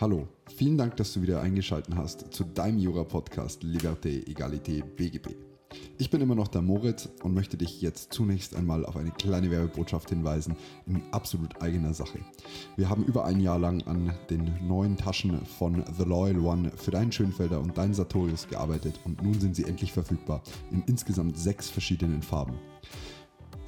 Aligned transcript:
Hallo, 0.00 0.28
vielen 0.54 0.78
Dank, 0.78 0.96
dass 0.96 1.12
du 1.12 1.22
wieder 1.22 1.42
eingeschaltet 1.42 1.96
hast 1.96 2.32
zu 2.32 2.44
deinem 2.44 2.78
Jura-Podcast 2.78 3.64
Liberté, 3.64 4.24
Egalité, 4.28 4.84
BGB. 4.84 5.34
Ich 5.98 6.08
bin 6.08 6.20
immer 6.20 6.36
noch 6.36 6.46
der 6.46 6.62
Moritz 6.62 7.08
und 7.24 7.34
möchte 7.34 7.56
dich 7.56 7.82
jetzt 7.82 8.12
zunächst 8.12 8.54
einmal 8.54 8.86
auf 8.86 8.96
eine 8.96 9.10
kleine 9.10 9.50
Werbebotschaft 9.50 10.10
hinweisen 10.10 10.54
in 10.86 11.02
absolut 11.10 11.60
eigener 11.60 11.94
Sache. 11.94 12.20
Wir 12.76 12.88
haben 12.88 13.06
über 13.06 13.24
ein 13.24 13.40
Jahr 13.40 13.58
lang 13.58 13.82
an 13.88 14.14
den 14.30 14.68
neuen 14.68 14.96
Taschen 14.96 15.44
von 15.44 15.82
The 15.98 16.04
Loyal 16.04 16.38
One 16.38 16.70
für 16.76 16.92
deinen 16.92 17.10
Schönfelder 17.10 17.58
und 17.58 17.76
deinen 17.76 17.94
Sartorius 17.94 18.46
gearbeitet 18.46 19.00
und 19.04 19.20
nun 19.20 19.40
sind 19.40 19.56
sie 19.56 19.64
endlich 19.64 19.92
verfügbar 19.92 20.44
in 20.70 20.84
insgesamt 20.86 21.36
sechs 21.36 21.68
verschiedenen 21.68 22.22
Farben. 22.22 22.54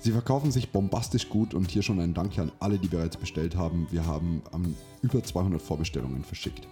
Sie 0.02 0.12
verkaufen 0.12 0.50
sich 0.50 0.70
bombastisch 0.70 1.28
gut 1.28 1.52
und 1.52 1.70
hier 1.70 1.82
schon 1.82 2.00
ein 2.00 2.14
Danke 2.14 2.40
an 2.40 2.52
alle, 2.58 2.78
die 2.78 2.88
bereits 2.88 3.18
bestellt 3.18 3.54
haben. 3.54 3.86
Wir 3.90 4.06
haben 4.06 4.42
um, 4.50 4.74
über 5.02 5.22
200 5.22 5.60
Vorbestellungen 5.60 6.24
verschickt. 6.24 6.66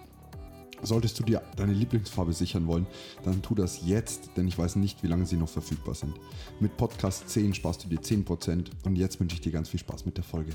Solltest 0.81 1.19
du 1.19 1.23
dir 1.23 1.43
deine 1.55 1.73
Lieblingsfarbe 1.73 2.33
sichern 2.33 2.65
wollen, 2.65 2.87
dann 3.23 3.43
tu 3.43 3.53
das 3.53 3.85
jetzt, 3.85 4.31
denn 4.35 4.47
ich 4.47 4.57
weiß 4.57 4.77
nicht, 4.77 5.03
wie 5.03 5.07
lange 5.07 5.27
sie 5.27 5.35
noch 5.35 5.49
verfügbar 5.49 5.93
sind. 5.93 6.15
Mit 6.59 6.75
Podcast 6.77 7.29
10 7.29 7.53
sparst 7.53 7.83
du 7.83 7.89
dir 7.89 7.99
10% 7.99 8.65
und 8.85 8.95
jetzt 8.95 9.19
wünsche 9.19 9.35
ich 9.35 9.41
dir 9.41 9.51
ganz 9.51 9.69
viel 9.69 9.79
Spaß 9.79 10.05
mit 10.05 10.17
der 10.17 10.23
Folge. 10.23 10.53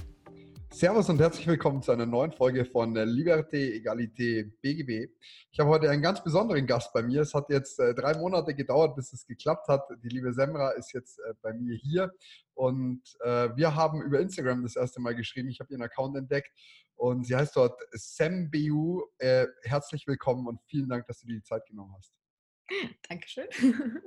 Servus 0.74 1.09
und 1.09 1.20
herzlich 1.20 1.46
willkommen 1.46 1.83
zu 1.83 1.92
einer 1.92 2.05
neuen 2.05 2.33
Folge 2.33 2.64
von 2.64 2.96
Liberté, 2.96 3.74
Egalité, 3.77 4.51
BGB. 4.60 5.09
Ich 5.52 5.60
habe 5.60 5.70
heute 5.70 5.88
einen 5.88 6.02
ganz 6.02 6.24
besonderen 6.24 6.66
Gast 6.66 6.92
bei 6.92 7.00
mir. 7.00 7.20
Es 7.20 7.33
hat 7.33 7.48
jetzt 7.48 7.78
äh, 7.78 7.95
drei 7.95 8.14
Monate 8.19 8.56
gedauert, 8.56 8.97
bis 8.97 9.12
es 9.12 9.24
geklappt 9.24 9.69
hat. 9.69 9.84
Die 10.02 10.09
liebe 10.09 10.33
Semra 10.33 10.73
ist 10.73 10.92
jetzt 10.92 11.20
äh, 11.20 11.34
bei 11.42 11.52
mir 11.52 11.77
hier 11.77 12.12
und 12.55 13.02
äh, 13.20 13.50
wir 13.55 13.77
haben 13.77 14.02
über 14.02 14.19
Instagram 14.19 14.64
das 14.64 14.74
erste 14.74 15.00
Mal 15.00 15.14
geschrieben. 15.14 15.48
Ich 15.48 15.60
habe 15.60 15.73
ihren 15.73 15.83
Account 15.83 16.16
entdeckt 16.16 16.50
und 16.97 17.25
sie 17.25 17.36
heißt 17.36 17.55
dort 17.55 17.80
SamBU. 17.92 19.05
Äh, 19.19 19.47
herzlich 19.62 20.09
willkommen 20.09 20.48
und 20.48 20.61
vielen 20.66 20.88
Dank, 20.88 21.06
dass 21.06 21.20
du 21.20 21.28
dir 21.28 21.36
die 21.36 21.45
Zeit 21.45 21.64
genommen 21.66 21.95
hast. 21.97 22.12
Dankeschön. 23.09 23.47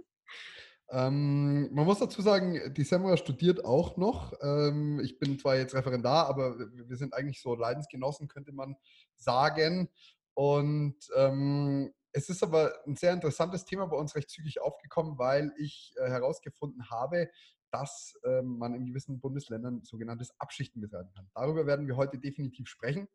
Ähm, 0.89 1.73
man 1.73 1.85
muss 1.85 1.99
dazu 1.99 2.21
sagen, 2.21 2.73
die 2.73 2.83
Semra 2.83 3.17
studiert 3.17 3.65
auch 3.65 3.97
noch. 3.97 4.33
Ähm, 4.41 5.01
ich 5.03 5.19
bin 5.19 5.37
zwar 5.37 5.57
jetzt 5.57 5.75
Referendar, 5.75 6.27
aber 6.27 6.57
wir 6.57 6.95
sind 6.95 7.13
eigentlich 7.13 7.41
so 7.41 7.55
Leidensgenossen, 7.55 8.27
könnte 8.27 8.53
man 8.53 8.75
sagen. 9.15 9.89
Und 10.33 10.95
ähm, 11.15 11.93
es 12.13 12.29
ist 12.29 12.41
aber 12.41 12.73
ein 12.85 12.95
sehr 12.95 13.13
interessantes 13.13 13.65
Thema 13.65 13.87
bei 13.87 13.97
uns 13.97 14.15
recht 14.15 14.29
zügig 14.29 14.61
aufgekommen, 14.61 15.17
weil 15.17 15.53
ich 15.57 15.93
äh, 15.97 16.09
herausgefunden 16.09 16.89
habe, 16.89 17.29
dass 17.69 18.17
äh, 18.23 18.41
man 18.41 18.73
in 18.73 18.85
gewissen 18.85 19.19
Bundesländern 19.19 19.83
sogenanntes 19.83 20.31
Abschichten 20.39 20.81
betreiben 20.81 21.11
kann. 21.13 21.29
Darüber 21.35 21.65
werden 21.65 21.87
wir 21.87 21.97
heute 21.97 22.17
definitiv 22.17 22.67
sprechen. 22.69 23.07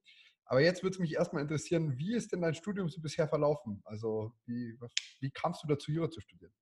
Aber 0.45 0.61
jetzt 0.61 0.83
würde 0.83 0.95
es 0.95 1.01
mich 1.01 1.15
erstmal 1.15 1.43
interessieren, 1.43 1.97
wie 1.97 2.15
ist 2.15 2.33
denn 2.33 2.43
dein 2.43 2.55
Studium 2.55 2.89
so 2.89 3.01
bisher 3.01 3.29
verlaufen? 3.29 3.81
Also 3.85 4.35
wie, 4.45 4.79
wie 5.21 5.31
kamst 5.31 5.63
du 5.63 5.69
dazu, 5.69 5.91
Jura 5.91 6.11
zu 6.11 6.21
studieren? 6.21 6.53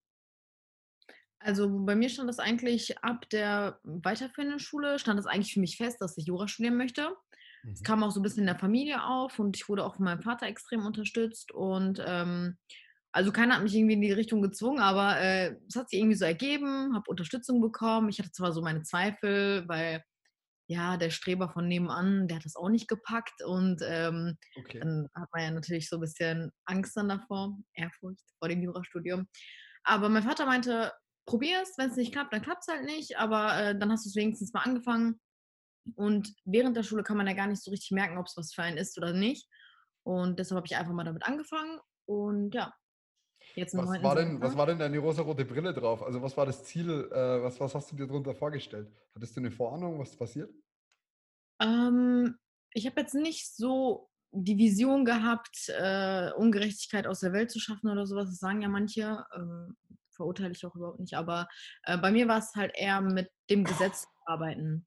Also 1.40 1.84
bei 1.84 1.94
mir 1.94 2.10
stand 2.10 2.28
das 2.28 2.38
eigentlich 2.38 3.02
ab 3.02 3.28
der 3.30 3.80
weiterführenden 3.82 4.58
Schule, 4.58 4.98
stand 4.98 5.18
das 5.18 5.26
eigentlich 5.26 5.54
für 5.54 5.60
mich 5.60 5.76
fest, 5.76 6.00
dass 6.00 6.18
ich 6.18 6.26
Jura 6.26 6.46
studieren 6.48 6.76
möchte. 6.76 7.16
Es 7.70 7.80
mhm. 7.80 7.84
kam 7.84 8.02
auch 8.02 8.10
so 8.10 8.20
ein 8.20 8.22
bisschen 8.22 8.40
in 8.40 8.46
der 8.46 8.58
Familie 8.58 9.04
auf 9.04 9.38
und 9.38 9.56
ich 9.56 9.68
wurde 9.68 9.84
auch 9.84 9.96
von 9.96 10.04
meinem 10.04 10.22
Vater 10.22 10.46
extrem 10.46 10.84
unterstützt 10.84 11.52
und 11.52 12.02
ähm, 12.06 12.56
also 13.12 13.32
keiner 13.32 13.56
hat 13.56 13.62
mich 13.62 13.74
irgendwie 13.74 13.94
in 13.94 14.00
die 14.02 14.12
Richtung 14.12 14.40
gezwungen, 14.40 14.80
aber 14.80 15.18
äh, 15.18 15.56
es 15.68 15.76
hat 15.76 15.90
sich 15.90 15.98
irgendwie 15.98 16.16
so 16.16 16.24
ergeben, 16.24 16.94
habe 16.94 17.10
Unterstützung 17.10 17.60
bekommen. 17.60 18.08
Ich 18.08 18.20
hatte 18.20 18.30
zwar 18.30 18.52
so 18.52 18.62
meine 18.62 18.82
Zweifel, 18.82 19.66
weil 19.66 20.04
ja, 20.68 20.96
der 20.96 21.10
Streber 21.10 21.48
von 21.48 21.66
nebenan, 21.66 22.28
der 22.28 22.36
hat 22.36 22.44
das 22.44 22.54
auch 22.54 22.68
nicht 22.68 22.86
gepackt 22.86 23.42
und 23.44 23.82
ähm, 23.84 24.36
okay. 24.56 24.78
dann 24.78 25.08
hat 25.16 25.28
man 25.32 25.42
ja 25.42 25.50
natürlich 25.50 25.88
so 25.88 25.96
ein 25.96 26.02
bisschen 26.02 26.52
Angst 26.66 26.96
dann 26.96 27.08
davor, 27.08 27.58
Ehrfurcht 27.74 28.22
vor 28.38 28.48
dem 28.48 28.62
Jurastudium. 28.62 29.26
Aber 29.82 30.08
mein 30.08 30.22
Vater 30.22 30.46
meinte, 30.46 30.92
probier 31.30 31.62
es, 31.62 31.78
wenn 31.78 31.90
es 31.90 31.96
nicht 31.96 32.12
klappt, 32.12 32.32
dann 32.32 32.42
klappt 32.42 32.64
es 32.66 32.74
halt 32.74 32.84
nicht, 32.84 33.16
aber 33.16 33.56
äh, 33.56 33.78
dann 33.78 33.92
hast 33.92 34.04
du 34.04 34.08
es 34.08 34.16
wenigstens 34.16 34.52
mal 34.52 34.62
angefangen. 34.62 35.20
Und 35.94 36.34
während 36.44 36.76
der 36.76 36.82
Schule 36.82 37.04
kann 37.04 37.16
man 37.16 37.26
ja 37.28 37.34
gar 37.34 37.46
nicht 37.46 37.62
so 37.62 37.70
richtig 37.70 37.92
merken, 37.92 38.18
ob 38.18 38.26
es 38.26 38.36
was 38.36 38.52
für 38.52 38.62
einen 38.62 38.76
ist 38.76 38.98
oder 38.98 39.12
nicht. 39.12 39.48
Und 40.02 40.40
deshalb 40.40 40.56
habe 40.56 40.66
ich 40.66 40.76
einfach 40.76 40.92
mal 40.92 41.04
damit 41.04 41.24
angefangen. 41.24 41.78
Und 42.06 42.52
ja, 42.52 42.74
jetzt 43.54 43.76
was 43.76 44.02
war, 44.02 44.16
denn, 44.16 44.40
was 44.40 44.56
war 44.56 44.66
denn 44.66 44.80
deine 44.80 44.98
rosa-rote 44.98 45.44
Brille 45.44 45.72
drauf? 45.72 46.02
Also 46.02 46.20
was 46.20 46.36
war 46.36 46.46
das 46.46 46.64
Ziel? 46.64 47.08
Äh, 47.12 47.42
was, 47.42 47.60
was 47.60 47.76
hast 47.76 47.92
du 47.92 47.96
dir 47.96 48.08
darunter 48.08 48.34
vorgestellt? 48.34 48.90
Hattest 49.14 49.36
du 49.36 49.40
eine 49.40 49.52
Vorahnung, 49.52 50.00
was 50.00 50.16
passiert? 50.16 50.52
Ähm, 51.62 52.36
ich 52.72 52.86
habe 52.86 53.00
jetzt 53.00 53.14
nicht 53.14 53.54
so 53.54 54.10
die 54.32 54.58
Vision 54.58 55.04
gehabt, 55.04 55.68
äh, 55.68 56.32
Ungerechtigkeit 56.32 57.06
aus 57.06 57.20
der 57.20 57.32
Welt 57.32 57.52
zu 57.52 57.60
schaffen 57.60 57.88
oder 57.88 58.06
sowas. 58.06 58.28
Das 58.28 58.38
sagen 58.38 58.62
ja 58.62 58.68
manche. 58.68 59.24
Ähm, 59.36 59.76
verurteile 60.20 60.52
ich 60.52 60.66
auch 60.66 60.74
überhaupt 60.74 61.00
nicht. 61.00 61.14
Aber 61.14 61.48
äh, 61.84 61.96
bei 61.96 62.10
mir 62.10 62.28
war 62.28 62.38
es 62.38 62.52
halt 62.54 62.72
eher 62.74 63.00
mit 63.00 63.30
dem 63.48 63.64
Gesetz 63.64 64.06
arbeiten. 64.26 64.86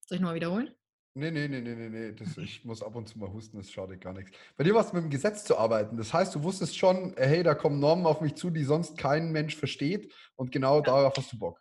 Soll 0.00 0.16
ich 0.16 0.20
nochmal 0.20 0.34
wiederholen? 0.34 0.74
Nee, 1.16 1.30
nee, 1.30 1.46
nee, 1.46 1.60
nee, 1.60 1.76
nee, 1.76 1.88
nee. 1.88 2.12
Das, 2.12 2.36
ich 2.38 2.64
muss 2.64 2.82
ab 2.82 2.96
und 2.96 3.08
zu 3.08 3.20
mal 3.20 3.32
husten, 3.32 3.56
das 3.56 3.70
schadet 3.70 4.00
gar 4.00 4.12
nichts. 4.12 4.36
Bei 4.56 4.64
dir 4.64 4.74
war 4.74 4.84
es 4.84 4.92
mit 4.92 5.04
dem 5.04 5.10
Gesetz 5.10 5.44
zu 5.44 5.56
arbeiten. 5.56 5.96
Das 5.96 6.12
heißt, 6.12 6.34
du 6.34 6.42
wusstest 6.42 6.76
schon, 6.76 7.16
äh, 7.16 7.28
hey, 7.28 7.42
da 7.44 7.54
kommen 7.54 7.78
Normen 7.78 8.04
auf 8.04 8.20
mich 8.20 8.34
zu, 8.34 8.50
die 8.50 8.64
sonst 8.64 8.98
kein 8.98 9.30
Mensch 9.30 9.54
versteht 9.54 10.12
und 10.34 10.50
genau 10.50 10.78
ja. 10.78 10.82
darauf 10.82 11.16
hast 11.16 11.32
du 11.32 11.38
Bock. 11.38 11.60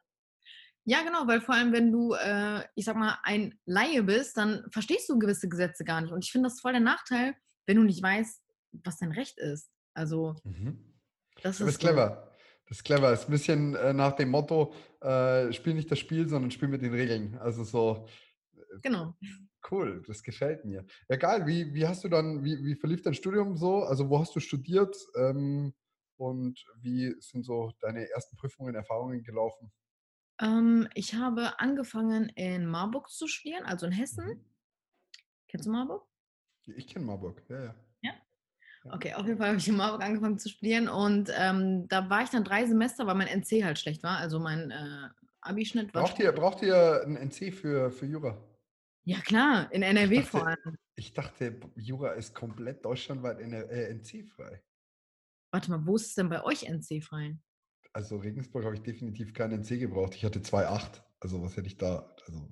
Ja, 0.85 1.03
genau, 1.03 1.27
weil 1.27 1.39
vor 1.39 1.53
allem, 1.53 1.71
wenn 1.71 1.91
du, 1.91 2.13
äh, 2.13 2.63
ich 2.73 2.85
sag 2.85 2.95
mal, 2.95 3.19
ein 3.23 3.57
Laie 3.65 4.01
bist, 4.01 4.37
dann 4.37 4.65
verstehst 4.71 5.07
du 5.07 5.19
gewisse 5.19 5.47
Gesetze 5.47 5.85
gar 5.85 6.01
nicht. 6.01 6.11
Und 6.11 6.25
ich 6.25 6.31
finde 6.31 6.49
das 6.49 6.59
voll 6.59 6.71
der 6.71 6.81
Nachteil, 6.81 7.35
wenn 7.67 7.77
du 7.77 7.83
nicht 7.83 8.01
weißt, 8.01 8.41
was 8.83 8.97
dein 8.97 9.11
Recht 9.11 9.37
ist. 9.37 9.69
Also, 9.93 10.35
mhm. 10.43 10.93
das 11.43 11.55
ist. 11.55 11.59
Du 11.59 11.65
bist 11.65 11.79
clever. 11.79 12.32
Das 12.73 12.79
ist 12.79 12.85
clever. 12.85 13.13
Ist 13.13 13.29
ein 13.29 13.31
bisschen 13.31 13.75
äh, 13.75 13.93
nach 13.93 14.13
dem 14.13 14.31
Motto, 14.31 14.73
äh, 14.99 15.53
spiel 15.53 15.75
nicht 15.75 15.91
das 15.91 15.99
Spiel, 15.99 16.27
sondern 16.27 16.49
spiel 16.49 16.67
mit 16.67 16.81
den 16.81 16.91
Regeln. 16.91 17.37
Also 17.37 17.63
so. 17.63 18.07
Äh, 18.55 18.79
genau. 18.81 19.15
Cool, 19.69 20.01
das 20.07 20.23
gefällt 20.23 20.65
mir. 20.65 20.83
Ja, 21.07 21.17
geil. 21.17 21.45
Wie, 21.45 21.71
wie 21.75 21.85
hast 21.85 22.03
du 22.03 22.09
dann, 22.09 22.43
wie, 22.43 22.65
wie 22.65 22.73
verlief 22.73 23.03
dein 23.03 23.13
Studium 23.13 23.55
so? 23.57 23.83
Also 23.83 24.09
wo 24.09 24.17
hast 24.17 24.35
du 24.35 24.39
studiert? 24.39 24.97
Ähm, 25.15 25.75
und 26.17 26.65
wie 26.81 27.15
sind 27.19 27.45
so 27.45 27.71
deine 27.79 28.09
ersten 28.09 28.37
Prüfungen, 28.37 28.73
Erfahrungen 28.73 29.21
gelaufen? 29.21 29.71
Ähm, 30.41 30.89
ich 30.95 31.13
habe 31.13 31.59
angefangen 31.59 32.29
in 32.29 32.65
Marburg 32.65 33.11
zu 33.11 33.27
studieren, 33.27 33.65
also 33.65 33.85
in 33.85 33.91
Hessen. 33.91 34.25
Mhm. 34.25 34.45
Kennst 35.47 35.67
du 35.67 35.69
Marburg? 35.69 36.07
Ich 36.65 36.87
kenne 36.87 37.05
Marburg, 37.05 37.43
ja, 37.49 37.65
ja. 37.65 37.75
Okay, 38.91 39.13
auf 39.13 39.25
jeden 39.25 39.37
Fall 39.37 39.47
habe 39.47 39.57
ich 39.57 39.67
in 39.67 39.77
Marburg 39.77 40.03
angefangen 40.03 40.37
zu 40.37 40.49
studieren 40.49 40.89
und 40.89 41.31
ähm, 41.37 41.87
da 41.87 42.09
war 42.09 42.23
ich 42.23 42.29
dann 42.29 42.43
drei 42.43 42.65
Semester, 42.65 43.07
weil 43.07 43.15
mein 43.15 43.27
NC 43.27 43.63
halt 43.63 43.79
schlecht 43.79 44.03
war, 44.03 44.17
also 44.17 44.39
mein 44.39 44.71
äh, 44.71 45.09
Abischnitt 45.41 45.93
war. 45.93 46.03
Braucht 46.03 46.19
ihr, 46.19 46.31
braucht 46.31 46.61
ihr 46.61 47.01
ein 47.05 47.15
NC 47.15 47.53
für, 47.53 47.91
für 47.91 48.05
Jura? 48.05 48.37
Ja, 49.05 49.19
klar, 49.21 49.71
in 49.71 49.83
NRW 49.83 50.17
dachte, 50.17 50.29
vor 50.29 50.47
allem. 50.47 50.77
Ich 50.95 51.13
dachte, 51.13 51.59
Jura 51.75 52.11
ist 52.11 52.33
komplett 52.35 52.83
deutschlandweit 52.83 53.39
äh, 53.39 53.93
NC-frei. 53.93 54.61
Warte 55.51 55.71
mal, 55.71 55.85
wo 55.85 55.95
ist 55.95 56.07
es 56.07 56.15
denn 56.15 56.29
bei 56.29 56.43
euch 56.43 56.63
NC-frei? 56.63 57.37
Also 57.93 58.17
Regensburg 58.17 58.65
habe 58.65 58.75
ich 58.75 58.81
definitiv 58.81 59.33
keinen 59.33 59.61
NC 59.61 59.79
gebraucht. 59.79 60.15
Ich 60.15 60.25
hatte 60.25 60.39
2,8. 60.39 61.01
Also 61.19 61.43
was 61.43 61.55
hätte 61.55 61.67
ich 61.67 61.77
da? 61.77 62.13
Also 62.25 62.49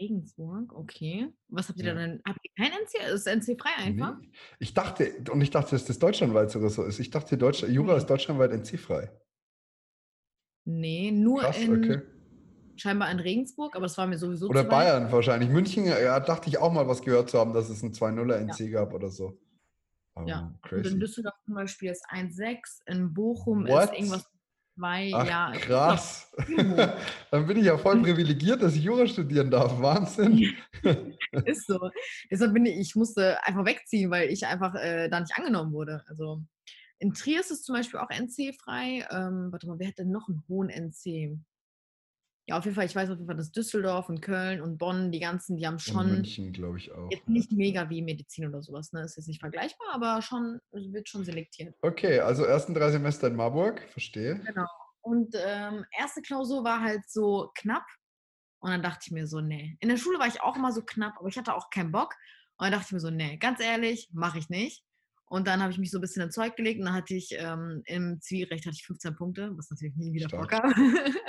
Regensburg, 0.00 0.72
okay. 0.72 1.32
Was 1.48 1.68
habt 1.68 1.78
ihr 1.78 1.86
ja. 1.86 1.94
denn? 1.94 2.20
Habt 2.26 2.38
ihr 2.42 2.50
kein 2.56 2.72
NC? 2.72 3.14
Ist 3.14 3.26
NC 3.26 3.60
frei 3.60 3.70
einfach? 3.78 4.18
Nee. 4.18 4.30
Ich 4.58 4.74
dachte, 4.74 5.12
und 5.30 5.40
ich 5.40 5.50
dachte, 5.50 5.72
dass 5.72 5.84
das 5.84 5.98
deutschlandweit 5.98 6.50
so 6.50 6.60
ist. 6.84 6.98
Ich 6.98 7.10
dachte, 7.10 7.38
Deutsch, 7.38 7.62
Jura 7.62 7.96
ist 7.96 8.06
deutschlandweit 8.06 8.52
NC 8.52 8.78
frei. 8.78 9.10
Nee, 10.64 11.10
nur 11.10 11.40
Krass, 11.40 11.58
in, 11.58 11.76
okay. 11.76 12.02
scheinbar 12.76 13.10
in 13.10 13.20
Regensburg, 13.20 13.76
aber 13.76 13.86
es 13.86 13.96
war 13.98 14.06
mir 14.06 14.18
sowieso 14.18 14.48
Oder 14.48 14.64
Bayern 14.64 15.12
wahrscheinlich. 15.12 15.50
München, 15.50 15.84
ja, 15.84 16.18
dachte 16.20 16.48
ich 16.48 16.58
auch 16.58 16.72
mal 16.72 16.88
was 16.88 17.02
gehört 17.02 17.30
zu 17.30 17.38
haben, 17.38 17.52
dass 17.52 17.68
es 17.68 17.82
ein 17.82 17.92
2-0er 17.92 18.36
NC 18.36 18.60
ja. 18.60 18.80
gab 18.80 18.94
oder 18.94 19.10
so. 19.10 19.38
Um, 20.14 20.26
ja, 20.26 20.54
crazy. 20.62 20.86
Und 20.86 20.94
in 20.94 21.00
Düsseldorf 21.00 21.34
zum 21.44 21.54
Beispiel 21.54 21.90
ist 21.90 22.06
1,6, 22.08 22.82
in 22.86 23.12
Bochum 23.12 23.66
What? 23.66 23.84
ist 23.84 23.92
irgendwas 23.94 24.30
zwei 24.76 25.10
Ach, 25.14 25.26
Jahre. 25.26 25.58
Krass. 25.58 26.32
Dann 27.30 27.46
bin 27.46 27.58
ich 27.58 27.64
ja 27.64 27.78
voll 27.78 28.02
privilegiert, 28.02 28.62
dass 28.62 28.74
ich 28.74 28.82
Jura 28.82 29.06
studieren 29.06 29.50
darf. 29.50 29.80
Wahnsinn. 29.80 30.54
ist 31.44 31.66
so. 31.66 31.90
Deshalb 32.30 32.54
bin 32.54 32.66
ich, 32.66 32.78
ich 32.78 32.94
musste 32.96 33.42
einfach 33.44 33.64
wegziehen, 33.64 34.10
weil 34.10 34.30
ich 34.30 34.46
einfach 34.46 34.74
äh, 34.74 35.08
da 35.08 35.20
nicht 35.20 35.36
angenommen 35.36 35.72
wurde. 35.72 36.02
Also 36.08 36.42
in 36.98 37.12
Trier 37.12 37.40
ist 37.40 37.50
es 37.50 37.62
zum 37.62 37.74
Beispiel 37.74 38.00
auch 38.00 38.10
NC-frei. 38.10 39.06
Ähm, 39.10 39.48
warte 39.50 39.66
mal, 39.66 39.78
wer 39.78 39.88
hat 39.88 39.98
denn 39.98 40.10
noch 40.10 40.28
einen 40.28 40.42
hohen 40.48 40.70
NC? 40.70 41.38
Ja, 42.46 42.58
auf 42.58 42.64
jeden 42.64 42.74
Fall, 42.74 42.84
ich 42.84 42.94
weiß 42.94 43.08
auf 43.08 43.16
jeden 43.16 43.26
Fall, 43.26 43.36
dass 43.36 43.52
Düsseldorf 43.52 44.10
und 44.10 44.20
Köln 44.20 44.60
und 44.60 44.76
Bonn, 44.76 45.10
die 45.10 45.20
ganzen, 45.20 45.56
die 45.56 45.66
haben 45.66 45.78
schon. 45.78 46.06
Und 46.06 46.12
München, 46.12 46.52
glaube 46.52 46.76
ich 46.76 46.92
auch. 46.92 47.10
Jetzt 47.10 47.26
nicht 47.26 47.50
mega 47.52 47.88
wie 47.88 48.02
Medizin 48.02 48.46
oder 48.46 48.62
sowas, 48.62 48.92
ne? 48.92 49.02
Ist 49.02 49.16
jetzt 49.16 49.28
nicht 49.28 49.40
vergleichbar, 49.40 49.88
aber 49.92 50.20
schon, 50.20 50.60
wird 50.70 51.08
schon 51.08 51.24
selektiert. 51.24 51.74
Okay, 51.80 52.20
also 52.20 52.44
ersten 52.44 52.74
drei 52.74 52.90
Semester 52.90 53.28
in 53.28 53.36
Marburg, 53.36 53.80
verstehe. 53.88 54.40
Genau. 54.40 54.66
Und 55.00 55.34
ähm, 55.38 55.86
erste 55.98 56.20
Klausur 56.20 56.64
war 56.64 56.82
halt 56.82 57.08
so 57.08 57.50
knapp. 57.54 57.86
Und 58.60 58.70
dann 58.70 58.82
dachte 58.82 59.00
ich 59.06 59.12
mir 59.12 59.26
so, 59.26 59.40
nee. 59.40 59.76
In 59.80 59.88
der 59.88 59.96
Schule 59.96 60.18
war 60.18 60.26
ich 60.26 60.42
auch 60.42 60.56
immer 60.56 60.72
so 60.72 60.82
knapp, 60.82 61.14
aber 61.18 61.28
ich 61.28 61.38
hatte 61.38 61.54
auch 61.54 61.70
keinen 61.70 61.92
Bock. 61.92 62.14
Und 62.56 62.64
dann 62.64 62.72
dachte 62.72 62.86
ich 62.88 62.92
mir 62.92 63.00
so, 63.00 63.10
nee, 63.10 63.36
ganz 63.38 63.60
ehrlich, 63.60 64.10
mache 64.12 64.38
ich 64.38 64.48
nicht. 64.48 64.84
Und 65.26 65.46
dann 65.46 65.62
habe 65.62 65.72
ich 65.72 65.78
mich 65.78 65.90
so 65.90 65.98
ein 65.98 66.00
bisschen 66.00 66.22
ins 66.22 66.34
Zeug 66.34 66.54
gelegt 66.56 66.80
und 66.80 66.86
dann 66.86 66.94
hatte 66.94 67.14
ich 67.14 67.30
ähm, 67.32 67.82
im 67.86 68.20
Zivilrecht 68.20 68.66
hatte 68.66 68.76
ich 68.78 68.86
15 68.86 69.16
Punkte, 69.16 69.56
was 69.56 69.70
natürlich 69.70 69.96
nie 69.96 70.12
wieder 70.12 70.28
Stark. 70.28 70.50
vorkam. 70.50 70.74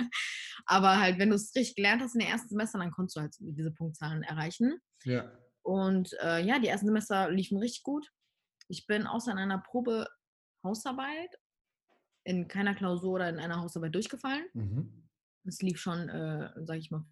Aber 0.66 1.00
halt, 1.00 1.18
wenn 1.18 1.30
du 1.30 1.36
es 1.36 1.56
richtig 1.56 1.76
gelernt 1.76 2.02
hast 2.02 2.16
in 2.16 2.20
den 2.20 2.30
ersten 2.30 2.50
Semestern, 2.50 2.82
dann 2.82 2.92
konntest 2.92 3.16
du 3.16 3.22
halt 3.22 3.36
diese 3.40 3.72
Punktzahlen 3.72 4.24
erreichen. 4.24 4.80
Ja. 5.04 5.32
Und 5.64 6.14
äh, 6.22 6.44
ja, 6.44 6.60
die 6.60 6.68
ersten 6.68 6.88
Semester 6.88 7.32
liefen 7.32 7.58
richtig 7.58 7.84
gut. 7.84 8.12
Ich 8.68 8.86
bin 8.86 9.08
außer 9.08 9.32
in 9.32 9.38
einer 9.38 9.60
Probe 9.60 10.08
Hausarbeit 10.64 11.30
in 12.26 12.48
keiner 12.48 12.76
Klausur 12.76 13.14
oder 13.14 13.30
in 13.30 13.40
einer 13.40 13.62
Hausarbeit 13.62 13.94
durchgefallen. 13.94 14.46
Mhm. 14.54 15.10
Es 15.46 15.62
lief 15.62 15.80
schon, 15.80 16.10
äh, 16.10 16.52
sage 16.66 16.80
ich 16.80 16.92
mal, 16.92 17.06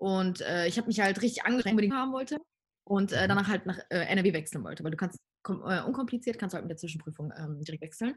und 0.00 0.40
äh, 0.40 0.66
ich 0.66 0.78
habe 0.78 0.86
mich 0.88 0.98
halt 1.00 1.20
richtig 1.22 1.44
angestrengt, 1.44 1.74
unbedingt 1.74 1.94
haben 1.94 2.12
wollte 2.12 2.38
und 2.84 3.12
äh, 3.12 3.24
Mhm. 3.24 3.28
danach 3.28 3.48
halt 3.48 3.66
nach 3.66 3.78
äh, 3.90 3.98
NRW 4.06 4.32
wechseln 4.32 4.64
wollte, 4.64 4.82
weil 4.82 4.90
du 4.90 4.96
kannst 4.96 5.18
äh, 5.48 5.82
unkompliziert 5.82 6.38
kannst 6.38 6.54
du 6.54 6.56
halt 6.56 6.64
mit 6.64 6.70
der 6.70 6.76
Zwischenprüfung 6.78 7.32
ähm, 7.36 7.60
direkt 7.62 7.82
wechseln. 7.82 8.14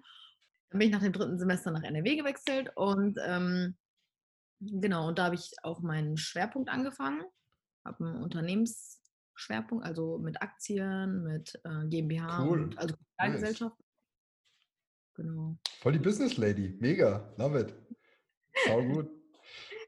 Dann 0.70 0.80
bin 0.80 0.88
ich 0.88 0.94
nach 0.94 1.02
dem 1.04 1.14
dritten 1.14 1.38
Semester 1.38 1.72
nach 1.72 1.84
NRW 1.84 2.16
gewechselt 2.16 2.72
und 2.76 3.20
ähm, 3.26 3.76
genau, 4.60 5.10
und 5.10 5.20
da 5.20 5.26
habe 5.26 5.36
ich 5.36 5.52
auch 5.64 5.82
meinen 5.82 6.18
Schwerpunkt 6.18 6.70
angefangen, 6.70 7.24
habe 7.86 8.06
einen 8.06 8.24
Unternehmensschwerpunkt, 8.24 9.86
also 9.86 10.18
mit 10.20 10.42
Aktien, 10.42 11.24
mit 11.24 11.60
äh, 11.66 11.88
GmbH, 11.90 12.44
Cool. 12.44 12.62
und, 12.64 12.78
also 12.78 12.96
Nice. 12.96 13.06
Kapitalgesellschaft. 13.18 13.78
Genau. 15.16 15.58
Voll 15.82 15.92
die 15.94 16.00
Business 16.00 16.38
Lady. 16.38 16.76
Mega. 16.80 17.32
Love 17.38 17.60
it. 17.60 17.76
Sau 18.66 18.82
gut. 18.84 19.10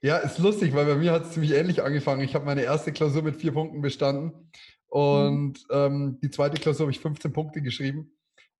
Ja, 0.05 0.17
ist 0.17 0.37
lustig, 0.37 0.75
weil 0.75 0.85
bei 0.85 0.93
mir 0.93 1.11
hat 1.11 1.23
es 1.23 1.31
ziemlich 1.31 1.53
ähnlich 1.53 1.81
angefangen. 1.81 2.21
Ich 2.21 2.35
habe 2.35 2.45
meine 2.45 2.61
erste 2.61 2.91
Klausur 2.91 3.23
mit 3.23 3.37
vier 3.37 3.51
Punkten 3.51 3.81
bestanden 3.81 4.51
und 4.85 5.57
ähm, 5.71 6.19
die 6.21 6.29
zweite 6.29 6.61
Klausur 6.61 6.83
habe 6.83 6.91
ich 6.91 6.99
15 6.99 7.33
Punkte 7.33 7.63
geschrieben. 7.63 8.15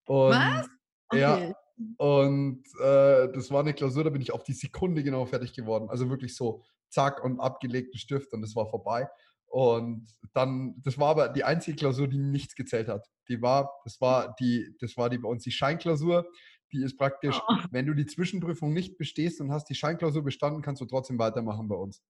Und, 0.08 0.32
Was? 0.32 0.68
Ja, 1.14 1.36
Okay. 1.36 1.54
und 1.98 2.64
äh, 2.82 3.32
das 3.32 3.52
war 3.52 3.60
eine 3.60 3.76
Klausur, 3.76 4.04
da 4.04 4.10
bin 4.10 4.24
ich 4.24 4.34
auf 4.34 4.42
die 4.42 4.54
Sekunde 4.54 5.04
genau 5.04 5.24
fertig 5.28 5.54
geworden. 5.54 5.88
Also 5.88 6.10
wirklich 6.10 6.36
so 6.36 6.64
zack 6.90 7.24
und 7.24 7.40
abgelegten 7.40 8.00
Stift 8.00 8.34
und 8.34 8.42
das 8.42 8.56
war 8.56 8.68
vorbei. 8.68 9.08
Und 9.46 10.08
dann, 10.34 10.74
das 10.84 10.98
war 10.98 11.10
aber 11.10 11.30
die 11.30 11.44
einzige 11.44 11.78
Klausur, 11.78 12.08
die 12.08 12.18
nichts 12.18 12.56
gezählt 12.56 12.88
hat. 12.88 13.08
Die 13.30 13.40
war, 13.44 13.72
das 13.84 14.02
war 14.02 14.34
die, 14.40 14.76
das 14.80 14.98
war 14.98 15.12
die 15.12 15.20
bei 15.20 15.30
uns 15.30 15.44
die 15.44 15.52
Scheinklausur. 15.52 16.26
Die 16.72 16.84
ist 16.84 16.98
praktisch, 16.98 17.40
Oh. 17.48 17.56
wenn 17.72 17.86
du 17.86 17.94
die 17.94 18.06
Zwischenprüfung 18.06 18.74
nicht 18.74 18.98
bestehst 18.98 19.40
und 19.42 19.52
hast 19.52 19.70
die 19.70 19.76
Scheinklausur 19.76 20.24
bestanden, 20.24 20.62
kannst 20.62 20.82
du 20.82 20.86
trotzdem 20.86 21.18
weitermachen 21.20 21.68
bei 21.68 21.76
uns. 21.76 22.02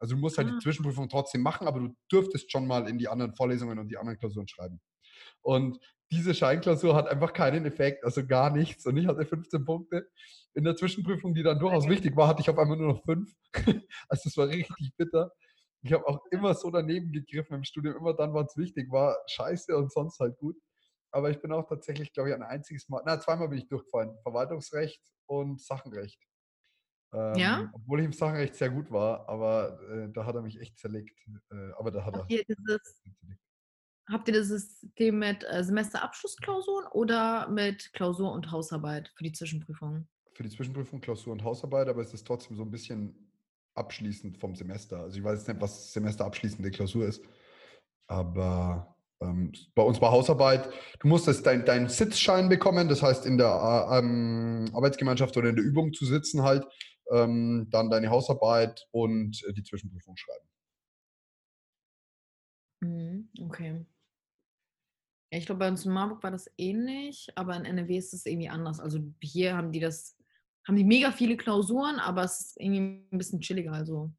Also 0.00 0.14
du 0.16 0.20
musst 0.20 0.38
halt 0.38 0.48
Ah. 0.48 0.52
die 0.52 0.58
Zwischenprüfung 0.58 1.08
trotzdem 1.08 1.42
machen, 1.42 1.66
aber 1.68 1.80
du 1.80 1.94
dürftest 2.10 2.50
schon 2.50 2.66
mal 2.66 2.88
in 2.88 2.98
die 2.98 3.08
anderen 3.08 3.34
Vorlesungen 3.34 3.78
und 3.78 3.88
die 3.88 3.96
anderen 3.96 4.18
Klausuren 4.18 4.48
schreiben. 4.48 4.80
Und 5.42 5.78
diese 6.10 6.34
Scheinklausur 6.34 6.94
hat 6.94 7.08
einfach 7.08 7.32
keinen 7.32 7.64
Effekt, 7.64 8.04
also 8.04 8.26
gar 8.26 8.50
nichts. 8.50 8.84
Und 8.86 8.96
ich 8.96 9.06
hatte 9.06 9.24
15 9.24 9.64
Punkte. 9.64 10.10
In 10.54 10.64
der 10.64 10.76
Zwischenprüfung, 10.76 11.32
die 11.32 11.42
dann 11.42 11.58
durchaus 11.58 11.88
wichtig 11.88 12.14
war, 12.16 12.28
hatte 12.28 12.42
ich 12.42 12.50
auf 12.50 12.58
einmal 12.58 12.76
nur 12.76 12.88
noch 12.94 13.04
fünf. 13.04 13.32
Also 14.08 14.22
das 14.28 14.36
war 14.36 14.48
richtig 14.48 14.92
bitter. 14.96 15.32
Ich 15.84 15.92
habe 15.92 16.06
auch 16.06 16.20
immer 16.30 16.54
so 16.54 16.70
daneben 16.70 17.12
gegriffen 17.12 17.54
im 17.56 17.64
Studium, 17.64 17.96
immer 17.96 18.14
dann, 18.14 18.34
wann 18.34 18.44
es 18.46 18.56
wichtig 18.56 18.90
war, 18.90 19.16
scheiße 19.26 19.74
und 19.76 19.90
sonst 19.90 20.18
halt 20.20 20.36
gut. 20.38 20.56
Aber 21.12 21.30
ich 21.30 21.40
bin 21.40 21.52
auch 21.52 21.68
tatsächlich, 21.68 22.12
glaube 22.12 22.30
ich, 22.30 22.34
ein 22.34 22.42
einziges 22.42 22.88
Mal, 22.88 23.02
na, 23.04 23.20
zweimal 23.20 23.48
bin 23.48 23.58
ich 23.58 23.68
durchgefallen. 23.68 24.18
Verwaltungsrecht 24.22 25.02
und 25.26 25.60
Sachenrecht. 25.60 26.20
Ähm, 27.12 27.34
Ja? 27.36 27.70
Obwohl 27.74 28.00
ich 28.00 28.06
im 28.06 28.12
Sachenrecht 28.12 28.54
sehr 28.54 28.70
gut 28.70 28.90
war, 28.90 29.28
aber 29.28 29.78
äh, 29.90 30.10
da 30.10 30.24
hat 30.24 30.34
er 30.34 30.42
mich 30.42 30.58
echt 30.58 30.78
zerlegt. 30.78 31.16
Äh, 31.50 31.72
aber 31.78 31.90
da 31.90 32.04
hat 32.04 32.14
er. 32.14 32.20
Habt 32.20 32.32
ihr 32.32 32.44
dieses, 32.44 33.02
habt 34.08 34.28
ihr 34.28 34.34
das 34.34 34.48
System 34.48 35.18
mit 35.18 35.44
äh, 35.48 35.62
Semesterabschlussklausuren 35.62 36.86
oder 36.92 37.48
mit 37.48 37.92
Klausur 37.92 38.32
und 38.32 38.50
Hausarbeit 38.50 39.12
für 39.14 39.24
die 39.24 39.32
Zwischenprüfung? 39.32 40.08
Für 40.34 40.42
die 40.42 40.50
Zwischenprüfung, 40.50 41.02
Klausur 41.02 41.34
und 41.34 41.44
Hausarbeit, 41.44 41.88
aber 41.88 42.00
es 42.00 42.14
ist 42.14 42.26
trotzdem 42.26 42.56
so 42.56 42.62
ein 42.62 42.70
bisschen 42.70 43.30
abschließend 43.74 44.38
vom 44.38 44.54
Semester. 44.54 45.00
Also 45.00 45.18
ich 45.18 45.24
weiß 45.24 45.38
jetzt 45.40 45.48
nicht, 45.48 45.60
was 45.60 45.92
semesterabschließende 45.92 46.70
Klausur 46.70 47.06
ist. 47.06 47.22
Aber 48.06 48.96
bei 49.74 49.82
uns 49.82 50.00
war 50.00 50.12
Hausarbeit, 50.12 50.68
du 51.00 51.08
musstest 51.08 51.46
deinen 51.46 51.64
dein 51.64 51.88
Sitzschein 51.88 52.48
bekommen, 52.48 52.88
das 52.88 53.02
heißt 53.02 53.26
in 53.26 53.38
der 53.38 53.48
äh, 53.90 53.98
ähm, 53.98 54.70
Arbeitsgemeinschaft 54.74 55.36
oder 55.36 55.48
in 55.48 55.56
der 55.56 55.64
Übung 55.64 55.92
zu 55.92 56.04
sitzen 56.04 56.42
halt, 56.42 56.66
ähm, 57.10 57.68
dann 57.70 57.90
deine 57.90 58.10
Hausarbeit 58.10 58.86
und 58.90 59.42
äh, 59.48 59.52
die 59.52 59.62
Zwischenprüfung 59.62 60.16
schreiben. 60.16 60.46
Mhm, 62.82 63.28
okay. 63.40 63.86
Ja, 65.32 65.38
ich 65.38 65.46
glaube, 65.46 65.60
bei 65.60 65.68
uns 65.68 65.86
in 65.86 65.92
Marburg 65.92 66.22
war 66.22 66.30
das 66.30 66.50
ähnlich, 66.58 67.28
aber 67.36 67.56
in 67.56 67.64
NRW 67.64 67.96
ist 67.96 68.12
es 68.12 68.26
irgendwie 68.26 68.48
anders. 68.48 68.80
Also 68.80 68.98
hier 69.22 69.56
haben 69.56 69.72
die 69.72 69.80
das, 69.80 70.16
haben 70.66 70.76
die 70.76 70.84
mega 70.84 71.10
viele 71.10 71.36
Klausuren, 71.36 71.98
aber 72.00 72.24
es 72.24 72.40
ist 72.40 72.60
irgendwie 72.60 73.06
ein 73.10 73.18
bisschen 73.18 73.40
chilliger. 73.40 73.72
Also 73.72 74.12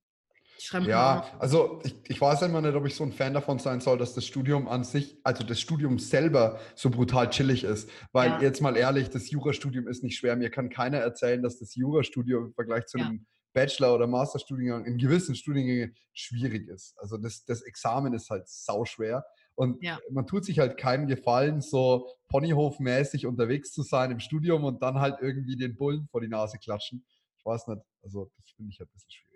Ja, 0.85 1.25
also 1.39 1.79
ich, 1.83 1.95
ich 2.07 2.21
weiß 2.21 2.43
immer 2.43 2.61
nicht, 2.61 2.75
ob 2.75 2.85
ich 2.85 2.95
so 2.95 3.03
ein 3.03 3.11
Fan 3.11 3.33
davon 3.33 3.59
sein 3.59 3.81
soll, 3.81 3.97
dass 3.97 4.13
das 4.13 4.25
Studium 4.25 4.67
an 4.67 4.83
sich, 4.83 5.17
also 5.23 5.43
das 5.43 5.59
Studium 5.59 5.99
selber 5.99 6.59
so 6.75 6.89
brutal 6.89 7.29
chillig 7.29 7.63
ist. 7.63 7.89
Weil 8.11 8.29
Ja. 8.31 8.41
jetzt 8.41 8.61
mal 8.61 8.77
ehrlich, 8.77 9.09
das 9.09 9.29
Jurastudium 9.29 9.87
ist 9.87 10.03
nicht 10.03 10.17
schwer. 10.17 10.35
Mir 10.35 10.49
kann 10.49 10.69
keiner 10.69 10.99
erzählen, 10.99 11.41
dass 11.41 11.59
das 11.59 11.75
Jurastudium 11.75 12.45
im 12.47 12.53
Vergleich 12.53 12.85
zu 12.85 12.97
Ja. 12.97 13.07
einem 13.07 13.25
Bachelor- 13.53 13.93
oder 13.95 14.07
Masterstudiengang 14.07 14.85
in 14.85 14.97
gewissen 14.97 15.35
Studiengängen 15.35 15.95
schwierig 16.13 16.67
ist. 16.69 16.95
Also 16.97 17.17
das, 17.17 17.45
das 17.45 17.61
Examen 17.61 18.13
ist 18.13 18.29
halt 18.29 18.47
sauschwer. 18.47 19.23
Und 19.55 19.83
Ja. 19.83 19.99
man 20.11 20.25
tut 20.25 20.45
sich 20.45 20.59
halt 20.59 20.77
keinen 20.77 21.07
Gefallen, 21.07 21.61
so 21.61 22.07
Ponyhof-mäßig 22.31 23.27
unterwegs 23.27 23.71
zu 23.71 23.83
sein 23.83 24.09
im 24.11 24.19
Studium 24.19 24.63
und 24.63 24.81
dann 24.81 24.99
halt 24.99 25.17
irgendwie 25.21 25.55
den 25.55 25.75
Bullen 25.75 26.07
vor 26.09 26.21
die 26.21 26.27
Nase 26.29 26.57
klatschen. 26.57 27.05
Ich 27.37 27.45
weiß 27.45 27.67
nicht, 27.67 27.81
also 28.01 28.31
das 28.37 28.49
finde 28.55 28.71
ich 28.71 28.79
halt 28.79 28.89
ein 28.89 28.93
bisschen 28.93 29.11
schwierig. 29.11 29.32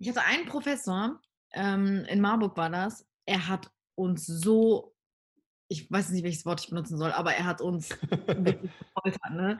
Ich 0.00 0.08
hatte 0.08 0.22
einen 0.22 0.46
Professor, 0.46 1.20
ähm, 1.52 2.06
in 2.08 2.20
Marburg 2.20 2.56
war 2.56 2.70
das, 2.70 3.06
er 3.26 3.48
hat 3.48 3.70
uns 3.96 4.24
so, 4.26 4.94
ich 5.68 5.90
weiß 5.90 6.10
nicht, 6.10 6.24
welches 6.24 6.46
Wort 6.46 6.60
ich 6.60 6.70
benutzen 6.70 6.96
soll, 6.96 7.12
aber 7.12 7.34
er 7.34 7.44
hat 7.44 7.60
uns 7.60 7.90
wirklich 8.10 8.72
gefoltert, 8.94 9.30
ne? 9.32 9.58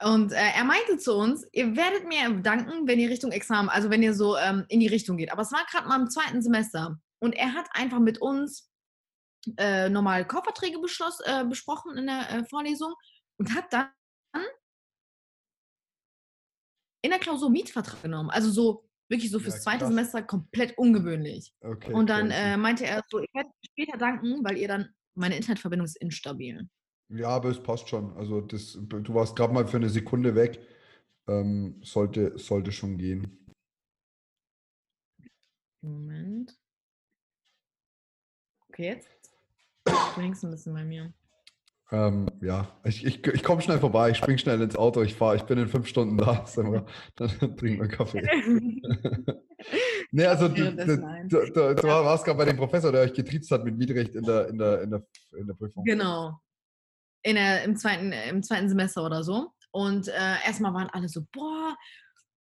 Und 0.00 0.32
äh, 0.32 0.50
er 0.56 0.64
meinte 0.64 0.98
zu 0.98 1.14
uns, 1.14 1.46
ihr 1.52 1.76
werdet 1.76 2.08
mir 2.08 2.28
danken, 2.42 2.88
wenn 2.88 2.98
ihr 2.98 3.08
Richtung 3.08 3.30
Examen, 3.30 3.68
also 3.68 3.90
wenn 3.90 4.02
ihr 4.02 4.12
so 4.12 4.36
ähm, 4.36 4.64
in 4.68 4.80
die 4.80 4.88
Richtung 4.88 5.16
geht. 5.16 5.30
Aber 5.30 5.42
es 5.42 5.52
war 5.52 5.64
gerade 5.70 5.86
mal 5.86 6.00
im 6.00 6.10
zweiten 6.10 6.42
Semester. 6.42 6.98
Und 7.20 7.32
er 7.32 7.54
hat 7.54 7.68
einfach 7.74 8.00
mit 8.00 8.18
uns 8.20 8.68
äh, 9.56 9.88
normal 9.88 10.26
Kaufverträge 10.26 10.78
äh, 10.78 11.44
besprochen 11.44 11.96
in 11.96 12.06
der 12.06 12.28
äh, 12.28 12.44
Vorlesung 12.44 12.92
und 13.38 13.54
hat 13.54 13.72
dann 13.72 13.88
in 17.02 17.10
der 17.10 17.20
Klausur 17.20 17.50
Mietvertrag 17.50 18.02
genommen. 18.02 18.30
Also 18.30 18.50
so 18.50 18.83
wirklich 19.08 19.30
so 19.30 19.38
fürs 19.38 19.56
Ja, 19.56 19.60
zweite. 19.60 19.86
Semester 19.86 20.22
komplett 20.22 20.76
ungewöhnlich. 20.78 21.52
Okay, 21.60 21.92
Und 21.92 22.08
dann 22.08 22.30
äh, 22.30 22.56
meinte 22.56 22.86
er 22.86 23.02
so, 23.08 23.20
ich 23.20 23.32
werde 23.34 23.50
später 23.64 23.98
danken, 23.98 24.44
weil 24.44 24.56
ihr 24.58 24.68
dann, 24.68 24.88
meine 25.14 25.36
Internetverbindung 25.36 25.84
ist 25.86 25.96
instabil. 25.96 26.68
Ja, 27.08 27.28
aber 27.28 27.50
es 27.50 27.62
passt 27.62 27.88
schon. 27.88 28.16
Also 28.16 28.40
das, 28.40 28.78
du 28.80 29.14
warst 29.14 29.36
gerade 29.36 29.52
mal 29.52 29.66
für 29.66 29.76
eine 29.76 29.90
Sekunde 29.90 30.34
weg. 30.34 30.60
Ähm, 31.26 31.80
sollte, 31.82 32.38
sollte 32.38 32.72
schon 32.72 32.98
gehen. 32.98 33.46
Moment. 35.80 36.58
Okay, 38.68 38.86
jetzt. 38.86 39.08
Du 39.84 40.20
hängst 40.20 40.44
ein 40.44 40.50
bisschen 40.50 40.74
bei 40.74 40.84
mir. 40.84 41.12
Ähm, 41.90 42.28
ja, 42.40 42.68
ich, 42.84 43.04
ich, 43.04 43.26
ich 43.26 43.42
komme 43.42 43.60
schnell 43.60 43.78
vorbei, 43.78 44.10
ich 44.10 44.16
spring 44.16 44.38
schnell 44.38 44.60
ins 44.60 44.76
Auto, 44.76 45.02
ich 45.02 45.14
fahre, 45.14 45.36
ich 45.36 45.42
bin 45.42 45.58
in 45.58 45.68
fünf 45.68 45.86
Stunden 45.86 46.16
da. 46.16 46.44
Mal, 46.56 46.86
dann 47.16 47.56
trinken 47.56 47.80
wir 47.80 47.88
Kaffee. 47.88 48.22
nee, 50.10 50.24
also 50.24 50.48
du, 50.48 50.72
du, 50.72 50.96
du, 51.28 51.74
du 51.74 51.82
warst 51.82 52.24
gerade 52.24 52.38
bei 52.38 52.46
dem 52.46 52.56
Professor, 52.56 52.90
der 52.90 53.02
euch 53.02 53.12
getriezt 53.12 53.50
hat 53.50 53.64
mit 53.64 53.76
Mietrecht 53.76 54.14
in 54.14 54.24
der, 54.24 54.48
in 54.48 54.58
der, 54.58 54.82
in 54.82 54.90
der, 54.90 55.06
in 55.38 55.46
der 55.46 55.54
Prüfung. 55.54 55.84
Genau. 55.84 56.40
In 57.22 57.36
der, 57.36 57.64
im, 57.64 57.76
zweiten, 57.76 58.12
Im 58.12 58.42
zweiten 58.42 58.68
Semester 58.68 59.04
oder 59.04 59.22
so. 59.22 59.50
Und 59.70 60.08
äh, 60.08 60.36
erstmal 60.46 60.72
waren 60.72 60.88
alle 60.90 61.08
so, 61.08 61.22
boah, 61.32 61.76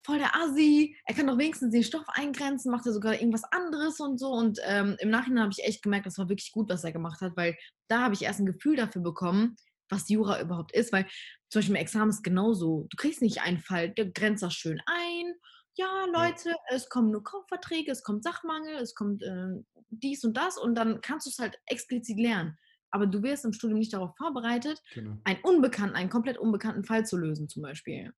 voll 0.09 0.17
der 0.17 0.35
Assi, 0.35 0.97
er 1.05 1.13
kann 1.13 1.27
doch 1.27 1.37
wenigstens 1.37 1.71
den 1.71 1.83
Stoff 1.83 2.05
eingrenzen, 2.07 2.71
macht 2.71 2.85
er 2.87 2.93
sogar 2.93 3.13
irgendwas 3.13 3.43
anderes 3.51 3.99
und 3.99 4.17
so. 4.17 4.31
Und 4.31 4.59
ähm, 4.65 4.95
im 4.99 5.09
Nachhinein 5.11 5.43
habe 5.43 5.53
ich 5.55 5.63
echt 5.63 5.83
gemerkt, 5.83 6.07
das 6.07 6.17
war 6.17 6.29
wirklich 6.29 6.51
gut, 6.51 6.69
was 6.69 6.83
er 6.83 6.91
gemacht 6.91 7.21
hat, 7.21 7.37
weil 7.37 7.55
da 7.87 8.01
habe 8.01 8.15
ich 8.15 8.23
erst 8.23 8.39
ein 8.39 8.47
Gefühl 8.47 8.75
dafür 8.75 9.03
bekommen, 9.03 9.55
was 9.87 10.09
Jura 10.09 10.41
überhaupt 10.41 10.71
ist. 10.73 10.91
Weil 10.91 11.05
zum 11.49 11.59
Beispiel 11.59 11.75
im 11.75 11.81
Examen 11.81 12.09
ist 12.09 12.23
genauso. 12.23 12.87
Du 12.89 12.97
kriegst 12.97 13.21
nicht 13.21 13.41
einen 13.41 13.59
Fall, 13.59 13.91
der 13.91 14.07
grenzt 14.07 14.41
das 14.41 14.53
schön 14.55 14.81
ein. 14.87 15.33
Ja, 15.77 16.05
Leute, 16.11 16.55
es 16.69 16.89
kommen 16.89 17.11
nur 17.11 17.23
Kaufverträge, 17.23 17.91
es 17.91 18.03
kommt 18.03 18.23
Sachmangel, 18.23 18.75
es 18.77 18.95
kommt 18.95 19.21
äh, 19.21 19.63
dies 19.89 20.23
und 20.23 20.35
das 20.35 20.57
und 20.57 20.73
dann 20.75 21.01
kannst 21.01 21.27
du 21.27 21.29
es 21.29 21.37
halt 21.37 21.57
explizit 21.67 22.19
lernen. 22.19 22.57
Aber 22.91 23.05
du 23.05 23.21
wirst 23.21 23.45
im 23.45 23.53
Studium 23.53 23.77
nicht 23.77 23.93
darauf 23.93 24.17
vorbereitet, 24.17 24.81
Genau. 24.95 25.17
einen 25.23 25.39
unbekannten, 25.43 25.95
einen 25.95 26.09
komplett 26.09 26.39
unbekannten 26.39 26.83
Fall 26.83 27.05
zu 27.05 27.17
lösen, 27.17 27.47
zum 27.47 27.61
Beispiel. 27.61 28.11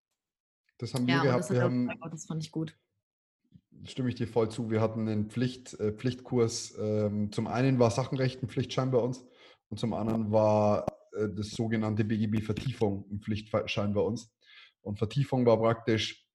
Das 0.81 0.95
haben 0.95 1.05
wir 1.05 1.13
Ja, 1.13 1.23
gehabt. 1.23 1.49
Wir 1.51 1.61
haben, 1.61 1.89
oh, 2.01 2.07
das 2.09 2.25
fand 2.25 2.43
ich 2.43 2.51
gut. 2.51 2.75
stimme 3.83 4.09
ich 4.09 4.15
dir 4.15 4.27
voll 4.27 4.49
zu. 4.49 4.71
Wir 4.71 4.81
hatten 4.81 5.07
einen 5.07 5.29
Pflicht, 5.29 5.79
äh, 5.79 5.91
Pflichtkurs. 5.91 6.75
Ähm, 6.79 7.31
zum 7.31 7.45
einen 7.45 7.77
war 7.77 7.91
Sachenrecht 7.91 8.41
ein 8.41 8.49
Pflichtschein 8.49 8.89
bei 8.89 8.97
uns 8.97 9.23
und 9.69 9.79
zum 9.79 9.93
anderen 9.93 10.31
war 10.31 10.87
äh, 11.13 11.29
das 11.29 11.51
sogenannte 11.51 12.03
BGB 12.03 12.43
Vertiefung 12.43 13.05
ein 13.11 13.21
Pflichtschein 13.21 13.93
bei 13.93 14.01
uns. 14.01 14.33
Und 14.81 14.97
Vertiefung 14.97 15.45
war 15.45 15.59
praktisch 15.59 16.27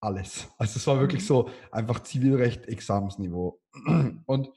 alles. 0.00 0.48
Also 0.58 0.76
es 0.76 0.86
war 0.86 1.00
wirklich 1.00 1.22
mhm. 1.22 1.26
so 1.26 1.50
einfach 1.72 2.00
Zivilrecht 2.04 2.66
Examensniveau. 2.66 3.60
Und 4.26 4.50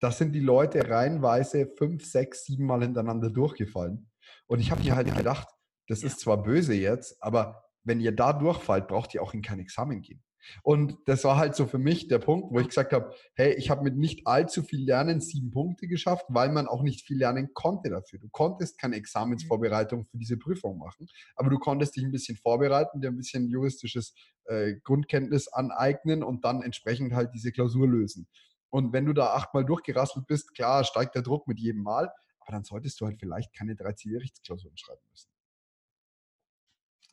da 0.00 0.10
sind 0.10 0.32
die 0.32 0.40
Leute 0.40 0.88
reihenweise 0.88 1.66
fünf, 1.76 2.06
sechs, 2.06 2.44
sieben 2.44 2.64
Mal 2.64 2.82
hintereinander 2.82 3.28
durchgefallen. 3.28 4.10
Und 4.46 4.60
ich 4.60 4.70
habe 4.70 4.82
mir 4.82 4.96
halt 4.96 5.14
gedacht, 5.14 5.48
das 5.88 6.02
ist 6.02 6.20
zwar 6.20 6.42
böse 6.42 6.74
jetzt, 6.74 7.22
aber 7.22 7.67
wenn 7.84 8.00
ihr 8.00 8.12
da 8.12 8.32
durchfallt, 8.32 8.88
braucht 8.88 9.14
ihr 9.14 9.22
auch 9.22 9.34
in 9.34 9.42
kein 9.42 9.60
Examen 9.60 10.02
gehen. 10.02 10.22
Und 10.62 10.96
das 11.06 11.24
war 11.24 11.36
halt 11.36 11.54
so 11.54 11.66
für 11.66 11.78
mich 11.78 12.08
der 12.08 12.18
Punkt, 12.18 12.52
wo 12.52 12.60
ich 12.60 12.68
gesagt 12.68 12.92
habe, 12.92 13.14
hey, 13.34 13.54
ich 13.54 13.70
habe 13.70 13.82
mit 13.82 13.96
nicht 13.96 14.26
allzu 14.26 14.62
viel 14.62 14.84
Lernen 14.84 15.20
sieben 15.20 15.50
Punkte 15.50 15.88
geschafft, 15.88 16.26
weil 16.28 16.50
man 16.50 16.66
auch 16.66 16.82
nicht 16.82 17.06
viel 17.06 17.18
lernen 17.18 17.52
konnte 17.54 17.90
dafür. 17.90 18.18
Du 18.18 18.28
konntest 18.30 18.78
keine 18.78 18.96
Examensvorbereitung 18.96 20.04
für 20.04 20.18
diese 20.18 20.36
Prüfung 20.36 20.78
machen, 20.78 21.08
aber 21.36 21.50
du 21.50 21.58
konntest 21.58 21.96
dich 21.96 22.04
ein 22.04 22.12
bisschen 22.12 22.36
vorbereiten, 22.36 23.00
dir 23.00 23.08
ein 23.08 23.16
bisschen 23.16 23.48
juristisches 23.48 24.14
äh, 24.44 24.74
Grundkenntnis 24.84 25.48
aneignen 25.48 26.22
und 26.22 26.44
dann 26.44 26.62
entsprechend 26.62 27.12
halt 27.12 27.34
diese 27.34 27.52
Klausur 27.52 27.88
lösen. 27.88 28.26
Und 28.70 28.92
wenn 28.92 29.06
du 29.06 29.12
da 29.12 29.32
achtmal 29.32 29.64
durchgerasselt 29.64 30.26
bist, 30.26 30.54
klar, 30.54 30.84
steigt 30.84 31.14
der 31.14 31.22
Druck 31.22 31.48
mit 31.48 31.58
jedem 31.58 31.82
Mal, 31.82 32.10
aber 32.40 32.52
dann 32.52 32.64
solltest 32.64 33.00
du 33.00 33.06
halt 33.06 33.18
vielleicht 33.18 33.54
keine 33.54 33.74
drei 33.76 33.92
Zivilrechtsklausuren 33.92 34.76
schreiben 34.76 35.00
müssen. 35.10 35.28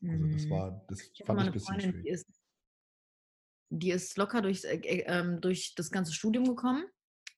Also 0.09 0.27
das 0.27 0.45
mhm. 0.45 0.49
war, 0.49 0.85
das 0.87 1.01
ich 1.01 1.23
fand 1.25 1.41
ich 1.41 1.47
ein 1.47 1.53
bisschen 1.53 1.65
Freundin, 1.67 1.91
schwierig. 1.91 2.03
Die 2.05 2.09
ist, 2.09 2.41
die 3.69 3.91
ist 3.91 4.17
locker 4.17 4.41
durchs, 4.41 4.63
äh, 4.63 4.77
äh, 4.77 5.39
durch 5.39 5.73
das 5.75 5.91
ganze 5.91 6.13
Studium 6.13 6.45
gekommen 6.45 6.85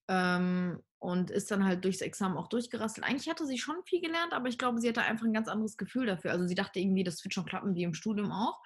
ähm, 0.08 0.82
und 1.00 1.32
ist 1.32 1.52
dann 1.52 1.66
halt 1.66 1.84
durchs 1.84 2.02
Examen 2.02 2.38
auch 2.38 2.48
durchgerasselt. 2.48 3.06
Eigentlich 3.06 3.30
hatte 3.30 3.46
sie 3.46 3.58
schon 3.58 3.84
viel 3.86 4.02
gelernt, 4.02 4.34
aber 4.34 4.48
ich 4.50 4.58
glaube, 4.58 4.80
sie 4.80 4.90
hatte 4.90 5.02
einfach 5.02 5.26
ein 5.26 5.34
ganz 5.34 5.48
anderes 5.48 5.78
Gefühl 5.78 6.06
dafür. 6.06 6.32
Also 6.32 6.46
sie 6.46 6.56
dachte 6.56 6.80
irgendwie, 6.80 7.04
das 7.04 7.24
wird 7.24 7.34
schon 7.34 7.46
klappen, 7.46 7.76
wie 7.76 7.84
im 7.84 7.94
Studium 7.94 8.32
auch. 8.32 8.60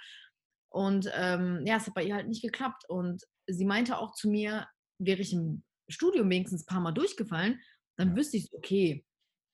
Und 0.69 1.11
ähm, 1.13 1.63
ja, 1.65 1.77
es 1.77 1.87
hat 1.87 1.93
bei 1.93 2.03
ihr 2.03 2.15
halt 2.15 2.27
nicht 2.27 2.41
geklappt. 2.41 2.85
Und 2.87 3.23
sie 3.47 3.65
meinte 3.65 3.97
auch 3.97 4.13
zu 4.13 4.29
mir, 4.29 4.67
wäre 4.99 5.19
ich 5.19 5.33
im 5.33 5.63
Studium 5.89 6.29
wenigstens 6.29 6.63
ein 6.63 6.67
paar 6.67 6.79
Mal 6.79 6.93
durchgefallen, 6.93 7.59
dann 7.97 8.09
ja. 8.09 8.15
wüsste 8.15 8.37
ich, 8.37 8.49
okay, 8.53 9.05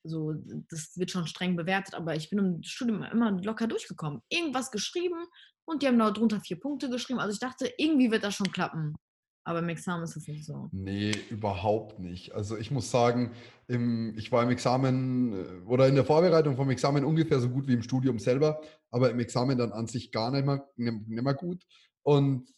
so, 0.08 0.34
das 0.70 0.98
wird 0.98 1.12
schon 1.12 1.28
streng 1.28 1.56
bewertet, 1.56 1.96
aber 1.96 2.16
ich 2.16 2.30
bin 2.30 2.40
im 2.40 2.64
Studium 2.64 3.04
immer 3.04 3.32
locker 3.32 3.68
durchgekommen. 3.68 4.22
Irgendwas 4.30 4.72
geschrieben 4.72 5.26
und 5.66 5.82
die 5.82 5.88
haben 5.88 6.00
da 6.00 6.12
drunter 6.12 6.40
vier 6.40 6.60
Punkte 6.60 6.90
geschrieben. 6.90 7.20
Also 7.20 7.34
ich 7.34 7.40
dachte, 7.40 7.72
irgendwie 7.78 8.12
wird 8.12 8.24
das 8.24 8.36
schon 8.36 8.52
klappen. 8.52 8.96
Aber 9.48 9.60
im 9.60 9.70
Examen 9.70 10.04
ist 10.04 10.18
es 10.18 10.28
nicht 10.28 10.46
so. 10.46 10.68
Nee, 10.74 11.12
überhaupt 11.30 12.00
nicht. 12.00 12.34
Also 12.36 12.58
ich 12.58 12.70
muss 12.70 12.92
sagen, 12.92 13.32
im, 13.68 14.14
ich 14.18 14.30
war 14.30 14.44
im 14.44 14.50
Examen 14.50 15.32
äh, 15.32 15.66
oder 15.66 15.88
in 15.88 15.96
der 15.96 16.04
Vorbereitung 16.04 16.58
vom 16.58 16.70
Examen 16.70 17.06
ungefähr 17.06 17.40
so 17.40 17.50
gut 17.50 17.66
wie 17.66 17.74
im 17.74 17.82
Studium 17.82 18.20
selber, 18.20 18.60
aber 18.92 19.10
im 19.10 19.20
Examen 19.22 19.58
dann 19.58 19.72
an 19.72 19.88
sich 19.88 20.12
gar 20.12 20.32
nicht 20.32 20.46
mehr, 20.46 20.68
nicht 20.76 21.24
mehr 21.24 21.34
gut. 21.34 21.64
Und 22.04 22.50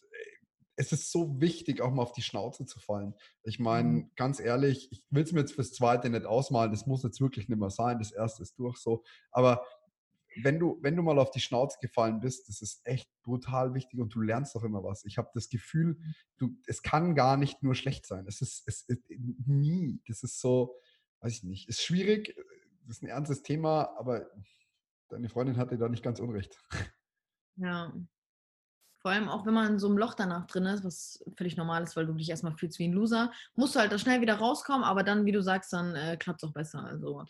es 0.80 0.92
ist 0.92 1.12
so 1.12 1.40
wichtig, 1.40 1.82
auch 1.82 1.92
mal 1.92 2.02
auf 2.02 2.12
die 2.12 2.22
Schnauze 2.22 2.64
zu 2.64 2.80
fallen. 2.80 3.14
Ich 3.42 3.58
meine, 3.58 3.88
mhm. 3.88 4.10
ganz 4.16 4.40
ehrlich, 4.40 4.88
ich 4.90 5.04
will 5.10 5.22
es 5.22 5.32
mir 5.32 5.40
jetzt 5.40 5.52
fürs 5.52 5.74
Zweite 5.74 6.08
nicht 6.08 6.24
ausmalen, 6.24 6.70
das 6.70 6.86
muss 6.86 7.02
jetzt 7.02 7.20
wirklich 7.20 7.50
nicht 7.50 7.58
mehr 7.58 7.70
sein, 7.70 7.98
das 7.98 8.12
Erste 8.12 8.42
ist 8.42 8.58
durch 8.58 8.78
so. 8.78 9.04
Aber 9.30 9.62
wenn 10.42 10.58
du, 10.58 10.78
wenn 10.80 10.96
du 10.96 11.02
mal 11.02 11.18
auf 11.18 11.32
die 11.32 11.40
Schnauze 11.40 11.76
gefallen 11.82 12.20
bist, 12.20 12.48
das 12.48 12.62
ist 12.62 12.80
echt 12.84 13.10
brutal 13.22 13.74
wichtig 13.74 14.00
und 14.00 14.14
du 14.14 14.22
lernst 14.22 14.54
doch 14.54 14.64
immer 14.64 14.82
was. 14.82 15.04
Ich 15.04 15.18
habe 15.18 15.28
das 15.34 15.50
Gefühl, 15.50 15.98
mhm. 15.98 16.14
du, 16.38 16.56
es 16.66 16.82
kann 16.82 17.14
gar 17.14 17.36
nicht 17.36 17.62
nur 17.62 17.74
schlecht 17.74 18.06
sein. 18.06 18.26
Es 18.26 18.40
ist, 18.40 18.62
es 18.66 18.82
ist 18.88 19.04
nie. 19.46 20.00
Das 20.06 20.22
ist 20.22 20.40
so, 20.40 20.74
weiß 21.20 21.32
ich 21.34 21.44
nicht, 21.44 21.68
ist 21.68 21.82
schwierig, 21.82 22.34
das 22.86 22.96
ist 22.96 23.02
ein 23.02 23.08
ernstes 23.08 23.42
Thema, 23.42 23.94
aber 23.98 24.30
deine 25.10 25.28
Freundin 25.28 25.58
hatte 25.58 25.76
da 25.76 25.90
nicht 25.90 26.02
ganz 26.02 26.20
unrecht. 26.20 26.58
Ja, 27.56 27.92
vor 29.00 29.10
allem 29.10 29.28
auch, 29.28 29.46
wenn 29.46 29.54
man 29.54 29.72
in 29.72 29.78
so 29.78 29.88
einem 29.88 29.98
Loch 29.98 30.14
danach 30.14 30.46
drin 30.46 30.66
ist, 30.66 30.84
was 30.84 31.24
völlig 31.36 31.56
normal 31.56 31.82
ist, 31.82 31.96
weil 31.96 32.06
du 32.06 32.12
dich 32.12 32.28
erstmal 32.28 32.52
fühlst 32.52 32.78
wie 32.78 32.88
ein 32.88 32.92
Loser, 32.92 33.32
musst 33.54 33.74
du 33.74 33.80
halt 33.80 33.92
da 33.92 33.98
schnell 33.98 34.20
wieder 34.20 34.34
rauskommen, 34.34 34.84
aber 34.84 35.02
dann, 35.02 35.24
wie 35.24 35.32
du 35.32 35.42
sagst, 35.42 35.72
dann 35.72 35.94
äh, 35.94 36.16
klappt 36.18 36.42
es 36.42 36.48
auch 36.48 36.52
besser. 36.52 36.84
Also, 36.84 37.24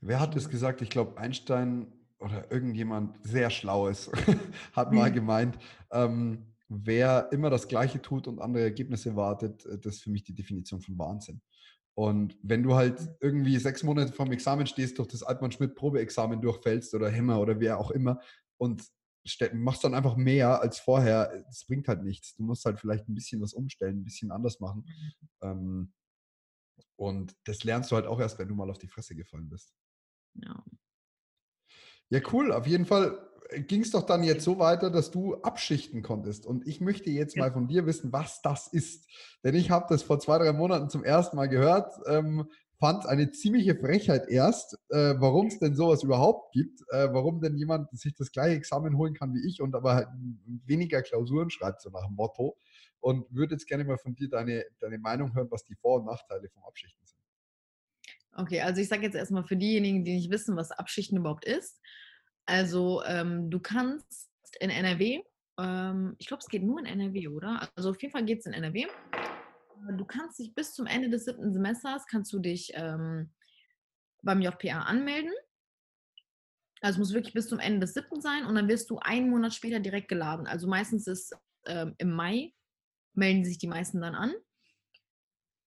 Wer 0.00 0.20
hat 0.20 0.36
es 0.36 0.48
gesagt? 0.48 0.82
Ich 0.82 0.90
glaube, 0.90 1.16
Einstein 1.16 1.92
oder 2.18 2.50
irgendjemand 2.50 3.16
sehr 3.22 3.50
Schlaues 3.50 4.10
hat 4.72 4.92
mal 4.92 5.10
mhm. 5.10 5.14
gemeint, 5.14 5.58
ähm, 5.92 6.46
wer 6.68 7.28
immer 7.32 7.50
das 7.50 7.68
Gleiche 7.68 8.02
tut 8.02 8.26
und 8.26 8.40
andere 8.40 8.64
Ergebnisse 8.64 9.16
wartet, 9.16 9.64
äh, 9.66 9.78
das 9.78 9.96
ist 9.96 10.02
für 10.02 10.10
mich 10.10 10.24
die 10.24 10.34
Definition 10.34 10.80
von 10.80 10.98
Wahnsinn. 10.98 11.40
Und 11.94 12.36
wenn 12.42 12.62
du 12.62 12.74
halt 12.74 13.00
mhm. 13.00 13.08
irgendwie 13.20 13.56
sechs 13.58 13.82
Monate 13.82 14.12
vorm 14.12 14.32
Examen 14.32 14.66
stehst, 14.66 14.98
durch 14.98 15.08
das 15.08 15.22
Altmann-Schmidt-Probeexamen 15.22 16.40
durchfällst 16.40 16.94
oder 16.94 17.08
Hemmer 17.08 17.40
oder 17.40 17.60
wer 17.60 17.78
auch 17.78 17.90
immer 17.90 18.20
und 18.58 18.84
machst 19.52 19.84
dann 19.84 19.94
einfach 19.94 20.16
mehr 20.16 20.60
als 20.60 20.78
vorher. 20.78 21.44
Das 21.46 21.64
bringt 21.64 21.88
halt 21.88 22.02
nichts. 22.02 22.34
Du 22.34 22.42
musst 22.42 22.64
halt 22.64 22.80
vielleicht 22.80 23.08
ein 23.08 23.14
bisschen 23.14 23.40
was 23.40 23.54
umstellen, 23.54 23.98
ein 24.00 24.04
bisschen 24.04 24.30
anders 24.30 24.60
machen. 24.60 24.84
Mhm. 24.86 25.28
Ähm, 25.42 25.92
und 26.96 27.36
das 27.44 27.64
lernst 27.64 27.90
du 27.90 27.96
halt 27.96 28.06
auch 28.06 28.20
erst, 28.20 28.38
wenn 28.38 28.48
du 28.48 28.54
mal 28.54 28.70
auf 28.70 28.78
die 28.78 28.88
Fresse 28.88 29.14
gefallen 29.14 29.48
bist. 29.48 29.74
Ja. 30.34 30.64
Ja, 32.10 32.20
cool. 32.32 32.52
Auf 32.52 32.66
jeden 32.66 32.84
Fall 32.86 33.18
ging 33.66 33.82
es 33.82 33.90
doch 33.90 34.02
dann 34.02 34.22
jetzt 34.22 34.44
so 34.44 34.58
weiter, 34.58 34.90
dass 34.90 35.10
du 35.10 35.36
abschichten 35.36 36.02
konntest. 36.02 36.46
Und 36.46 36.66
ich 36.66 36.80
möchte 36.80 37.10
jetzt 37.10 37.36
ja. 37.36 37.42
mal 37.42 37.52
von 37.52 37.68
dir 37.68 37.86
wissen, 37.86 38.12
was 38.12 38.42
das 38.42 38.68
ist. 38.68 39.08
Denn 39.44 39.54
ich 39.54 39.70
habe 39.70 39.86
das 39.88 40.02
vor 40.02 40.18
zwei, 40.20 40.38
drei 40.38 40.52
Monaten 40.52 40.90
zum 40.90 41.04
ersten 41.04 41.36
Mal 41.36 41.48
gehört. 41.48 41.92
Ähm, 42.06 42.50
fand 42.82 43.06
eine 43.06 43.30
ziemliche 43.30 43.76
Frechheit 43.76 44.28
erst, 44.28 44.74
äh, 44.88 45.14
warum 45.16 45.46
es 45.46 45.60
denn 45.60 45.76
sowas 45.76 46.02
überhaupt 46.02 46.52
gibt, 46.52 46.80
äh, 46.88 47.06
warum 47.12 47.40
denn 47.40 47.56
jemand 47.56 47.96
sich 47.96 48.12
das 48.12 48.32
gleiche 48.32 48.56
Examen 48.56 48.98
holen 48.98 49.14
kann 49.14 49.32
wie 49.34 49.48
ich 49.48 49.62
und 49.62 49.76
aber 49.76 49.94
halt 49.94 50.08
weniger 50.66 51.00
Klausuren 51.00 51.48
schreibt, 51.48 51.80
so 51.80 51.90
nach 51.90 52.04
dem 52.08 52.16
Motto. 52.16 52.56
Und 52.98 53.24
würde 53.30 53.54
jetzt 53.54 53.68
gerne 53.68 53.84
mal 53.84 53.98
von 53.98 54.16
dir 54.16 54.28
deine, 54.28 54.64
deine 54.80 54.98
Meinung 54.98 55.32
hören, 55.32 55.46
was 55.48 55.64
die 55.64 55.76
Vor- 55.76 56.00
und 56.00 56.06
Nachteile 56.06 56.48
vom 56.48 56.64
Abschichten 56.64 57.06
sind. 57.06 57.20
Okay, 58.34 58.60
also 58.60 58.80
ich 58.80 58.88
sage 58.88 59.02
jetzt 59.04 59.14
erstmal 59.14 59.44
für 59.44 59.56
diejenigen, 59.56 60.04
die 60.04 60.16
nicht 60.16 60.32
wissen, 60.32 60.56
was 60.56 60.72
Abschichten 60.72 61.18
überhaupt 61.18 61.44
ist. 61.44 61.80
Also 62.46 63.04
ähm, 63.04 63.48
du 63.48 63.60
kannst 63.60 64.28
in 64.58 64.70
NRW, 64.70 65.20
ähm, 65.56 66.16
ich 66.18 66.26
glaube, 66.26 66.40
es 66.40 66.48
geht 66.48 66.64
nur 66.64 66.80
in 66.80 66.86
NRW, 66.86 67.28
oder? 67.28 67.68
Also 67.76 67.90
auf 67.90 68.02
jeden 68.02 68.10
Fall 68.10 68.24
geht 68.24 68.40
es 68.40 68.46
in 68.46 68.54
NRW 68.54 68.86
du 69.90 70.04
kannst 70.04 70.38
dich 70.38 70.54
bis 70.54 70.74
zum 70.74 70.86
Ende 70.86 71.10
des 71.10 71.24
siebten 71.24 71.52
Semesters, 71.52 72.06
kannst 72.06 72.32
du 72.32 72.38
dich 72.38 72.72
ähm, 72.74 73.32
beim 74.22 74.40
JPA 74.40 74.82
anmelden. 74.82 75.32
Also 76.80 76.98
muss 76.98 77.12
wirklich 77.12 77.34
bis 77.34 77.48
zum 77.48 77.58
Ende 77.58 77.80
des 77.80 77.94
siebten 77.94 78.20
sein 78.20 78.44
und 78.44 78.54
dann 78.56 78.68
wirst 78.68 78.90
du 78.90 78.98
einen 78.98 79.30
Monat 79.30 79.54
später 79.54 79.78
direkt 79.80 80.08
geladen. 80.08 80.46
Also 80.46 80.66
meistens 80.66 81.06
ist 81.06 81.34
ähm, 81.66 81.94
im 81.98 82.12
Mai, 82.12 82.52
melden 83.14 83.44
sich 83.44 83.58
die 83.58 83.68
meisten 83.68 84.00
dann 84.00 84.14
an. 84.14 84.32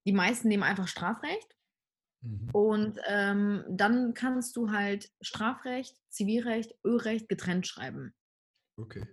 Die 0.05 0.12
meisten 0.12 0.50
nehmen 0.50 0.63
einfach 0.63 0.88
Strafrecht. 0.88 1.55
Mhm. 2.22 2.50
Und 2.51 3.00
ähm, 3.07 3.63
dann 3.69 4.13
kannst 4.13 4.55
du 4.55 4.72
halt 4.72 5.10
Strafrecht, 5.22 5.95
Zivilrecht, 6.10 6.75
Ölrecht 6.84 7.29
getrennt 7.29 7.65
schreiben. 7.65 8.13
Okay. 8.77 9.07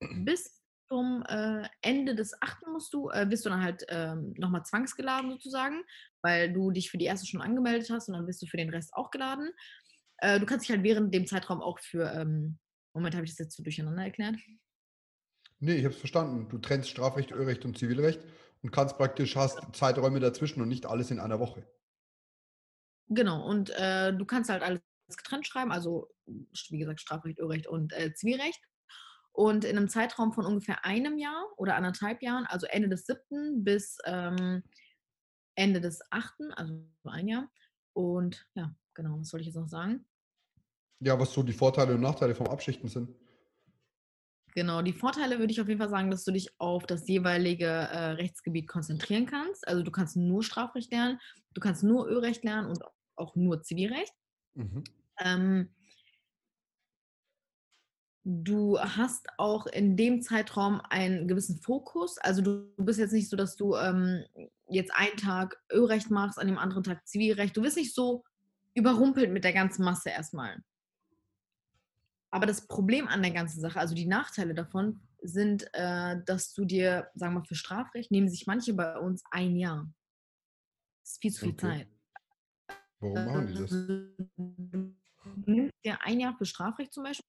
Bis 0.00 0.61
zum 0.92 1.24
äh, 1.26 1.66
Ende 1.80 2.14
des 2.14 2.34
achten 2.42 2.70
musst 2.70 2.92
du, 2.92 3.08
äh, 3.08 3.30
wirst 3.30 3.46
du 3.46 3.48
dann 3.48 3.62
halt 3.62 3.82
ähm, 3.88 4.34
nochmal 4.36 4.62
zwangsgeladen 4.62 5.30
sozusagen, 5.30 5.82
weil 6.20 6.52
du 6.52 6.70
dich 6.70 6.90
für 6.90 6.98
die 6.98 7.06
erste 7.06 7.26
schon 7.26 7.40
angemeldet 7.40 7.88
hast 7.88 8.08
und 8.08 8.14
dann 8.14 8.26
wirst 8.26 8.42
du 8.42 8.46
für 8.46 8.58
den 8.58 8.68
Rest 8.68 8.92
auch 8.92 9.10
geladen. 9.10 9.50
Äh, 10.18 10.38
du 10.38 10.44
kannst 10.44 10.66
dich 10.66 10.70
halt 10.70 10.82
während 10.82 11.14
dem 11.14 11.26
Zeitraum 11.26 11.62
auch 11.62 11.78
für, 11.78 12.12
ähm, 12.12 12.58
Moment, 12.92 13.14
habe 13.14 13.24
ich 13.24 13.30
das 13.30 13.38
jetzt 13.38 13.56
so 13.56 13.62
durcheinander 13.62 14.02
erklärt? 14.02 14.36
Nee, 15.60 15.76
ich 15.76 15.84
habe 15.84 15.94
es 15.94 15.98
verstanden. 15.98 16.50
Du 16.50 16.58
trennst 16.58 16.90
Strafrecht, 16.90 17.32
Ölrecht 17.32 17.64
und 17.64 17.78
Zivilrecht 17.78 18.20
und 18.60 18.70
kannst 18.70 18.98
praktisch, 18.98 19.34
hast 19.34 19.62
Zeiträume 19.74 20.20
dazwischen 20.20 20.60
und 20.60 20.68
nicht 20.68 20.84
alles 20.84 21.10
in 21.10 21.20
einer 21.20 21.40
Woche. 21.40 21.66
Genau, 23.08 23.48
und 23.48 23.70
äh, 23.70 24.12
du 24.12 24.26
kannst 24.26 24.50
halt 24.50 24.62
alles 24.62 24.82
getrennt 25.08 25.46
schreiben, 25.46 25.72
also 25.72 26.10
wie 26.26 26.78
gesagt 26.78 27.00
Strafrecht, 27.00 27.38
Ölrecht 27.38 27.66
und 27.66 27.94
äh, 27.94 28.12
Zivilrecht. 28.12 28.60
Und 29.32 29.64
in 29.64 29.76
einem 29.76 29.88
Zeitraum 29.88 30.32
von 30.32 30.44
ungefähr 30.44 30.84
einem 30.84 31.18
Jahr 31.18 31.46
oder 31.56 31.76
anderthalb 31.76 32.22
Jahren, 32.22 32.44
also 32.46 32.66
Ende 32.66 32.88
des 32.88 33.06
siebten 33.06 33.64
bis 33.64 33.98
ähm, 34.04 34.62
Ende 35.54 35.80
des 35.80 36.00
achten, 36.10 36.52
also 36.52 36.74
ein 37.04 37.28
Jahr. 37.28 37.50
Und 37.94 38.46
ja, 38.54 38.74
genau, 38.94 39.18
was 39.18 39.28
soll 39.28 39.40
ich 39.40 39.46
jetzt 39.46 39.56
noch 39.56 39.68
sagen? 39.68 40.06
Ja, 41.00 41.18
was 41.18 41.32
so 41.32 41.42
die 41.42 41.52
Vorteile 41.52 41.94
und 41.94 42.00
Nachteile 42.00 42.34
vom 42.34 42.46
Abschichten 42.46 42.88
sind. 42.88 43.10
Genau, 44.54 44.82
die 44.82 44.92
Vorteile 44.92 45.38
würde 45.38 45.50
ich 45.50 45.60
auf 45.60 45.68
jeden 45.68 45.80
Fall 45.80 45.88
sagen, 45.88 46.10
dass 46.10 46.24
du 46.24 46.30
dich 46.30 46.50
auf 46.60 46.86
das 46.86 47.08
jeweilige 47.08 47.66
äh, 47.66 48.10
Rechtsgebiet 48.12 48.68
konzentrieren 48.68 49.26
kannst. 49.26 49.66
Also 49.66 49.82
du 49.82 49.90
kannst 49.90 50.16
nur 50.16 50.42
Strafrecht 50.42 50.92
lernen, 50.92 51.18
du 51.54 51.60
kannst 51.60 51.82
nur 51.82 52.06
Ölrecht 52.06 52.44
lernen 52.44 52.68
und 52.68 52.82
auch 53.16 53.34
nur 53.34 53.62
Zivilrecht. 53.62 54.12
Mhm. 54.54 54.84
Ähm, 55.18 55.74
du 58.24 58.78
hast 58.78 59.26
auch 59.38 59.66
in 59.66 59.96
dem 59.96 60.22
Zeitraum 60.22 60.80
einen 60.88 61.26
gewissen 61.26 61.58
Fokus. 61.58 62.18
Also 62.18 62.42
du 62.42 62.72
bist 62.76 62.98
jetzt 62.98 63.12
nicht 63.12 63.28
so, 63.28 63.36
dass 63.36 63.56
du 63.56 63.74
ähm, 63.76 64.24
jetzt 64.68 64.92
einen 64.94 65.16
Tag 65.16 65.60
Ölrecht 65.72 66.10
machst, 66.10 66.38
an 66.38 66.46
dem 66.46 66.58
anderen 66.58 66.84
Tag 66.84 67.06
Zivilrecht. 67.06 67.56
Du 67.56 67.62
wirst 67.62 67.76
nicht 67.76 67.94
so 67.94 68.24
überrumpelt 68.74 69.30
mit 69.30 69.44
der 69.44 69.52
ganzen 69.52 69.84
Masse 69.84 70.10
erstmal. 70.10 70.62
Aber 72.30 72.46
das 72.46 72.66
Problem 72.66 73.08
an 73.08 73.22
der 73.22 73.32
ganzen 73.32 73.60
Sache, 73.60 73.78
also 73.78 73.94
die 73.94 74.06
Nachteile 74.06 74.54
davon, 74.54 75.02
sind, 75.20 75.68
äh, 75.74 76.16
dass 76.24 76.54
du 76.54 76.64
dir, 76.64 77.10
sagen 77.14 77.34
wir 77.34 77.40
mal, 77.40 77.46
für 77.46 77.54
Strafrecht 77.54 78.10
nehmen 78.10 78.28
sich 78.28 78.46
manche 78.46 78.72
bei 78.72 78.98
uns 78.98 79.22
ein 79.30 79.56
Jahr. 79.56 79.86
Das 81.02 81.12
ist 81.12 81.20
viel 81.20 81.32
zu 81.32 81.40
viel 81.40 81.50
Okay. 81.50 81.60
Zeit. 81.60 81.88
Warum 83.00 83.24
machen 83.26 83.46
die 83.48 83.54
das? 83.54 83.70
Du 83.70 85.50
nimmst 85.50 85.74
dir 85.84 85.98
ein 86.02 86.20
Jahr 86.20 86.36
für 86.36 86.46
Strafrecht 86.46 86.92
zum 86.92 87.04
Beispiel, 87.04 87.24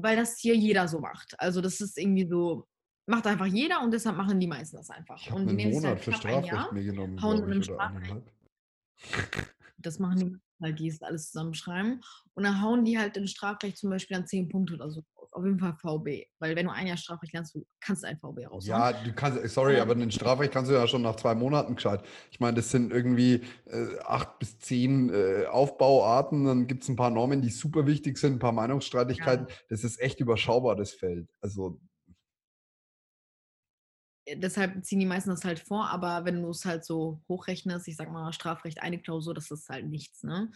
weil 0.00 0.16
das 0.16 0.38
hier 0.38 0.56
jeder 0.56 0.88
so 0.88 1.00
macht. 1.00 1.38
Also 1.38 1.60
das 1.60 1.80
ist 1.80 1.98
irgendwie 1.98 2.26
so, 2.26 2.66
macht 3.06 3.26
einfach 3.26 3.46
jeder 3.46 3.82
und 3.82 3.92
deshalb 3.92 4.16
machen 4.16 4.38
die 4.40 4.46
meisten 4.46 4.76
das 4.76 4.90
einfach. 4.90 5.20
Ich 5.20 5.32
und 5.32 5.46
die 5.48 5.54
nehmen 5.54 5.72
sich 5.72 5.82
Monat 5.82 5.96
halt 5.96 6.04
für 6.04 6.12
Strafrecht 6.12 6.46
Jahr, 6.46 6.72
mir 6.72 6.84
genommen, 6.84 7.20
hauen 7.20 7.38
im 7.38 7.44
oder 7.44 7.62
Strafrecht. 7.62 8.32
Das 9.78 9.98
machen 9.98 10.16
die, 10.16 10.38
weil 10.60 10.74
die 10.74 10.86
es 10.86 11.02
alles 11.02 11.32
zusammenschreiben. 11.32 12.04
Und 12.34 12.44
dann 12.44 12.62
hauen 12.62 12.84
die 12.84 12.98
halt 12.98 13.16
im 13.16 13.26
Strafrecht 13.26 13.78
zum 13.78 13.90
Beispiel 13.90 14.16
dann 14.16 14.28
10 14.28 14.48
Punkte 14.48 14.74
oder 14.74 14.88
so. 14.88 15.02
Auf 15.34 15.44
jeden 15.46 15.58
Fall 15.58 15.74
VB. 15.74 16.26
Weil 16.38 16.54
wenn 16.56 16.66
du 16.66 16.72
ein 16.72 16.86
Jahr 16.86 16.98
Strafrecht 16.98 17.32
lernst, 17.32 17.54
du 17.54 17.64
kannst 17.80 18.04
ein 18.04 18.18
VB 18.18 18.46
raushauen. 18.46 18.62
Ja, 18.80 18.92
du 18.92 19.12
kannst, 19.14 19.42
sorry, 19.48 19.80
Aber- 19.80 19.94
den 19.94 20.10
Strafrecht 20.10 20.52
kannst 20.52 20.70
du 20.70 20.74
ja 20.74 20.86
schon 20.86 21.00
nach 21.00 21.16
zwei 21.16 21.34
Monaten 21.34 21.74
gescheit. 21.74 22.02
Ich 22.30 22.38
meine, 22.38 22.56
das 22.56 22.70
sind 22.70 22.92
irgendwie 22.92 23.42
äh, 23.66 23.98
acht 24.04 24.38
bis 24.38 24.58
zehn 24.58 25.08
äh, 25.08 25.46
Aufbauarten, 25.46 26.44
dann 26.44 26.66
gibt 26.66 26.82
es 26.82 26.90
ein 26.90 26.96
paar 26.96 27.08
Normen, 27.10 27.40
die 27.40 27.48
super 27.48 27.86
wichtig 27.86 28.18
sind, 28.18 28.34
ein 28.34 28.38
paar 28.38 28.52
Meinungsstreitigkeiten. 28.52 29.46
Das 29.70 29.84
ist 29.84 30.00
echt 30.00 30.20
überschaubar, 30.20 30.76
das 30.76 30.92
Feld. 30.92 31.28
Also, 31.40 31.80
Äh, 34.26 34.36
deshalb 34.36 34.84
ziehen 34.84 35.00
die 35.00 35.06
meisten 35.06 35.30
das 35.30 35.44
halt 35.44 35.60
vor, 35.60 35.88
aber 35.88 36.24
wenn 36.24 36.42
du 36.42 36.50
es 36.50 36.64
halt 36.64 36.84
so 36.84 37.22
hochrechnest, 37.28 37.88
ich 37.88 37.96
sag 37.96 38.10
mal 38.12 38.32
Strafrecht, 38.32 38.82
eine 38.82 39.00
Klausur, 39.00 39.34
das 39.34 39.50
ist 39.50 39.68
halt 39.68 39.88
nichts, 39.88 40.22
ne? 40.22 40.50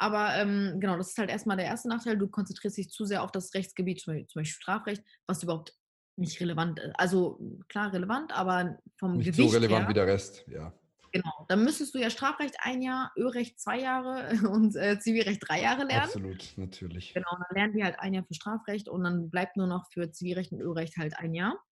Aber 0.00 0.34
ähm, 0.36 0.80
genau, 0.80 0.96
das 0.96 1.10
ist 1.10 1.18
halt 1.18 1.28
erstmal 1.28 1.58
der 1.58 1.66
erste 1.66 1.86
Nachteil. 1.88 2.16
Du 2.16 2.26
konzentrierst 2.26 2.78
dich 2.78 2.90
zu 2.90 3.04
sehr 3.04 3.22
auf 3.22 3.32
das 3.32 3.52
Rechtsgebiet, 3.52 4.00
zum 4.00 4.14
Beispiel, 4.14 4.26
zum 4.28 4.40
Beispiel 4.40 4.54
Strafrecht, 4.54 5.04
was 5.26 5.42
überhaupt 5.42 5.76
nicht 6.16 6.40
relevant 6.40 6.80
ist. 6.80 6.98
Also 6.98 7.38
klar 7.68 7.92
relevant, 7.92 8.32
aber 8.32 8.78
vom 8.98 9.18
nicht 9.18 9.26
Gewicht 9.26 9.50
so 9.50 9.54
relevant 9.54 9.82
her, 9.82 9.88
wie 9.90 9.94
der 9.94 10.06
Rest, 10.06 10.46
ja. 10.48 10.72
Genau, 11.12 11.44
dann 11.48 11.64
müsstest 11.64 11.94
du 11.94 11.98
ja 11.98 12.08
Strafrecht 12.08 12.54
ein 12.60 12.80
Jahr, 12.80 13.12
Ölrecht 13.14 13.60
zwei 13.60 13.78
Jahre 13.78 14.30
und 14.50 14.74
äh, 14.74 14.98
Zivilrecht 14.98 15.46
drei 15.46 15.60
Jahre 15.60 15.84
lernen. 15.84 16.04
Absolut, 16.04 16.54
natürlich. 16.56 17.12
Genau, 17.12 17.30
dann 17.32 17.54
lernen 17.54 17.74
die 17.74 17.84
halt 17.84 17.98
ein 17.98 18.14
Jahr 18.14 18.24
für 18.24 18.34
Strafrecht 18.34 18.88
und 18.88 19.04
dann 19.04 19.28
bleibt 19.28 19.58
nur 19.58 19.66
noch 19.66 19.86
für 19.92 20.10
Zivilrecht 20.10 20.52
und 20.52 20.62
Ölrecht 20.62 20.96
halt 20.96 21.18
ein 21.18 21.34
Jahr. 21.34 21.62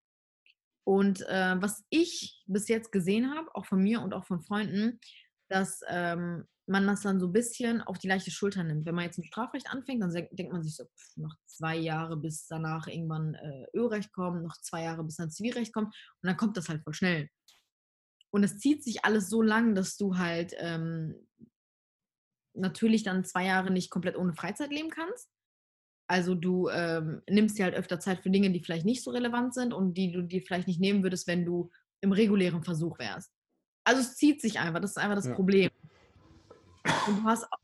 Und 0.84 1.22
äh, 1.28 1.56
was 1.62 1.82
ich 1.88 2.42
bis 2.46 2.68
jetzt 2.68 2.92
gesehen 2.92 3.34
habe, 3.34 3.48
auch 3.54 3.64
von 3.64 3.82
mir 3.82 4.02
und 4.02 4.12
auch 4.12 4.26
von 4.26 4.42
Freunden, 4.42 5.00
dass 5.48 5.80
ähm, 5.88 6.46
man 6.68 6.86
das 6.86 7.02
dann 7.02 7.20
so 7.20 7.26
ein 7.26 7.32
bisschen 7.32 7.80
auf 7.82 7.98
die 7.98 8.08
leichte 8.08 8.30
Schulter 8.30 8.62
nimmt. 8.62 8.86
Wenn 8.86 8.94
man 8.94 9.04
jetzt 9.04 9.18
mit 9.18 9.26
Strafrecht 9.26 9.70
anfängt, 9.70 10.02
dann 10.02 10.12
denkt 10.12 10.52
man 10.52 10.62
sich 10.62 10.76
so, 10.76 10.84
pff, 10.84 11.16
noch 11.16 11.34
zwei 11.46 11.76
Jahre, 11.76 12.16
bis 12.16 12.46
danach 12.46 12.86
irgendwann 12.86 13.34
äh, 13.34 13.66
Ölrecht 13.74 14.12
kommt, 14.12 14.42
noch 14.42 14.56
zwei 14.60 14.84
Jahre, 14.84 15.04
bis 15.04 15.16
dann 15.16 15.30
Zivilrecht 15.30 15.72
kommt 15.72 15.88
und 15.88 16.26
dann 16.26 16.36
kommt 16.36 16.56
das 16.56 16.68
halt 16.68 16.82
voll 16.82 16.94
schnell. 16.94 17.28
Und 18.30 18.44
es 18.44 18.58
zieht 18.58 18.84
sich 18.84 19.04
alles 19.04 19.30
so 19.30 19.40
lang, 19.40 19.74
dass 19.74 19.96
du 19.96 20.18
halt 20.18 20.54
ähm, 20.58 21.14
natürlich 22.54 23.02
dann 23.02 23.24
zwei 23.24 23.46
Jahre 23.46 23.70
nicht 23.70 23.90
komplett 23.90 24.16
ohne 24.16 24.34
Freizeit 24.34 24.70
leben 24.70 24.90
kannst. 24.90 25.30
Also 26.10 26.34
du 26.34 26.68
ähm, 26.68 27.22
nimmst 27.28 27.58
dir 27.58 27.64
halt 27.64 27.74
öfter 27.74 28.00
Zeit 28.00 28.22
für 28.22 28.30
Dinge, 28.30 28.50
die 28.50 28.62
vielleicht 28.62 28.86
nicht 28.86 29.02
so 29.02 29.10
relevant 29.10 29.54
sind 29.54 29.72
und 29.72 29.94
die 29.94 30.12
du 30.12 30.22
dir 30.22 30.42
vielleicht 30.42 30.66
nicht 30.66 30.80
nehmen 30.80 31.02
würdest, 31.02 31.26
wenn 31.26 31.44
du 31.44 31.70
im 32.00 32.12
regulären 32.12 32.62
Versuch 32.62 32.98
wärst. 32.98 33.32
Also 33.84 34.00
es 34.00 34.16
zieht 34.16 34.40
sich 34.40 34.58
einfach, 34.58 34.80
das 34.80 34.92
ist 34.92 34.98
einfach 34.98 35.16
das 35.16 35.26
Ja. 35.26 35.34
Problem. 35.34 35.70
Und 37.06 37.20
du 37.20 37.24
hast 37.24 37.44
auch 37.44 37.58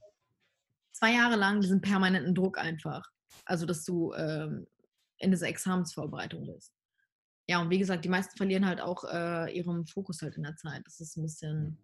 zwei 0.92 1.12
Jahre 1.12 1.36
lang 1.36 1.60
diesen 1.60 1.80
permanenten 1.80 2.34
Druck 2.34 2.58
einfach. 2.58 3.10
Also 3.44 3.66
dass 3.66 3.84
du 3.84 4.12
ähm, 4.14 4.66
in 5.18 5.30
dieser 5.30 5.48
Examensvorbereitung 5.48 6.46
bist. 6.46 6.72
Ja, 7.46 7.60
und 7.60 7.70
wie 7.70 7.78
gesagt, 7.78 8.04
die 8.04 8.08
meisten 8.08 8.36
verlieren 8.36 8.66
halt 8.66 8.80
auch 8.80 9.04
äh, 9.04 9.54
ihren 9.54 9.86
Fokus 9.86 10.22
halt 10.22 10.36
in 10.36 10.44
der 10.44 10.56
Zeit. 10.56 10.82
Das 10.86 11.00
ist 11.00 11.16
ein 11.16 11.22
bisschen. 11.22 11.78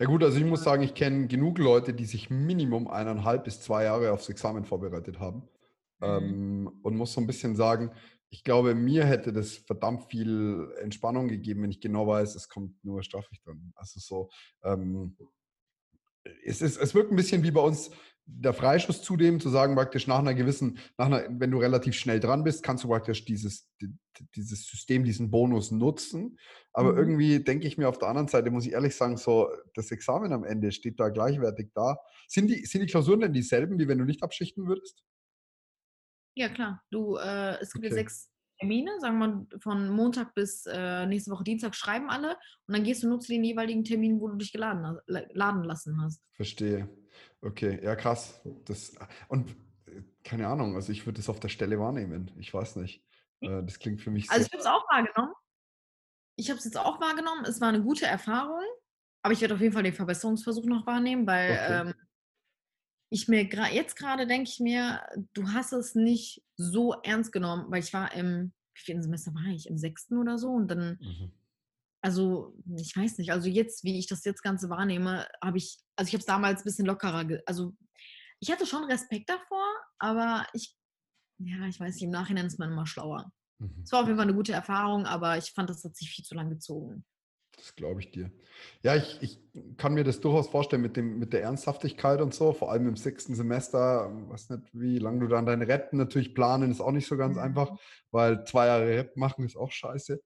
Ja 0.00 0.06
gut, 0.06 0.24
also 0.24 0.36
ich 0.36 0.44
muss 0.44 0.64
sagen, 0.64 0.82
ich 0.82 0.94
kenne 0.94 1.28
genug 1.28 1.58
Leute, 1.58 1.94
die 1.94 2.06
sich 2.06 2.28
Minimum 2.28 2.88
eineinhalb 2.88 3.44
bis 3.44 3.60
zwei 3.60 3.84
Jahre 3.84 4.10
aufs 4.12 4.28
Examen 4.28 4.64
vorbereitet 4.64 5.20
haben. 5.20 5.48
Mhm. 6.00 6.06
Ähm, 6.06 6.80
und 6.82 6.96
muss 6.96 7.12
so 7.12 7.20
ein 7.20 7.26
bisschen 7.28 7.54
sagen, 7.54 7.92
ich 8.30 8.42
glaube, 8.42 8.74
mir 8.74 9.04
hätte 9.04 9.32
das 9.32 9.54
verdammt 9.56 10.04
viel 10.10 10.72
Entspannung 10.80 11.28
gegeben, 11.28 11.62
wenn 11.62 11.70
ich 11.70 11.80
genau 11.80 12.06
weiß, 12.06 12.34
es 12.34 12.48
kommt 12.48 12.82
nur 12.84 13.02
Strafrecht 13.02 13.46
dran. 13.46 13.72
Also 13.76 14.00
so, 14.00 14.30
ähm, 14.62 15.16
es, 16.44 16.62
ist, 16.62 16.76
es 16.76 16.94
wirkt 16.94 17.10
ein 17.12 17.16
bisschen 17.16 17.42
wie 17.42 17.50
bei 17.50 17.60
uns 17.60 17.90
der 18.32 18.52
Freischuss 18.54 19.02
zudem, 19.02 19.40
zu 19.40 19.48
sagen 19.48 19.74
praktisch 19.74 20.06
nach 20.06 20.20
einer 20.20 20.34
gewissen, 20.34 20.78
nach 20.96 21.06
einer, 21.06 21.24
wenn 21.30 21.50
du 21.50 21.58
relativ 21.58 21.94
schnell 21.96 22.20
dran 22.20 22.44
bist, 22.44 22.62
kannst 22.62 22.84
du 22.84 22.88
praktisch 22.88 23.24
dieses, 23.24 23.68
di- 23.80 23.92
dieses 24.36 24.66
System, 24.66 25.02
diesen 25.04 25.30
Bonus 25.32 25.72
nutzen. 25.72 26.38
Aber 26.72 26.92
Mhm. 26.92 26.98
irgendwie 26.98 27.42
denke 27.42 27.66
ich 27.66 27.76
mir 27.76 27.88
auf 27.88 27.98
der 27.98 28.08
anderen 28.08 28.28
Seite, 28.28 28.50
muss 28.52 28.66
ich 28.66 28.72
ehrlich 28.72 28.94
sagen, 28.94 29.16
so 29.16 29.48
das 29.74 29.90
Examen 29.90 30.32
am 30.32 30.44
Ende 30.44 30.70
steht 30.70 31.00
da 31.00 31.08
gleichwertig 31.08 31.70
da. 31.74 31.96
Sind 32.28 32.48
die, 32.48 32.64
sind 32.66 32.82
die 32.82 32.86
Klausuren 32.86 33.20
denn 33.20 33.32
dieselben, 33.32 33.78
wie 33.80 33.88
wenn 33.88 33.98
du 33.98 34.04
nicht 34.04 34.22
abschichten 34.22 34.68
würdest? 34.68 35.02
Ja, 36.36 36.48
klar. 36.48 36.82
Du, 36.90 37.16
äh, 37.16 37.58
es 37.60 37.72
gibt 37.72 37.84
ja 37.84 37.90
Okay. 37.90 38.00
sechs 38.02 38.30
Termine, 38.60 39.00
sagen 39.00 39.18
wir 39.18 39.60
von 39.60 39.88
Montag 39.88 40.34
bis 40.34 40.66
äh, 40.66 41.06
nächste 41.06 41.30
Woche 41.30 41.44
Dienstag 41.44 41.74
schreiben 41.74 42.10
alle 42.10 42.36
und 42.66 42.74
dann 42.74 42.84
gehst 42.84 43.02
du 43.02 43.08
nur 43.08 43.18
zu 43.18 43.32
den 43.32 43.42
jeweiligen 43.42 43.84
Terminen, 43.84 44.20
wo 44.20 44.28
du 44.28 44.36
dich 44.36 44.52
geladen, 44.52 44.98
laden 45.06 45.64
lassen 45.64 46.00
hast. 46.02 46.22
Verstehe. 46.32 46.88
Okay, 47.40 47.80
ja 47.82 47.96
krass. 47.96 48.40
Das, 48.66 48.94
und 49.28 49.50
äh, 49.86 50.02
keine 50.22 50.46
Ahnung, 50.46 50.74
also 50.76 50.92
ich 50.92 51.06
würde 51.06 51.16
das 51.16 51.30
auf 51.30 51.40
der 51.40 51.48
Stelle 51.48 51.78
wahrnehmen. 51.80 52.30
Ich 52.38 52.52
weiß 52.52 52.76
nicht. 52.76 53.02
Äh, 53.40 53.62
Das 53.62 53.78
klingt 53.78 54.00
für 54.02 54.10
mich 54.10 54.30
Also 54.30 54.42
sehr. 54.42 54.46
ich 54.46 54.52
habe 54.52 54.60
es 54.60 54.66
auch 54.66 54.84
wahrgenommen. 54.90 55.34
Ich 56.36 56.50
habe 56.50 56.58
es 56.58 56.64
jetzt 56.64 56.78
auch 56.78 57.00
wahrgenommen. 57.00 57.44
Es 57.46 57.60
war 57.60 57.68
eine 57.68 57.82
gute 57.82 58.06
Erfahrung, 58.06 58.62
aber 59.22 59.32
ich 59.32 59.40
werde 59.40 59.54
auf 59.54 59.60
jeden 59.60 59.72
Fall 59.72 59.82
den 59.82 59.94
Verbesserungsversuch 59.94 60.66
noch 60.66 60.86
wahrnehmen, 60.86 61.26
weil 61.26 61.52
Okay. 61.52 61.88
ähm, 61.88 61.94
ich 63.10 63.28
mir 63.28 63.42
jetzt 63.72 63.96
gerade 63.96 64.26
denke 64.26 64.48
ich 64.48 64.60
mir, 64.60 65.02
du 65.34 65.48
hast 65.52 65.72
es 65.72 65.94
nicht 65.94 66.42
so 66.56 66.94
ernst 67.02 67.32
genommen, 67.32 67.66
weil 67.68 67.82
ich 67.82 67.92
war 67.92 68.14
im, 68.14 68.52
wie 68.74 68.80
vielen 68.80 69.02
Semester 69.02 69.34
war 69.34 69.46
ich? 69.52 69.68
Im 69.68 69.76
sechsten 69.76 70.16
oder 70.16 70.38
so 70.38 70.48
und 70.50 70.68
dann 70.68 70.98
Mhm. 71.00 71.32
Also, 72.02 72.54
ich 72.76 72.96
weiß 72.96 73.18
nicht. 73.18 73.30
Also 73.30 73.48
jetzt, 73.48 73.84
wie 73.84 73.98
ich 73.98 74.06
das 74.06 74.24
jetzt 74.24 74.42
Ganze 74.42 74.70
wahrnehme, 74.70 75.26
habe 75.42 75.58
ich, 75.58 75.78
also 75.96 76.08
ich 76.08 76.14
habe 76.14 76.20
es 76.20 76.26
damals 76.26 76.60
ein 76.60 76.64
bisschen 76.64 76.86
lockerer, 76.86 77.26
also 77.46 77.76
ich 78.40 78.50
hatte 78.50 78.66
schon 78.66 78.84
Respekt 78.84 79.28
davor, 79.28 79.66
aber 79.98 80.46
ich, 80.54 80.74
ja, 81.38 81.66
ich 81.66 81.78
weiß 81.78 81.94
nicht, 81.94 82.04
im 82.04 82.10
Nachhinein 82.10 82.46
ist 82.46 82.58
man 82.58 82.70
immer 82.72 82.86
schlauer. 82.86 83.30
Mhm. 83.58 83.82
Es 83.84 83.92
war 83.92 84.00
auf 84.00 84.06
jeden 84.06 84.16
Fall 84.16 84.26
eine 84.26 84.36
gute 84.36 84.52
Erfahrung, 84.52 85.04
aber 85.04 85.36
ich 85.36 85.52
fand, 85.52 85.68
das 85.68 85.84
hat 85.84 85.94
sich 85.94 86.10
viel 86.10 86.24
zu 86.24 86.34
lang 86.34 86.48
gezogen. 86.48 87.04
Das 87.60 87.76
glaube 87.76 88.00
ich 88.00 88.10
dir. 88.10 88.30
Ja, 88.82 88.96
ich, 88.96 89.18
ich 89.20 89.38
kann 89.76 89.92
mir 89.92 90.02
das 90.02 90.20
durchaus 90.20 90.48
vorstellen 90.48 90.80
mit, 90.80 90.96
dem, 90.96 91.18
mit 91.18 91.34
der 91.34 91.42
Ernsthaftigkeit 91.42 92.22
und 92.22 92.32
so, 92.32 92.54
vor 92.54 92.72
allem 92.72 92.88
im 92.88 92.96
sechsten 92.96 93.34
Semester. 93.34 94.10
Weiß 94.30 94.48
nicht, 94.48 94.62
wie 94.72 94.98
lange 94.98 95.20
du 95.20 95.26
dann 95.28 95.44
deine 95.44 95.68
Retten 95.68 95.98
natürlich 95.98 96.34
planen, 96.34 96.70
ist 96.70 96.80
auch 96.80 96.90
nicht 96.90 97.06
so 97.06 97.18
ganz 97.18 97.36
Mhm. 97.36 97.42
einfach, 97.42 97.78
weil 98.10 98.44
zwei 98.44 98.66
Jahre 98.66 98.86
Rep 98.86 99.16
machen 99.16 99.44
ist 99.44 99.56
auch 99.56 99.70
scheiße. 99.70 100.20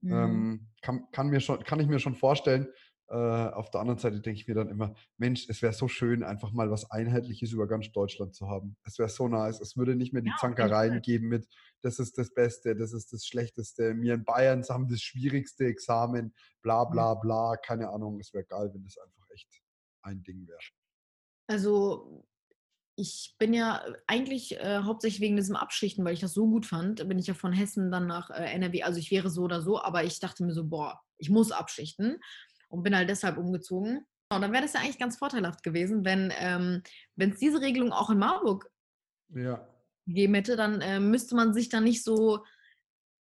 Mhm. 0.00 0.12
Ähm, 0.12 0.66
kann, 0.80 1.04
kann, 1.12 1.28
mir 1.28 1.40
schon, 1.40 1.62
kann 1.64 1.80
ich 1.80 1.86
mir 1.86 1.98
schon 1.98 2.14
vorstellen. 2.14 2.68
Äh, 3.10 3.14
auf 3.14 3.70
der 3.70 3.80
anderen 3.80 3.98
Seite 3.98 4.20
denke 4.20 4.38
ich 4.38 4.46
mir 4.46 4.54
dann 4.54 4.68
immer, 4.68 4.94
Mensch, 5.16 5.48
es 5.48 5.62
wäre 5.62 5.72
so 5.72 5.88
schön, 5.88 6.22
einfach 6.22 6.52
mal 6.52 6.70
was 6.70 6.90
Einheitliches 6.90 7.52
über 7.52 7.66
ganz 7.66 7.90
Deutschland 7.90 8.34
zu 8.34 8.48
haben. 8.48 8.76
Es 8.84 8.98
wäre 8.98 9.08
so 9.08 9.28
nice. 9.28 9.60
Es 9.60 9.78
würde 9.78 9.96
nicht 9.96 10.12
mehr 10.12 10.20
die 10.20 10.28
Ja, 10.28 10.36
Zankereien 10.38 11.00
geben 11.00 11.28
mit, 11.28 11.48
das 11.80 11.98
ist 11.98 12.18
das 12.18 12.34
Beste, 12.34 12.76
das 12.76 12.92
ist 12.92 13.12
das 13.12 13.26
Schlechteste. 13.26 13.98
Wir 14.00 14.14
in 14.14 14.24
Bayern 14.24 14.62
haben 14.68 14.88
das 14.88 15.00
schwierigste 15.00 15.64
Examen, 15.64 16.34
bla 16.60 16.84
bla 16.84 17.14
bla. 17.14 17.56
Keine 17.56 17.88
Ahnung, 17.88 18.20
es 18.20 18.34
wäre 18.34 18.44
geil, 18.44 18.70
wenn 18.74 18.84
das 18.84 18.98
einfach 18.98 19.30
echt 19.30 19.62
ein 20.02 20.22
Ding 20.22 20.46
wäre. 20.46 20.58
Also 21.46 22.26
ich 22.94 23.36
bin 23.38 23.54
ja 23.54 23.82
eigentlich 24.06 24.58
äh, 24.58 24.80
hauptsächlich 24.82 25.20
wegen 25.22 25.36
diesem 25.36 25.56
Abschichten, 25.56 26.04
weil 26.04 26.14
ich 26.14 26.20
das 26.20 26.34
so 26.34 26.46
gut 26.46 26.66
fand, 26.66 27.08
bin 27.08 27.18
ich 27.18 27.28
ja 27.28 27.34
von 27.34 27.52
Hessen 27.52 27.90
dann 27.90 28.06
nach 28.06 28.28
äh, 28.28 28.52
NRW. 28.52 28.82
Also 28.82 28.98
ich 28.98 29.10
wäre 29.10 29.30
so 29.30 29.44
oder 29.44 29.62
so, 29.62 29.80
aber 29.80 30.04
ich 30.04 30.18
dachte 30.20 30.44
mir 30.44 30.52
so, 30.52 30.66
boah, 30.66 31.00
ich 31.16 31.30
muss 31.30 31.52
abschichten 31.52 32.18
und 32.68 32.82
bin 32.82 32.96
halt 32.96 33.08
deshalb 33.08 33.38
umgezogen. 33.38 34.06
Und 34.30 34.42
dann 34.42 34.52
wäre 34.52 34.62
das 34.62 34.74
ja 34.74 34.80
eigentlich 34.80 34.98
ganz 34.98 35.16
vorteilhaft 35.16 35.62
gewesen, 35.62 36.04
wenn 36.04 36.32
ähm, 36.38 36.82
es 37.16 37.38
diese 37.38 37.60
Regelung 37.60 37.92
auch 37.92 38.10
in 38.10 38.18
Marburg 38.18 38.70
Ja. 39.34 39.66
gegeben 40.06 40.34
hätte, 40.34 40.56
dann 40.56 40.80
äh, 40.80 41.00
müsste 41.00 41.34
man 41.34 41.54
sich 41.54 41.70
dann 41.70 41.84
nicht 41.84 42.04
so 42.04 42.44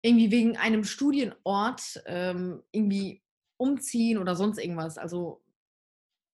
irgendwie 0.01 0.31
wegen 0.31 0.55
einem 0.55 0.83
Studienort 0.83 2.01
ähm, 2.05 2.63
irgendwie 2.71 3.23
umziehen 3.57 4.19
oder 4.19 4.35
sonst 4.35 4.57
irgendwas. 4.59 4.97
Also 4.97 5.43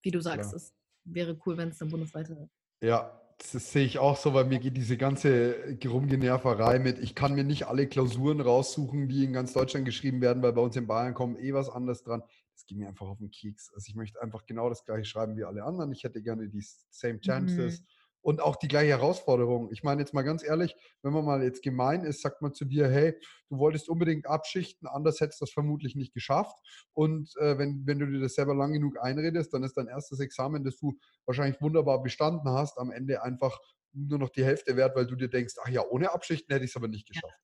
wie 0.04 0.12
du 0.12 0.22
sagst, 0.22 0.50
Klar. 0.50 0.56
es 0.56 0.74
wäre 1.06 1.40
cool, 1.46 1.58
wenn 1.58 1.70
es 1.70 1.82
eine 1.82 1.90
bundesweite 1.90 2.50
Ja, 2.82 3.20
das 3.38 3.72
sehe 3.72 3.86
ich 3.86 3.98
auch 3.98 4.18
so, 4.18 4.34
weil 4.34 4.46
mir 4.46 4.60
geht 4.60 4.78
diese 4.78 4.98
ganze 4.98 5.78
Rumgenerverei 5.84 6.78
mit, 6.80 7.00
ich 7.00 7.16
kann 7.16 7.34
mir 7.34 7.44
nicht 7.44 7.66
alle 7.66 7.88
Klausuren 7.88 8.42
raussuchen, 8.42 9.08
die 9.08 9.24
in 9.24 9.34
ganz 9.34 9.54
Deutschland 9.54 9.86
geschrieben 9.86 10.22
werden, 10.22 10.44
weil 10.44 10.54
bei 10.54 10.62
uns 10.62 10.76
in 10.76 10.86
Bayern 10.86 11.16
kommen 11.16 11.38
eh 11.40 11.54
was 11.54 11.70
anderes 11.70 12.04
dran. 12.04 12.22
Das 12.62 12.68
geht 12.68 12.78
mir 12.78 12.88
einfach 12.88 13.08
auf 13.08 13.18
den 13.18 13.32
Keks. 13.32 13.72
Also 13.74 13.90
ich 13.90 13.96
möchte 13.96 14.22
einfach 14.22 14.46
genau 14.46 14.70
das 14.70 14.86
gleiche 14.86 15.06
schreiben 15.06 15.36
wie 15.36 15.44
alle 15.44 15.64
anderen. 15.64 15.92
Ich 15.92 16.04
hätte 16.04 16.22
gerne 16.22 16.48
die 16.48 16.64
same 16.92 17.20
chances. 17.20 17.82
Mhm 17.82 17.86
und 18.22 18.40
auch 18.40 18.56
die 18.56 18.68
gleiche 18.68 18.92
Herausforderung. 18.92 19.72
Ich 19.72 19.84
meine 19.84 20.02
jetzt 20.02 20.14
mal 20.14 20.22
ganz 20.22 20.44
ehrlich, 20.44 20.76
wenn 21.02 21.14
man 21.14 21.26
mal 21.26 21.44
jetzt 21.44 21.64
gemein 21.64 22.04
ist, 22.04 22.22
sagt 22.22 22.42
man 22.42 22.54
zu 22.54 22.66
dir, 22.66 22.88
hey, 22.88 23.20
du 23.50 23.58
wolltest 23.58 23.90
unbedingt 23.90 24.28
abschichten, 24.28 24.88
anders 24.88 25.20
hättest 25.20 25.42
du 25.42 25.46
das 25.46 25.54
vermutlich 25.54 25.96
nicht 25.96 26.14
geschafft. 26.14 26.56
Und 26.94 27.36
äh, 27.38 27.58
wenn, 27.58 27.86
wenn 27.88 28.00
du 28.00 28.06
dir 28.06 28.20
das 28.20 28.36
selber 28.36 28.54
lang 28.54 28.74
genug 28.74 29.00
einredest, 29.02 29.54
dann 29.54 29.64
ist 29.64 29.76
dein 29.76 29.88
erstes 29.88 30.20
Examen, 30.20 30.64
das 30.64 30.78
du 30.78 30.98
wahrscheinlich 31.26 31.62
wunderbar 31.62 32.04
bestanden 32.04 32.50
hast, 32.50 32.78
am 32.78 32.92
Ende 32.92 33.24
einfach 33.24 33.60
nur 33.94 34.20
noch 34.20 34.30
die 34.30 34.46
Hälfte 34.46 34.78
wert, 34.78 34.96
weil 34.96 35.08
du 35.08 35.16
dir 35.16 35.28
denkst, 35.28 35.56
ach 35.64 35.70
ja, 35.70 35.84
ohne 35.84 36.12
Abschichten 36.12 36.54
hätte 36.54 36.64
ich 36.64 36.72
es 36.72 36.78
aber 36.78 36.88
nicht 36.88 37.08
geschafft. 37.08 37.42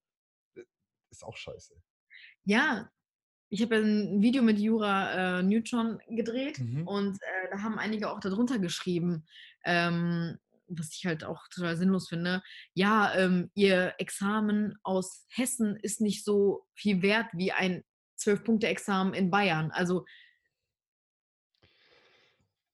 Ja. 0.56 0.63
Ist 1.10 1.23
auch 1.23 1.36
scheiße. 1.36 1.73
Ja, 2.43 2.89
ich 3.49 3.62
habe 3.62 3.75
ja 3.75 3.81
ein 3.81 4.21
Video 4.21 4.41
mit 4.41 4.60
Jura 4.60 5.39
äh, 5.39 5.43
Newton 5.43 5.99
gedreht 6.10 6.60
mhm. 6.60 6.88
und 6.88 7.15
äh, 7.15 7.49
da 7.51 7.62
haben 7.62 7.79
einige 7.79 8.12
auch 8.12 8.19
darunter 8.19 8.60
geschrieben, 8.60 9.25
ähm, 9.63 10.38
was 10.67 10.93
ich 10.93 11.05
halt 11.05 11.23
auch 11.23 11.47
total 11.47 11.77
sinnlos 11.77 12.10
finde, 12.10 12.41
ja, 12.73 13.15
ähm, 13.15 13.49
ihr 13.53 13.93
Examen 13.99 14.75
aus 14.83 15.25
Hessen 15.29 15.77
ist 15.77 16.01
nicht 16.01 16.25
so 16.25 16.65
viel 16.73 17.01
wert 17.01 17.27
wie 17.33 17.51
ein 17.53 17.83
Zwölf-Punkte-Examen 18.17 19.13
in 19.13 19.29
Bayern. 19.29 19.71
Also 19.71 20.05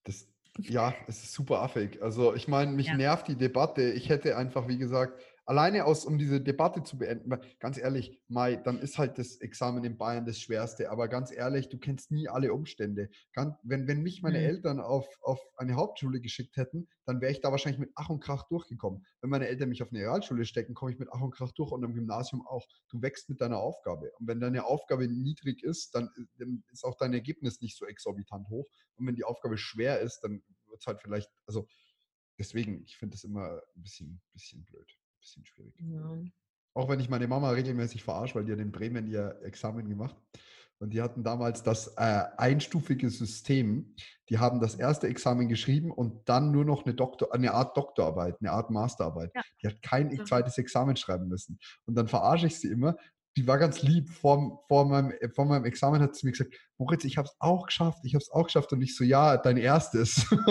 das, 0.03 0.27
ja, 0.57 0.95
es 1.07 1.23
ist 1.23 1.33
super 1.33 1.61
affig. 1.61 2.01
Also 2.01 2.33
ich 2.33 2.47
meine, 2.47 2.71
mich 2.71 2.87
ja. 2.87 2.95
nervt 2.95 3.27
die 3.27 3.37
Debatte. 3.37 3.91
Ich 3.91 4.09
hätte 4.09 4.37
einfach, 4.37 4.67
wie 4.67 4.77
gesagt, 4.77 5.21
alleine 5.45 5.85
aus, 5.85 6.05
um 6.05 6.17
diese 6.17 6.41
Debatte 6.41 6.83
zu 6.83 6.97
beenden, 6.97 7.33
ganz 7.59 7.77
ehrlich, 7.77 8.21
Mai, 8.27 8.55
dann 8.55 8.79
ist 8.79 8.97
halt 8.97 9.17
das 9.17 9.37
Examen 9.37 9.83
in 9.83 9.97
Bayern 9.97 10.25
das 10.25 10.39
Schwerste. 10.39 10.89
Aber 10.89 11.07
ganz 11.07 11.31
ehrlich, 11.31 11.69
du 11.69 11.77
kennst 11.77 12.11
nie 12.11 12.29
alle 12.29 12.53
Umstände. 12.53 13.09
Ganz, 13.33 13.55
wenn, 13.63 13.87
wenn 13.87 14.01
mich 14.01 14.21
meine 14.21 14.39
mhm. 14.39 14.45
Eltern 14.45 14.79
auf, 14.79 15.07
auf 15.21 15.39
eine 15.57 15.75
Hauptschule 15.75 16.21
geschickt 16.21 16.55
hätten, 16.57 16.87
dann 17.05 17.21
wäre 17.21 17.31
ich 17.31 17.41
da 17.41 17.51
wahrscheinlich 17.51 17.79
mit 17.79 17.91
Ach 17.95 18.09
und 18.09 18.21
Krach 18.21 18.47
durchgekommen. 18.47 19.05
Wenn 19.21 19.29
meine 19.29 19.47
Eltern 19.47 19.69
mich 19.69 19.83
auf 19.83 19.89
eine 19.91 19.99
Realschule 19.99 20.45
stecken, 20.45 20.73
komme 20.73 20.91
ich 20.91 20.99
mit 20.99 21.09
Ach 21.11 21.21
und 21.21 21.31
Krach 21.31 21.51
durch 21.51 21.71
und 21.71 21.83
am 21.83 21.93
Gymnasium 21.93 22.45
auch. 22.47 22.65
Du 22.89 23.01
wächst 23.01 23.29
mit 23.29 23.41
deiner 23.41 23.57
Aufgabe. 23.57 24.11
Und 24.19 24.27
wenn 24.27 24.39
deine 24.39 24.65
Aufgabe 24.65 25.07
niedrig 25.07 25.63
ist, 25.63 25.93
dann, 25.95 26.09
dann 26.37 26.63
ist 26.71 26.83
auch 26.83 26.95
dein 26.95 27.13
Ergebnis 27.13 27.59
nicht 27.61 27.77
so 27.77 27.85
exorbitant 27.85 28.47
hoch. 28.49 28.67
Und 28.95 29.07
wenn 29.07 29.15
die 29.15 29.23
Aufgabe 29.23 29.57
schwer 29.57 29.99
ist, 29.99 30.21
dann 30.21 30.43
wird 30.67 30.79
es 30.79 30.87
halt 30.87 31.01
vielleicht, 31.01 31.29
also 31.45 31.67
deswegen, 32.39 32.83
ich 32.85 32.97
finde 32.97 33.15
das 33.15 33.23
immer 33.23 33.61
ein 33.75 33.81
bisschen, 33.81 34.21
bisschen 34.33 34.63
blöd 34.63 34.87
bisschen 35.23 35.45
schwierig. 35.45 35.73
Ja. 35.79 36.17
Auch 36.75 36.89
wenn 36.89 36.99
ich 36.99 37.09
meine 37.09 37.27
Mama 37.27 37.51
regelmäßig 37.51 38.03
verarsche, 38.03 38.35
weil 38.35 38.45
die 38.45 38.51
hat 38.51 38.59
in 38.59 38.71
Bremen 38.71 39.07
ihr 39.07 39.39
Examen 39.43 39.87
gemacht. 39.87 40.15
Und 40.79 40.89
die 40.89 41.01
hatten 41.01 41.23
damals 41.23 41.63
das 41.63 41.95
äh, 41.95 42.23
einstufige 42.35 43.09
System. 43.09 43.95
Die 44.29 44.39
haben 44.39 44.59
das 44.59 44.75
erste 44.75 45.07
Examen 45.07 45.47
geschrieben 45.47 45.91
und 45.91 46.27
dann 46.27 46.51
nur 46.51 46.65
noch 46.65 46.83
eine, 46.83 46.93
Doktor, 46.93 47.33
eine 47.33 47.53
Art 47.53 47.77
Doktorarbeit, 47.77 48.37
eine 48.41 48.51
Art 48.51 48.69
Masterarbeit. 48.69 49.31
Ja. 49.33 49.41
Die 49.61 49.67
hat 49.67 49.81
kein 49.81 50.25
zweites 50.25 50.57
Examen 50.57 50.97
schreiben 50.97 51.27
müssen. 51.27 51.57
Und 51.85 51.95
dann 51.95 52.07
verarsche 52.07 52.47
ich 52.47 52.59
sie 52.59 52.67
immer, 52.67 52.97
die 53.35 53.47
war 53.47 53.57
ganz 53.57 53.81
lieb. 53.81 54.09
Vor, 54.09 54.63
vor, 54.67 54.85
meinem, 54.85 55.13
vor 55.33 55.45
meinem 55.45 55.65
Examen 55.65 56.01
hat 56.01 56.15
sie 56.15 56.25
mir 56.25 56.31
gesagt, 56.31 56.53
Moritz, 56.77 57.03
ich 57.03 57.17
habe 57.17 57.27
es 57.27 57.35
auch 57.39 57.65
geschafft, 57.65 57.99
ich 58.03 58.13
habe 58.13 58.21
es 58.21 58.29
auch 58.31 58.45
geschafft. 58.45 58.71
Und 58.73 58.81
ich 58.81 58.95
so, 58.95 59.03
ja, 59.03 59.37
dein 59.37 59.57
erstes. 59.57 60.25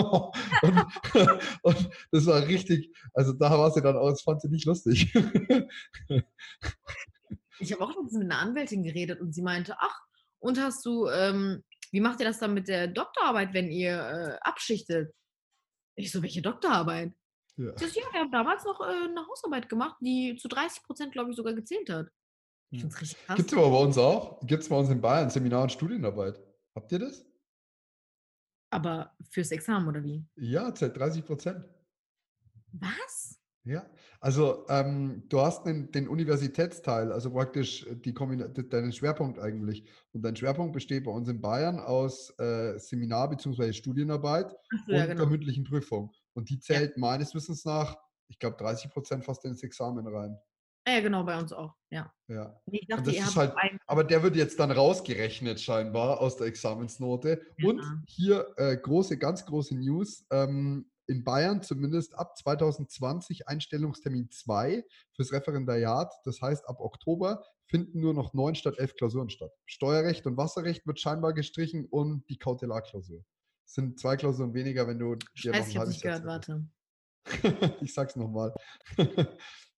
und, 0.61 0.85
und, 1.61 1.89
das 2.11 2.25
war 2.25 2.45
richtig, 2.47 2.93
also 3.13 3.33
da 3.33 3.51
war 3.51 3.71
sie 3.71 3.81
dann 3.81 3.95
auch, 3.95 4.09
das 4.09 4.21
fand 4.21 4.41
sie 4.41 4.49
nicht 4.49 4.65
lustig. 4.65 5.13
ich 7.59 7.71
habe 7.71 7.83
auch 7.83 7.95
mit 8.01 8.13
einer 8.15 8.39
Anwältin 8.39 8.83
geredet 8.83 9.21
und 9.21 9.33
sie 9.33 9.41
meinte, 9.41 9.75
ach, 9.79 10.01
und 10.39 10.59
hast 10.59 10.85
du, 10.85 11.07
ähm, 11.07 11.63
wie 11.91 12.01
macht 12.01 12.19
ihr 12.19 12.25
das 12.25 12.39
dann 12.39 12.53
mit 12.53 12.67
der 12.67 12.87
Doktorarbeit, 12.87 13.53
wenn 13.53 13.71
ihr 13.71 13.93
äh, 13.93 14.37
abschichtet? 14.41 15.13
Ich 15.95 16.11
so, 16.11 16.21
welche 16.21 16.41
Doktorarbeit? 16.41 17.13
Ja. 17.55 17.71
Das, 17.73 17.95
ja, 17.95 18.01
wir 18.11 18.21
haben 18.21 18.31
damals 18.31 18.65
noch 18.65 18.81
äh, 18.81 19.05
eine 19.05 19.25
Hausarbeit 19.27 19.69
gemacht, 19.69 19.95
die 20.01 20.35
zu 20.35 20.47
30 20.47 20.83
Prozent, 20.83 21.13
glaube 21.13 21.29
ich, 21.29 21.37
sogar 21.37 21.53
gezählt 21.53 21.89
hat. 21.89 22.07
Ich 22.73 22.81
finde 22.81 22.95
es 22.95 23.01
richtig 23.01 23.25
krass. 23.25 23.37
Gibt 23.37 23.51
es 23.51 23.57
aber 23.57 23.69
bei 23.69 23.77
uns 23.77 23.97
auch. 23.99 24.39
Gibt 24.47 24.63
es 24.63 24.69
bei 24.69 24.75
uns 24.75 24.89
in 24.89 24.99
Bayern 24.99 25.29
Seminar- 25.29 25.61
und 25.61 25.71
Studienarbeit. 25.71 26.41
Habt 26.73 26.91
ihr 26.91 26.99
das? 26.99 27.23
Aber 28.71 29.15
fürs 29.29 29.51
Examen 29.51 29.87
oder 29.87 30.03
wie? 30.03 30.25
Ja, 30.35 30.73
zählt 30.73 30.97
30 30.97 31.23
Prozent. 31.23 31.63
Was? 32.71 33.39
Ja, 33.65 33.85
also 34.19 34.65
ähm, 34.69 35.23
du 35.29 35.39
hast 35.39 35.65
den, 35.65 35.91
den, 35.91 36.07
Universitätsteil, 36.07 37.11
also 37.11 37.31
praktisch 37.31 37.87
die 38.03 38.13
deinen 38.13 38.91
Schwerpunkt 38.91 39.37
eigentlich. 39.37 39.85
Und 40.11 40.23
dein 40.23 40.35
Schwerpunkt 40.35 40.73
besteht 40.73 41.05
bei 41.05 41.11
uns 41.11 41.29
in 41.29 41.39
Bayern 41.39 41.79
aus 41.79 42.31
äh, 42.39 42.79
Seminar- 42.79 43.29
bzw. 43.29 43.71
Studienarbeit 43.71 44.49
so, 44.51 44.77
und 44.87 44.97
ja, 44.97 45.05
genau. 45.05 45.19
der 45.19 45.27
mündlichen 45.27 45.63
Prüfung. 45.63 46.11
Und 46.33 46.49
die 46.49 46.59
zählt 46.59 46.95
ja. 46.95 46.99
meines 46.99 47.35
Wissens 47.35 47.63
nach, 47.63 47.95
ich 48.27 48.39
glaube, 48.39 48.57
30 48.57 48.89
Prozent 48.89 49.23
fast 49.23 49.45
ins 49.45 49.61
Examen 49.61 50.07
rein. 50.07 50.35
Ja, 50.87 50.99
genau, 50.99 51.23
bei 51.23 51.37
uns 51.39 51.53
auch, 51.53 51.75
ja. 51.89 52.11
Ja. 52.27 52.59
Ich 52.65 52.87
dachte, 52.87 53.11
das 53.11 53.29
ist 53.29 53.35
halt, 53.35 53.53
aber 53.87 54.03
der 54.03 54.21
wird 54.21 54.35
jetzt 54.35 54.59
dann 54.59 54.71
rausgerechnet 54.71 55.61
scheinbar 55.61 56.19
aus 56.19 56.35
der 56.37 56.47
Examensnote. 56.47 57.41
Ja. 57.57 57.69
Und 57.69 57.81
hier 58.07 58.47
äh, 58.57 58.75
große, 58.75 59.17
ganz 59.17 59.45
große 59.45 59.75
News. 59.75 60.25
Ähm, 60.31 60.89
in 61.07 61.23
Bayern 61.23 61.61
zumindest 61.61 62.15
ab 62.17 62.37
2020 62.37 63.47
Einstellungstermin 63.47 64.29
2 64.29 64.85
fürs 65.15 65.33
Referendariat. 65.33 66.13
Das 66.23 66.41
heißt, 66.41 66.67
ab 66.67 66.79
Oktober 66.79 67.43
finden 67.67 67.99
nur 67.99 68.13
noch 68.13 68.33
neun 68.33 68.55
statt 68.55 68.75
elf 68.77 68.95
Klausuren 68.95 69.29
statt. 69.29 69.51
Steuerrecht 69.65 70.25
und 70.25 70.37
Wasserrecht 70.37 70.85
wird 70.87 70.99
scheinbar 70.99 71.33
gestrichen 71.33 71.85
und 71.85 72.29
die 72.29 72.37
Kautelarklausur. 72.37 73.23
Es 73.65 73.73
sind 73.73 73.99
zwei 73.99 74.15
Klausuren 74.17 74.53
weniger, 74.53 74.87
wenn 74.87 74.99
du 74.99 75.15
dir 75.15 75.25
ich 75.33 75.45
weiß, 75.47 75.67
noch 75.67 75.75
ein 75.75 75.79
halbes 75.79 75.95
ich 75.95 76.01
gehört, 76.01 76.25
warte. 76.25 76.65
ich 77.81 77.93
sag's 77.93 78.15
nochmal. 78.15 78.53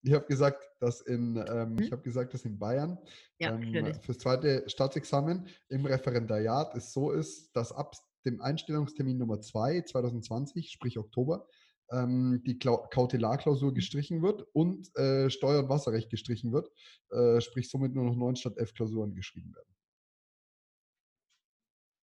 Ich 0.06 0.14
habe 0.14 0.26
gesagt, 0.28 0.64
dass 0.80 1.02
in, 1.02 1.36
ähm, 1.36 1.78
hm? 1.78 1.80
ich 1.82 1.92
habe 1.92 2.04
gesagt, 2.04 2.34
dass 2.34 2.46
in 2.46 2.60
Bayern 2.60 3.00
ja, 3.40 3.56
ähm, 3.56 3.94
fürs 4.02 4.20
zweite 4.20 4.64
Staatsexamen 4.70 5.48
im 5.70 5.86
Referendariat 5.86 6.76
es 6.76 6.94
so 6.94 7.12
ist, 7.12 7.56
dass 7.56 7.72
ab 7.72 7.96
dem 8.24 8.40
Einstellungstermin 8.40 9.18
Nummer 9.18 9.42
2 9.42 9.82
2020, 9.82 10.70
sprich 10.70 11.00
Oktober, 11.00 11.48
ähm, 11.92 12.44
die 12.46 12.60
Kautelarklausur 12.60 13.70
hm. 13.70 13.76
gestrichen 13.76 14.22
wird 14.22 14.46
und 14.54 14.96
äh, 14.96 15.32
Steuer- 15.32 15.64
und 15.64 15.70
Wasserrecht 15.70 16.12
gestrichen 16.12 16.52
wird, 16.52 16.70
äh, 17.10 17.42
sprich 17.42 17.70
somit 17.70 17.96
nur 17.96 18.06
noch 18.06 18.16
neun 18.16 18.36
statt 18.36 18.58
elf 18.58 18.76
Klausuren 18.76 19.16
geschrieben 19.16 19.56
werden. 19.56 19.76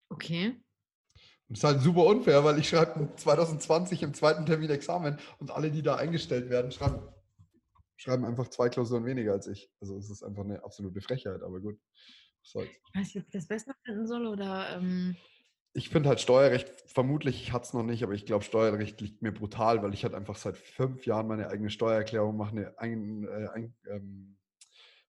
Okay. 0.10 0.62
Das 1.52 1.60
ist 1.60 1.64
halt 1.66 1.82
super 1.82 2.06
unfair, 2.06 2.44
weil 2.44 2.60
ich 2.60 2.70
schreibe 2.70 3.10
2020 3.16 4.04
im 4.04 4.14
zweiten 4.14 4.46
Termin 4.46 4.70
Examen 4.70 5.20
und 5.40 5.52
alle, 5.52 5.70
die 5.70 5.82
da 5.82 5.96
eingestellt 5.96 6.50
werden, 6.50 6.72
schreiben 6.72 7.02
schreiben 8.02 8.26
einfach 8.26 8.48
zwei 8.48 8.70
Klausuren 8.70 9.06
weniger 9.06 9.34
als 9.34 9.48
ich. 9.48 9.70
Also 9.80 9.96
es 9.96 10.10
ist 10.10 10.24
einfach 10.24 10.44
eine 10.44 10.64
absolute 10.64 11.02
Frechheit, 11.02 11.44
aber 11.44 11.60
gut. 11.60 11.78
Ich 12.42 12.56
weiß 12.56 12.66
nicht, 13.14 13.18
ob 13.18 13.24
ich 13.28 13.34
das 13.34 13.48
besser 13.48 13.76
finden 13.84 14.08
soll 14.08 14.26
oder. 14.26 14.76
Ähm 14.76 15.16
ich 15.74 15.90
finde 15.90 16.10
halt 16.10 16.20
Steuerrecht, 16.20 16.70
vermutlich, 16.88 17.42
ich 17.44 17.54
hatte 17.54 17.66
es 17.66 17.74
noch 17.74 17.84
nicht, 17.84 18.04
aber 18.04 18.14
ich 18.14 18.26
glaube, 18.26 18.44
Steuerrecht 18.44 19.00
liegt 19.00 19.22
mir 19.22 19.32
brutal, 19.32 19.84
weil 19.84 19.94
ich 19.94 20.04
halt 20.04 20.16
einfach 20.16 20.36
seit 20.36 20.58
fünf 20.58 21.06
Jahren 21.06 21.28
meine 21.28 21.50
eigene 21.50 21.70
Steuererklärung 21.70 22.36
mache, 22.36 22.52
eine 22.52 22.78
ein, 22.80 23.24
äh, 23.24 23.48
ein, 23.54 23.76
ähm, 23.88 24.38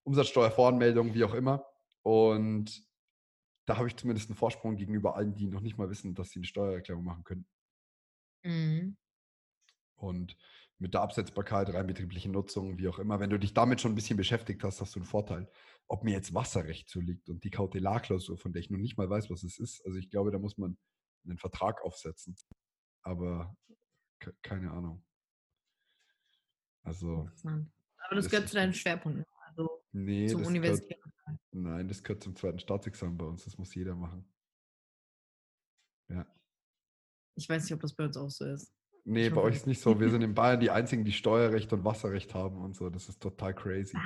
Umsatzsteuervoranmeldung, 0.03 1.13
wie 1.15 1.23
auch 1.23 1.33
immer. 1.33 1.65
Und 2.03 2.83
da 3.65 3.77
habe 3.77 3.87
ich 3.87 3.95
zumindest 3.95 4.29
einen 4.29 4.37
Vorsprung 4.37 4.75
gegenüber 4.75 5.15
allen, 5.15 5.35
die 5.35 5.47
noch 5.47 5.61
nicht 5.61 5.77
mal 5.77 5.89
wissen, 5.89 6.15
dass 6.15 6.29
sie 6.29 6.39
eine 6.39 6.45
Steuererklärung 6.45 7.03
machen 7.03 7.23
können. 7.23 7.45
Mhm. 8.43 8.97
Und 9.95 10.37
mit 10.79 10.93
der 10.93 11.01
Absetzbarkeit, 11.01 11.73
rein 11.73 11.87
betriebliche 11.87 12.29
Nutzung, 12.29 12.77
wie 12.77 12.89
auch 12.89 12.99
immer, 12.99 13.19
wenn 13.19 13.29
du 13.29 13.39
dich 13.39 13.53
damit 13.53 13.79
schon 13.79 13.93
ein 13.93 13.95
bisschen 13.95 14.17
beschäftigt 14.17 14.63
hast, 14.63 14.81
hast 14.81 14.95
du 14.95 14.99
einen 14.99 15.05
Vorteil. 15.05 15.49
Ob 15.87 16.03
mir 16.03 16.11
jetzt 16.11 16.33
Wasserrecht 16.33 16.89
so 16.89 16.99
liegt 16.99 17.29
und 17.29 17.43
die 17.43 17.51
Kautelarklausur, 17.51 18.37
von 18.37 18.51
der 18.51 18.61
ich 18.61 18.69
noch 18.69 18.79
nicht 18.79 18.97
mal 18.97 19.09
weiß, 19.09 19.29
was 19.29 19.43
es 19.43 19.59
ist, 19.59 19.85
also 19.85 19.97
ich 19.97 20.09
glaube, 20.09 20.31
da 20.31 20.39
muss 20.39 20.57
man 20.57 20.77
einen 21.25 21.37
Vertrag 21.37 21.81
aufsetzen. 21.83 22.35
Aber 23.01 23.55
keine 24.41 24.71
Ahnung. 24.71 25.05
Also. 26.83 27.29
Aber 27.45 28.15
das, 28.15 28.29
gehört 28.29 28.49
zu 28.49 28.55
deinen 28.55 28.73
Schwerpunkten, 28.73 29.23
also 29.23 29.32
nee, 29.93 30.27
zum 30.27 30.45
Universität. 30.45 30.99
Nein, 31.51 31.87
das 31.87 32.03
gehört 32.03 32.23
zum 32.23 32.35
zweiten 32.35 32.59
Staatsexamen 32.59 33.17
bei 33.17 33.25
uns. 33.25 33.45
Das 33.45 33.57
muss 33.57 33.73
jeder 33.73 33.95
machen. 33.95 34.25
Ja. 36.09 36.25
Ich 37.35 37.47
weiß 37.47 37.63
nicht, 37.63 37.73
ob 37.73 37.81
das 37.81 37.93
bei 37.93 38.05
uns 38.05 38.17
auch 38.17 38.29
so 38.29 38.45
ist. 38.45 38.73
Nee, 39.05 39.29
bei 39.29 39.41
euch 39.41 39.55
ist 39.55 39.67
nicht 39.67 39.81
so. 39.81 39.99
Wir 39.99 40.09
sind 40.09 40.21
in 40.21 40.33
Bayern 40.33 40.59
die 40.59 40.69
einzigen, 40.69 41.03
die 41.03 41.11
Steuerrecht 41.11 41.73
und 41.73 41.83
Wasserrecht 41.83 42.33
haben 42.33 42.61
und 42.61 42.75
so. 42.75 42.89
Das 42.89 43.09
ist 43.09 43.21
total 43.21 43.53
crazy. 43.53 43.97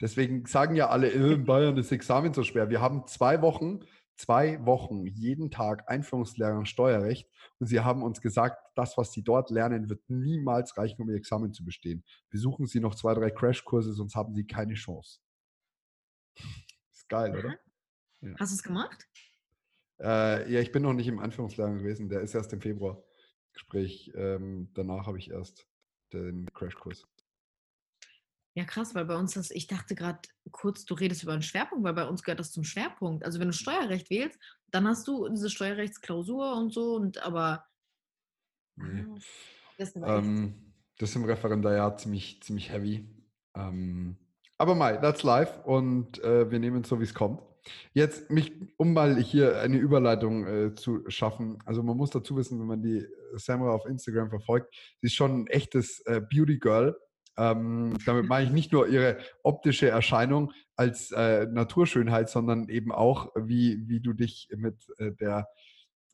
Deswegen 0.00 0.46
sagen 0.46 0.76
ja 0.76 0.88
alle, 0.88 1.10
äh, 1.10 1.34
in 1.34 1.44
Bayern 1.44 1.76
ist 1.76 1.92
Examen 1.92 2.32
so 2.32 2.44
schwer. 2.44 2.70
Wir 2.70 2.80
haben 2.80 3.06
zwei 3.06 3.42
Wochen 3.42 3.80
zwei 4.20 4.64
Wochen 4.66 5.06
jeden 5.06 5.50
Tag 5.50 5.88
Einführungslehrgang 5.88 6.66
Steuerrecht 6.66 7.28
und 7.58 7.66
sie 7.66 7.80
haben 7.80 8.02
uns 8.02 8.20
gesagt, 8.20 8.58
das, 8.74 8.98
was 8.98 9.12
sie 9.12 9.22
dort 9.22 9.50
lernen, 9.50 9.88
wird 9.88 10.08
niemals 10.08 10.76
reichen, 10.76 11.00
um 11.00 11.08
ihr 11.08 11.16
Examen 11.16 11.52
zu 11.52 11.64
bestehen. 11.64 12.04
Besuchen 12.28 12.66
Sie 12.66 12.80
noch 12.80 12.94
zwei, 12.94 13.14
drei 13.14 13.30
Crashkurse, 13.30 13.92
sonst 13.92 14.14
haben 14.14 14.34
Sie 14.34 14.46
keine 14.46 14.74
Chance. 14.74 15.20
Ist 16.92 17.08
geil, 17.08 17.36
oder? 17.36 17.58
Ja. 18.20 18.34
Hast 18.38 18.52
du 18.52 18.56
es 18.56 18.62
gemacht? 18.62 19.08
Äh, 19.98 20.52
ja, 20.52 20.60
ich 20.60 20.72
bin 20.72 20.82
noch 20.82 20.92
nicht 20.92 21.08
im 21.08 21.18
Einführungslehrgang 21.18 21.78
gewesen. 21.78 22.08
Der 22.08 22.20
ist 22.20 22.34
erst 22.34 22.52
im 22.52 22.60
Februar. 22.60 23.02
Gespräch. 23.52 24.12
Ähm, 24.14 24.70
danach 24.74 25.06
habe 25.06 25.18
ich 25.18 25.30
erst 25.30 25.66
den 26.12 26.46
Crashkurs. 26.54 27.06
Ja, 28.54 28.64
krass, 28.64 28.94
weil 28.94 29.04
bei 29.04 29.16
uns 29.16 29.34
das, 29.34 29.50
ich 29.50 29.68
dachte 29.68 29.94
gerade 29.94 30.18
kurz, 30.50 30.84
du 30.84 30.94
redest 30.94 31.22
über 31.22 31.32
einen 31.32 31.42
Schwerpunkt, 31.42 31.84
weil 31.84 31.94
bei 31.94 32.06
uns 32.06 32.22
gehört 32.22 32.40
das 32.40 32.50
zum 32.50 32.64
Schwerpunkt. 32.64 33.24
Also 33.24 33.38
wenn 33.38 33.48
du 33.48 33.54
Steuerrecht 33.54 34.10
wählst, 34.10 34.38
dann 34.68 34.88
hast 34.88 35.06
du 35.06 35.28
diese 35.28 35.50
Steuerrechtsklausur 35.50 36.56
und 36.56 36.72
so, 36.72 36.96
und 36.96 37.22
aber. 37.22 37.64
Nee. 38.76 39.04
Ah, 39.08 39.18
das, 39.78 39.94
ähm, 39.96 40.72
das 40.98 41.10
ist 41.10 41.16
im 41.16 41.24
Referendariat 41.24 42.00
ziemlich, 42.00 42.42
ziemlich 42.42 42.70
heavy. 42.70 43.08
Ähm, 43.54 44.16
aber 44.58 44.74
Mai, 44.74 44.96
that's 44.96 45.22
live 45.22 45.64
und 45.64 46.22
äh, 46.22 46.50
wir 46.50 46.58
nehmen 46.58 46.82
es 46.82 46.88
so, 46.88 47.00
wie 47.00 47.04
es 47.04 47.14
kommt. 47.14 47.40
Jetzt, 47.92 48.30
mich, 48.30 48.52
um 48.76 48.92
mal 48.92 49.16
hier 49.18 49.60
eine 49.60 49.78
Überleitung 49.78 50.46
äh, 50.46 50.74
zu 50.74 51.08
schaffen. 51.08 51.58
Also 51.64 51.82
man 51.82 51.96
muss 51.96 52.10
dazu 52.10 52.36
wissen, 52.36 52.58
wenn 52.58 52.66
man 52.66 52.82
die 52.82 53.06
Samra 53.34 53.70
auf 53.70 53.86
Instagram 53.86 54.30
verfolgt, 54.30 54.74
sie 55.00 55.06
ist 55.06 55.14
schon 55.14 55.42
ein 55.42 55.46
echtes 55.46 56.00
äh, 56.06 56.20
Beauty 56.20 56.58
Girl. 56.58 56.96
Ähm, 57.36 57.96
damit 58.04 58.26
meine 58.26 58.46
ich 58.46 58.52
nicht 58.52 58.72
nur 58.72 58.88
ihre 58.88 59.18
optische 59.42 59.88
Erscheinung 59.88 60.52
als 60.76 61.10
äh, 61.12 61.46
Naturschönheit, 61.46 62.28
sondern 62.28 62.68
eben 62.68 62.92
auch, 62.92 63.28
wie, 63.36 63.88
wie 63.88 64.00
du 64.00 64.12
dich 64.12 64.48
mit 64.56 64.76
äh, 64.98 65.12
der 65.12 65.48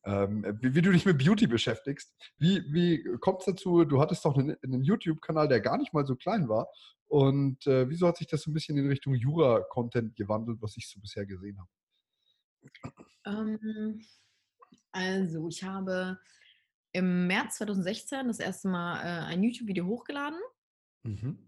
ähm, 0.06 0.44
wie, 0.60 0.74
wie, 0.74 0.82
du 0.82 0.92
dich 0.92 1.04
mit 1.04 1.18
Beauty 1.18 1.48
beschäftigst. 1.48 2.14
Wie, 2.38 2.62
wie 2.72 3.04
kommt 3.18 3.40
es 3.40 3.46
dazu? 3.46 3.84
Du 3.84 4.00
hattest 4.00 4.24
doch 4.24 4.36
einen, 4.36 4.56
einen 4.62 4.82
YouTube-Kanal, 4.82 5.48
der 5.48 5.60
gar 5.60 5.76
nicht 5.78 5.92
mal 5.92 6.06
so 6.06 6.14
klein 6.14 6.48
war. 6.48 6.68
Und 7.08 7.66
äh, 7.66 7.88
wieso 7.88 8.06
hat 8.06 8.16
sich 8.16 8.28
das 8.28 8.42
so 8.42 8.50
ein 8.50 8.54
bisschen 8.54 8.78
in 8.78 8.86
Richtung 8.86 9.14
Jura-Content 9.14 10.14
gewandelt, 10.16 10.58
was 10.60 10.76
ich 10.76 10.88
so 10.88 11.00
bisher 11.00 11.26
gesehen 11.26 11.58
habe? 11.58 11.70
Ähm, 13.26 14.00
also, 14.92 15.48
ich 15.48 15.62
habe 15.62 16.18
im 16.92 17.26
März 17.26 17.56
2016 17.56 18.28
das 18.28 18.40
erste 18.40 18.68
Mal 18.68 19.00
äh, 19.00 19.24
ein 19.26 19.42
YouTube-Video 19.42 19.86
hochgeladen. 19.86 20.38
Mhm. 21.06 21.38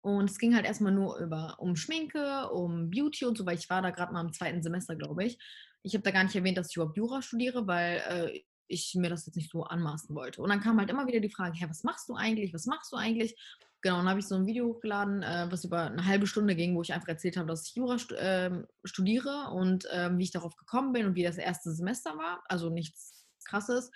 Und 0.00 0.30
es 0.30 0.38
ging 0.38 0.54
halt 0.54 0.64
erstmal 0.64 0.92
nur 0.92 1.18
über, 1.18 1.56
um 1.58 1.76
Schminke, 1.76 2.48
um 2.50 2.90
Beauty 2.90 3.24
und 3.24 3.36
so, 3.36 3.44
weil 3.44 3.58
ich 3.58 3.68
war 3.68 3.82
da 3.82 3.90
gerade 3.90 4.12
mal 4.12 4.20
im 4.20 4.32
zweiten 4.32 4.62
Semester, 4.62 4.96
glaube 4.96 5.24
ich. 5.24 5.38
Ich 5.82 5.94
habe 5.94 6.02
da 6.02 6.10
gar 6.10 6.24
nicht 6.24 6.36
erwähnt, 6.36 6.56
dass 6.56 6.70
ich 6.70 6.76
überhaupt 6.76 6.96
Jura 6.96 7.20
studiere, 7.20 7.66
weil 7.66 8.02
äh, 8.08 8.40
ich 8.68 8.94
mir 8.94 9.10
das 9.10 9.26
jetzt 9.26 9.36
nicht 9.36 9.50
so 9.50 9.64
anmaßen 9.64 10.14
wollte. 10.14 10.40
Und 10.42 10.50
dann 10.50 10.60
kam 10.60 10.78
halt 10.78 10.90
immer 10.90 11.06
wieder 11.06 11.20
die 11.20 11.30
Frage, 11.30 11.58
hey, 11.58 11.68
was 11.68 11.84
machst 11.84 12.08
du 12.08 12.14
eigentlich? 12.14 12.54
Was 12.54 12.66
machst 12.66 12.92
du 12.92 12.96
eigentlich? 12.96 13.34
Genau, 13.80 13.96
dann 13.96 14.08
habe 14.08 14.20
ich 14.20 14.26
so 14.26 14.34
ein 14.34 14.46
Video 14.46 14.66
hochgeladen, 14.66 15.22
äh, 15.22 15.46
was 15.50 15.64
über 15.64 15.82
eine 15.82 16.04
halbe 16.04 16.26
Stunde 16.26 16.54
ging, 16.56 16.74
wo 16.74 16.82
ich 16.82 16.92
einfach 16.92 17.08
erzählt 17.08 17.36
habe, 17.36 17.48
dass 17.48 17.68
ich 17.68 17.74
Jura 17.74 17.98
stu 17.98 18.14
äh, 18.14 18.64
studiere 18.84 19.50
und 19.52 19.84
äh, 19.86 20.10
wie 20.16 20.24
ich 20.24 20.32
darauf 20.32 20.56
gekommen 20.56 20.92
bin 20.92 21.06
und 21.06 21.14
wie 21.14 21.22
das 21.22 21.38
erste 21.38 21.72
Semester 21.72 22.16
war. 22.16 22.42
Also 22.48 22.70
nichts 22.70 23.26
Krasses. 23.44 23.90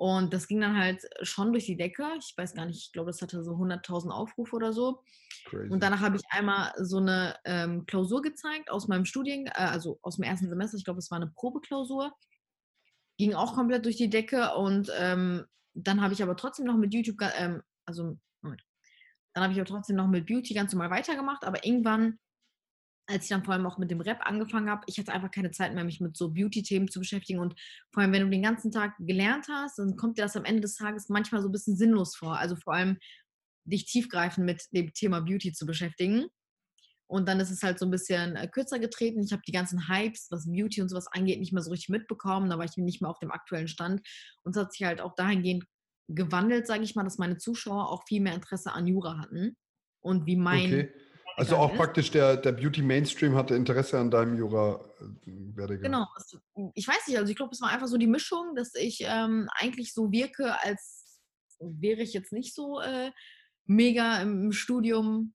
Und 0.00 0.32
das 0.32 0.48
ging 0.48 0.62
dann 0.62 0.78
halt 0.78 1.06
schon 1.20 1.52
durch 1.52 1.66
die 1.66 1.76
Decke. 1.76 2.06
Ich 2.18 2.32
weiß 2.34 2.54
gar 2.54 2.64
nicht, 2.64 2.78
ich 2.78 2.90
glaube, 2.90 3.10
das 3.10 3.20
hatte 3.20 3.44
so 3.44 3.52
100.000 3.52 4.08
Aufrufe 4.08 4.56
oder 4.56 4.72
so. 4.72 5.02
Crazy. 5.44 5.70
Und 5.70 5.82
danach 5.82 6.00
habe 6.00 6.16
ich 6.16 6.22
einmal 6.30 6.72
so 6.78 6.96
eine 6.96 7.36
ähm, 7.44 7.84
Klausur 7.84 8.22
gezeigt 8.22 8.70
aus 8.70 8.88
meinem 8.88 9.04
Studien, 9.04 9.46
äh, 9.48 9.50
also 9.56 9.98
aus 10.00 10.16
dem 10.16 10.22
ersten 10.22 10.48
Semester. 10.48 10.78
Ich 10.78 10.84
glaube, 10.84 11.00
es 11.00 11.10
war 11.10 11.16
eine 11.16 11.26
Probeklausur. 11.26 12.14
Ging 13.18 13.34
auch 13.34 13.54
komplett 13.54 13.84
durch 13.84 13.96
die 13.96 14.08
Decke. 14.08 14.54
Und 14.54 14.90
ähm, 14.98 15.44
dann 15.74 16.00
habe 16.00 16.14
ich 16.14 16.22
aber 16.22 16.34
trotzdem 16.34 16.64
noch 16.64 16.78
mit 16.78 16.94
YouTube, 16.94 17.18
ähm, 17.36 17.60
also 17.84 18.16
Moment. 18.40 18.62
dann 19.34 19.42
habe 19.42 19.52
ich 19.52 19.58
aber 19.58 19.68
trotzdem 19.68 19.96
noch 19.96 20.08
mit 20.08 20.24
Beauty 20.24 20.54
ganz 20.54 20.72
normal 20.72 20.88
weitergemacht. 20.88 21.44
Aber 21.44 21.62
irgendwann 21.66 22.18
als 23.10 23.24
ich 23.24 23.28
dann 23.30 23.44
vor 23.44 23.54
allem 23.54 23.66
auch 23.66 23.78
mit 23.78 23.90
dem 23.90 24.00
Rap 24.00 24.20
angefangen 24.22 24.70
habe, 24.70 24.82
ich 24.86 24.98
hatte 24.98 25.12
einfach 25.12 25.30
keine 25.30 25.50
Zeit 25.50 25.74
mehr, 25.74 25.84
mich 25.84 26.00
mit 26.00 26.16
so 26.16 26.30
Beauty-Themen 26.30 26.88
zu 26.88 27.00
beschäftigen. 27.00 27.40
Und 27.40 27.54
vor 27.92 28.02
allem, 28.02 28.12
wenn 28.12 28.22
du 28.22 28.30
den 28.30 28.42
ganzen 28.42 28.70
Tag 28.70 28.94
gelernt 28.98 29.46
hast, 29.48 29.78
dann 29.78 29.96
kommt 29.96 30.18
dir 30.18 30.22
das 30.22 30.36
am 30.36 30.44
Ende 30.44 30.62
des 30.62 30.76
Tages 30.76 31.08
manchmal 31.08 31.42
so 31.42 31.48
ein 31.48 31.52
bisschen 31.52 31.76
sinnlos 31.76 32.14
vor. 32.14 32.38
Also 32.38 32.56
vor 32.56 32.74
allem 32.74 32.98
dich 33.64 33.86
tiefgreifend 33.86 34.46
mit 34.46 34.64
dem 34.72 34.92
Thema 34.92 35.20
Beauty 35.20 35.52
zu 35.52 35.66
beschäftigen. 35.66 36.26
Und 37.06 37.28
dann 37.28 37.40
ist 37.40 37.50
es 37.50 37.62
halt 37.64 37.80
so 37.80 37.86
ein 37.86 37.90
bisschen 37.90 38.36
äh, 38.36 38.46
kürzer 38.46 38.78
getreten. 38.78 39.20
Ich 39.22 39.32
habe 39.32 39.42
die 39.44 39.52
ganzen 39.52 39.88
Hypes, 39.88 40.28
was 40.30 40.46
Beauty 40.46 40.80
und 40.80 40.88
sowas 40.88 41.08
angeht, 41.08 41.40
nicht 41.40 41.52
mehr 41.52 41.62
so 41.62 41.72
richtig 41.72 41.88
mitbekommen. 41.88 42.48
Da 42.48 42.56
war 42.56 42.64
ich 42.64 42.76
nicht 42.76 43.02
mehr 43.02 43.10
auf 43.10 43.18
dem 43.18 43.32
aktuellen 43.32 43.66
Stand. 43.66 44.00
Und 44.44 44.54
es 44.54 44.62
hat 44.62 44.72
sich 44.72 44.84
halt 44.84 45.00
auch 45.00 45.16
dahingehend 45.16 45.64
gewandelt, 46.08 46.68
sage 46.68 46.84
ich 46.84 46.94
mal, 46.94 47.02
dass 47.02 47.18
meine 47.18 47.38
Zuschauer 47.38 47.88
auch 47.88 48.04
viel 48.06 48.20
mehr 48.20 48.34
Interesse 48.34 48.72
an 48.72 48.86
Jura 48.86 49.18
hatten. 49.18 49.56
Und 50.00 50.26
wie 50.26 50.36
mein 50.36 50.66
okay. 50.66 50.94
Also 51.40 51.56
auch 51.56 51.72
ist. 51.72 51.76
praktisch 51.76 52.10
der, 52.10 52.36
der 52.36 52.52
Beauty-Mainstream 52.52 53.34
hatte 53.34 53.54
Interesse 53.54 53.98
an 53.98 54.10
deinem 54.10 54.36
Jura-Werdegang. 54.36 55.82
Genau. 55.82 56.06
Ich 56.74 56.86
weiß 56.86 57.06
nicht, 57.08 57.18
also 57.18 57.30
ich 57.30 57.36
glaube, 57.36 57.52
es 57.52 57.60
war 57.62 57.70
einfach 57.70 57.86
so 57.86 57.96
die 57.96 58.06
Mischung, 58.06 58.54
dass 58.54 58.74
ich 58.74 59.00
ähm, 59.06 59.48
eigentlich 59.54 59.94
so 59.94 60.12
wirke, 60.12 60.62
als 60.62 61.20
wäre 61.58 62.02
ich 62.02 62.12
jetzt 62.12 62.32
nicht 62.32 62.54
so 62.54 62.80
äh, 62.80 63.10
mega 63.64 64.20
im 64.20 64.52
Studium 64.52 65.34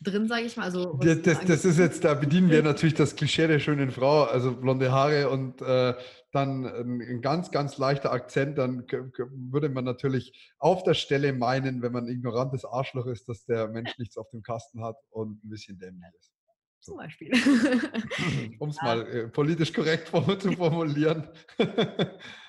drin, 0.00 0.28
sage 0.28 0.46
ich 0.46 0.56
mal. 0.56 0.64
Also, 0.64 0.98
das, 1.02 1.22
das, 1.22 1.44
das, 1.44 1.64
ist 1.64 1.78
jetzt, 1.78 2.04
da 2.04 2.14
bedienen 2.14 2.50
wir 2.50 2.62
natürlich 2.62 2.94
das 2.94 3.16
Klischee 3.16 3.46
der 3.46 3.58
schönen 3.58 3.90
Frau, 3.90 4.24
also 4.24 4.54
blonde 4.54 4.92
Haare 4.92 5.28
und 5.30 5.62
äh, 5.62 5.94
dann 6.32 6.66
ein 6.66 7.22
ganz, 7.22 7.50
ganz 7.50 7.78
leichter 7.78 8.12
Akzent, 8.12 8.58
dann 8.58 8.84
würde 9.50 9.70
man 9.70 9.84
natürlich 9.84 10.52
auf 10.58 10.82
der 10.82 10.94
Stelle 10.94 11.32
meinen, 11.32 11.80
wenn 11.80 11.92
man 11.92 12.08
ignorantes 12.08 12.64
Arschloch 12.64 13.06
ist, 13.06 13.28
dass 13.28 13.44
der 13.46 13.68
Mensch 13.68 13.96
nichts 13.98 14.18
auf 14.18 14.28
dem 14.30 14.42
Kasten 14.42 14.84
hat 14.84 14.96
und 15.10 15.42
ein 15.44 15.48
bisschen 15.48 15.78
dämlich 15.78 16.12
ist. 16.18 16.32
So. 16.80 16.92
Zum 16.92 16.98
Beispiel. 16.98 17.32
um 18.58 18.68
es 18.68 18.82
mal 18.82 19.06
äh, 19.06 19.28
politisch 19.28 19.72
korrekt 19.72 20.08
zu 20.08 20.52
formulieren. 20.52 21.26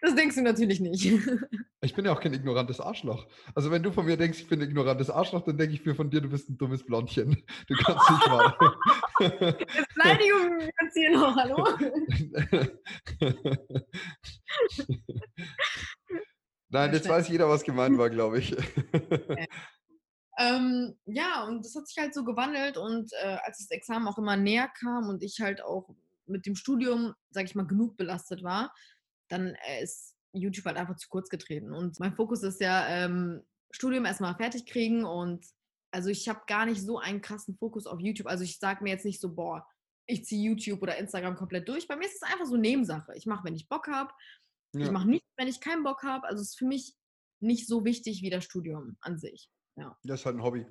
Das 0.00 0.14
denkst 0.14 0.36
du 0.36 0.42
natürlich 0.42 0.80
nicht. 0.80 1.12
Ich 1.80 1.94
bin 1.94 2.04
ja 2.04 2.12
auch 2.12 2.20
kein 2.20 2.34
ignorantes 2.34 2.80
Arschloch. 2.80 3.28
Also 3.54 3.70
wenn 3.70 3.84
du 3.84 3.92
von 3.92 4.04
mir 4.04 4.16
denkst, 4.16 4.40
ich 4.40 4.48
bin 4.48 4.60
ein 4.60 4.68
ignorantes 4.68 5.10
Arschloch, 5.10 5.44
dann 5.44 5.58
denke 5.58 5.74
ich 5.74 5.86
mir 5.86 5.94
von 5.94 6.10
dir, 6.10 6.20
du 6.20 6.28
bist 6.28 6.50
ein 6.50 6.58
dummes 6.58 6.84
Blondchen. 6.84 7.44
Du 7.68 7.74
kannst 7.76 8.10
nicht 8.10 8.26
mal. 8.26 8.52
Beleidigung 9.94 10.58
jetzt 10.60 10.94
hier 10.94 11.12
noch, 11.12 11.36
hallo? 11.36 11.68
Nein, 16.68 16.92
jetzt 16.92 17.08
weiß 17.08 17.28
jeder, 17.28 17.48
was 17.48 17.62
gemeint 17.62 17.96
war, 17.96 18.10
glaube 18.10 18.40
ich. 18.40 18.56
Ähm, 20.38 20.98
ja, 21.06 21.44
und 21.44 21.64
das 21.64 21.76
hat 21.76 21.86
sich 21.86 21.98
halt 21.98 22.12
so 22.12 22.24
gewandelt 22.24 22.76
und 22.76 23.12
äh, 23.22 23.38
als 23.44 23.58
das 23.58 23.70
Examen 23.70 24.08
auch 24.08 24.18
immer 24.18 24.36
näher 24.36 24.68
kam 24.80 25.08
und 25.08 25.22
ich 25.22 25.40
halt 25.40 25.62
auch 25.62 25.94
mit 26.26 26.44
dem 26.46 26.54
Studium, 26.54 27.14
sage 27.30 27.46
ich 27.46 27.54
mal, 27.54 27.66
genug 27.66 27.96
belastet 27.96 28.42
war, 28.42 28.70
dann 29.28 29.54
äh, 29.66 29.82
ist 29.82 30.14
YouTube 30.32 30.66
halt 30.66 30.76
einfach 30.76 30.96
zu 30.96 31.08
kurz 31.08 31.28
getreten. 31.28 31.72
Und 31.72 31.98
mein 32.00 32.14
Fokus 32.14 32.42
ist 32.42 32.60
ja, 32.60 32.86
ähm, 32.88 33.42
Studium 33.70 34.04
erstmal 34.04 34.34
fertig 34.34 34.66
kriegen 34.66 35.04
und 35.04 35.44
also 35.90 36.10
ich 36.10 36.28
habe 36.28 36.40
gar 36.46 36.66
nicht 36.66 36.82
so 36.82 36.98
einen 36.98 37.20
krassen 37.20 37.56
Fokus 37.56 37.86
auf 37.86 38.00
YouTube. 38.00 38.26
Also 38.26 38.44
ich 38.44 38.58
sage 38.58 38.82
mir 38.82 38.90
jetzt 38.90 39.04
nicht 39.04 39.20
so, 39.20 39.34
boah, 39.34 39.66
ich 40.06 40.24
ziehe 40.24 40.50
YouTube 40.50 40.82
oder 40.82 40.96
Instagram 40.96 41.36
komplett 41.36 41.68
durch. 41.68 41.86
Bei 41.86 41.96
mir 41.96 42.06
ist 42.06 42.16
es 42.16 42.22
einfach 42.22 42.46
so 42.46 42.56
Nebensache. 42.56 43.12
Ich 43.14 43.26
mache, 43.26 43.44
wenn 43.44 43.54
ich 43.54 43.68
Bock 43.68 43.88
habe. 43.88 44.10
Ja. 44.74 44.86
Ich 44.86 44.90
mache 44.90 45.08
nichts, 45.08 45.28
wenn 45.36 45.48
ich 45.48 45.60
keinen 45.60 45.82
Bock 45.82 46.02
habe. 46.02 46.26
Also 46.26 46.42
es 46.42 46.50
ist 46.50 46.58
für 46.58 46.66
mich 46.66 46.94
nicht 47.40 47.66
so 47.66 47.84
wichtig 47.84 48.22
wie 48.22 48.30
das 48.30 48.44
Studium 48.44 48.96
an 49.00 49.18
sich. 49.18 49.50
Ja. 49.76 49.96
Das 50.02 50.20
ist 50.20 50.26
halt 50.26 50.36
ein 50.36 50.42
Hobby. 50.42 50.66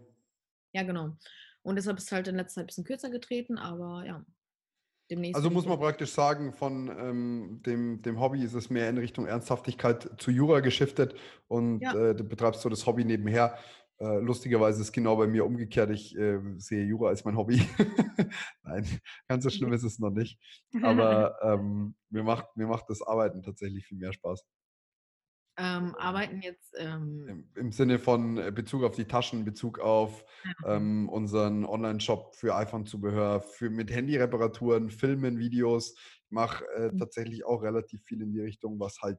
Ja, 0.74 0.84
genau. 0.84 1.18
Und 1.64 1.76
deshalb 1.76 1.98
ist 1.98 2.06
es 2.06 2.12
halt 2.12 2.28
in 2.28 2.36
letzter 2.36 2.62
Zeit 2.62 2.64
ein 2.64 2.68
bisschen 2.68 2.84
kürzer 2.84 3.10
getreten, 3.10 3.58
aber 3.58 4.06
ja, 4.06 4.26
demnächst. 5.10 5.36
Also 5.36 5.50
muss 5.50 5.66
man 5.66 5.80
praktisch 5.80 6.12
sagen, 6.12 6.54
von 6.54 6.90
ähm, 7.00 7.62
dem, 7.66 8.02
dem 8.02 8.20
Hobby 8.20 8.44
ist 8.44 8.54
es 8.54 8.70
mehr 8.70 8.90
in 8.90 8.98
Richtung 8.98 9.26
Ernsthaftigkeit 9.26 10.10
zu 10.18 10.32
Jura 10.32 10.60
geschiftet 10.60 11.16
und 11.48 11.82
ja. 11.82 11.94
äh, 11.94 12.16
du 12.16 12.24
betreibst 12.24 12.62
so 12.62 12.70
das 12.70 12.86
Hobby 12.86 13.06
nebenher. 13.06 13.58
Äh, 14.00 14.20
lustigerweise 14.20 14.80
ist 14.80 14.88
es 14.88 14.92
genau 14.92 15.16
bei 15.16 15.26
mir 15.26 15.44
umgekehrt. 15.46 15.90
Ich 15.90 16.16
äh, 16.16 16.40
sehe 16.58 16.84
Jura 16.84 17.10
als 17.10 17.26
mein 17.26 17.36
Hobby. 17.36 17.62
Nein, 18.64 18.86
ganz 19.28 19.44
so 19.44 19.50
schlimm 19.50 19.74
ist 19.74 19.84
es 19.84 19.98
noch 19.98 20.12
nicht. 20.12 20.40
Aber 20.84 21.38
ähm, 21.42 21.96
mir, 22.10 22.24
macht, 22.24 22.56
mir 22.56 22.68
macht 22.68 22.90
das 22.90 23.02
Arbeiten 23.02 23.42
tatsächlich 23.42 23.86
viel 23.86 23.98
mehr 23.98 24.14
Spaß. 24.14 24.46
Ähm, 25.60 25.96
arbeiten 25.96 26.42
jetzt. 26.42 26.76
Ähm 26.78 27.28
Im, 27.28 27.50
Im, 27.56 27.72
Sinne 27.72 27.98
von 27.98 28.38
äh, 28.38 28.52
Bezug 28.52 28.84
auf 28.84 28.96
die 28.96 29.06
Taschen, 29.06 29.44
Bezug 29.44 29.80
auf 29.80 30.24
ähm, 30.66 31.10
unseren 31.10 31.66
Online-Shop 31.66 32.36
für 32.36 32.56
iPhone-Zubehör, 32.56 33.42
für 33.42 33.72
mit 33.72 33.90
Handy-Reparaturen, 33.90 34.92
Filmen, 34.92 35.40
Videos. 35.40 35.96
Ich 36.26 36.32
mache 36.32 36.64
äh, 36.76 36.92
mhm. 36.92 37.00
tatsächlich 37.00 37.44
auch 37.44 37.64
relativ 37.64 38.04
viel 38.04 38.22
in 38.22 38.32
die 38.32 38.42
Richtung, 38.42 38.80
was 38.80 39.02
halt 39.02 39.18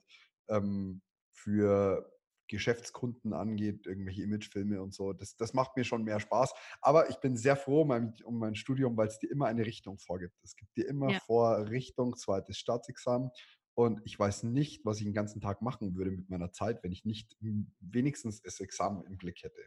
ähm, 0.49 1.01
für 1.33 2.09
Geschäftskunden 2.49 3.33
angeht, 3.33 3.87
irgendwelche 3.87 4.23
Imagefilme 4.23 4.83
und 4.83 4.95
so. 4.95 5.13
Das, 5.13 5.37
das 5.37 5.55
macht 5.55 5.77
mir 5.77 5.85
schon 5.85 6.03
mehr 6.03 6.19
Spaß. 6.19 6.53
Aber 6.81 7.11
ich 7.11 7.17
bin 7.17 7.37
sehr 7.37 7.57
froh 7.57 7.83
um 7.83 7.89
mein, 7.89 8.15
um 8.25 8.39
mein 8.39 8.55
Studium, 8.55 8.97
weil 8.97 9.09
es 9.09 9.19
dir 9.19 9.31
immer 9.31 9.47
eine 9.47 9.65
Richtung 9.65 9.99
vorgibt. 9.99 10.35
Es 10.43 10.57
gibt 10.57 10.77
dir 10.77 10.89
immer 10.89 11.11
ja. 11.11 11.21
vor 11.21 11.69
Richtung 11.69 12.17
zweites 12.17 12.59
Staatsexamen. 12.59 13.31
Und 13.79 14.01
ich 14.05 14.19
weiß 14.19 14.43
nicht, 14.43 14.85
was 14.85 14.99
ich 14.99 15.05
den 15.05 15.15
ganzen 15.15 15.41
Tag 15.41 15.63
machen 15.63 15.95
würde 15.95 16.11
mit 16.11 16.29
meiner 16.29 16.51
Zeit, 16.51 16.83
wenn 16.83 16.91
ich 16.91 17.05
nicht 17.05 17.37
wenigstens 17.79 18.43
das 18.43 18.59
Examen 18.59 19.05
im 19.05 19.17
Blick 19.17 19.45
hätte. 19.45 19.61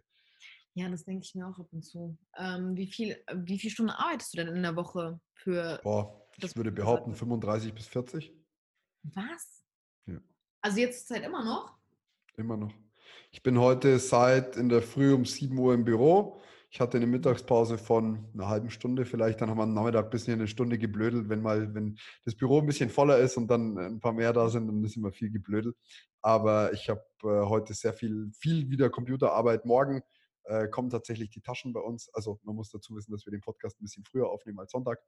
Ja, 0.74 0.90
das 0.90 1.06
denke 1.06 1.24
ich 1.24 1.34
mir 1.34 1.48
auch 1.48 1.58
ab 1.58 1.70
und 1.72 1.82
zu. 1.82 2.18
Ähm, 2.38 2.76
wie, 2.76 2.88
viel, 2.88 3.24
wie 3.34 3.58
viele 3.58 3.72
Stunden 3.72 3.92
arbeitest 3.92 4.34
du 4.34 4.40
denn 4.40 4.54
in 4.54 4.64
der 4.64 4.76
Woche 4.76 5.22
für. 5.34 5.80
Boah, 5.82 6.28
ich 6.36 6.58
würde 6.58 6.74
behaupten 6.74 7.16
35 7.16 7.74
bis 7.74 7.88
40. 7.88 8.36
Was? 9.04 9.64
Ja. 10.08 10.20
Also 10.60 10.80
jetzt 10.80 11.08
Zeit 11.08 11.24
immer 11.24 11.46
noch? 11.46 11.78
Immer 12.36 12.58
noch. 12.58 12.74
Ich 13.32 13.42
bin 13.42 13.58
heute 13.58 13.98
seit 13.98 14.58
in 14.58 14.68
der 14.68 14.82
Früh 14.82 15.14
um 15.14 15.24
7 15.24 15.58
Uhr 15.58 15.74
im 15.74 15.86
Büro. 15.86 16.42
Ich 16.74 16.80
hatte 16.80 16.96
eine 16.96 17.06
Mittagspause 17.06 17.78
von 17.78 18.30
einer 18.34 18.48
halben 18.48 18.70
Stunde 18.70 19.04
vielleicht. 19.04 19.42
Dann 19.42 19.50
haben 19.50 19.58
wir 19.58 19.64
am 19.64 19.74
Nachmittag 19.74 20.06
ein 20.06 20.10
bisschen 20.10 20.36
eine 20.36 20.48
Stunde 20.48 20.78
geblödelt. 20.78 21.28
Wenn 21.28 21.42
mal, 21.42 21.76
wenn 21.76 21.98
das 22.24 22.34
Büro 22.34 22.60
ein 22.60 22.66
bisschen 22.66 22.90
voller 22.90 23.18
ist 23.18 23.36
und 23.36 23.50
dann 23.50 23.78
ein 23.78 24.00
paar 24.00 24.14
mehr 24.14 24.32
da 24.32 24.48
sind, 24.48 24.68
dann 24.68 24.82
ist 24.82 24.96
immer 24.96 25.12
viel 25.12 25.32
geblödelt. 25.32 25.76
Aber 26.22 26.72
ich 26.72 26.90
habe 26.90 27.04
äh, 27.24 27.46
heute 27.46 27.74
sehr 27.74 27.92
viel, 27.92 28.32
viel 28.40 28.70
wieder 28.70 28.90
Computerarbeit. 28.90 29.66
Morgen 29.66 30.02
äh, 30.46 30.70
kommen 30.70 30.90
tatsächlich 30.90 31.30
die 31.30 31.42
Taschen 31.42 31.74
bei 31.74 31.82
uns. 31.82 32.10
Also 32.14 32.40
man 32.44 32.56
muss 32.56 32.70
dazu 32.70 32.96
wissen, 32.96 33.12
dass 33.12 33.26
wir 33.26 33.32
den 33.32 33.42
Podcast 33.42 33.78
ein 33.78 33.84
bisschen 33.84 34.06
früher 34.06 34.30
aufnehmen 34.30 34.60
als 34.60 34.72
Sonntag. 34.72 35.00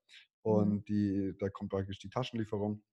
Mhm. 0.43 0.51
Und 0.51 0.89
die, 0.89 1.33
da 1.39 1.47
kommt 1.49 1.71
praktisch 1.71 1.97
die 1.97 2.09
Taschenlieferung. 2.09 2.83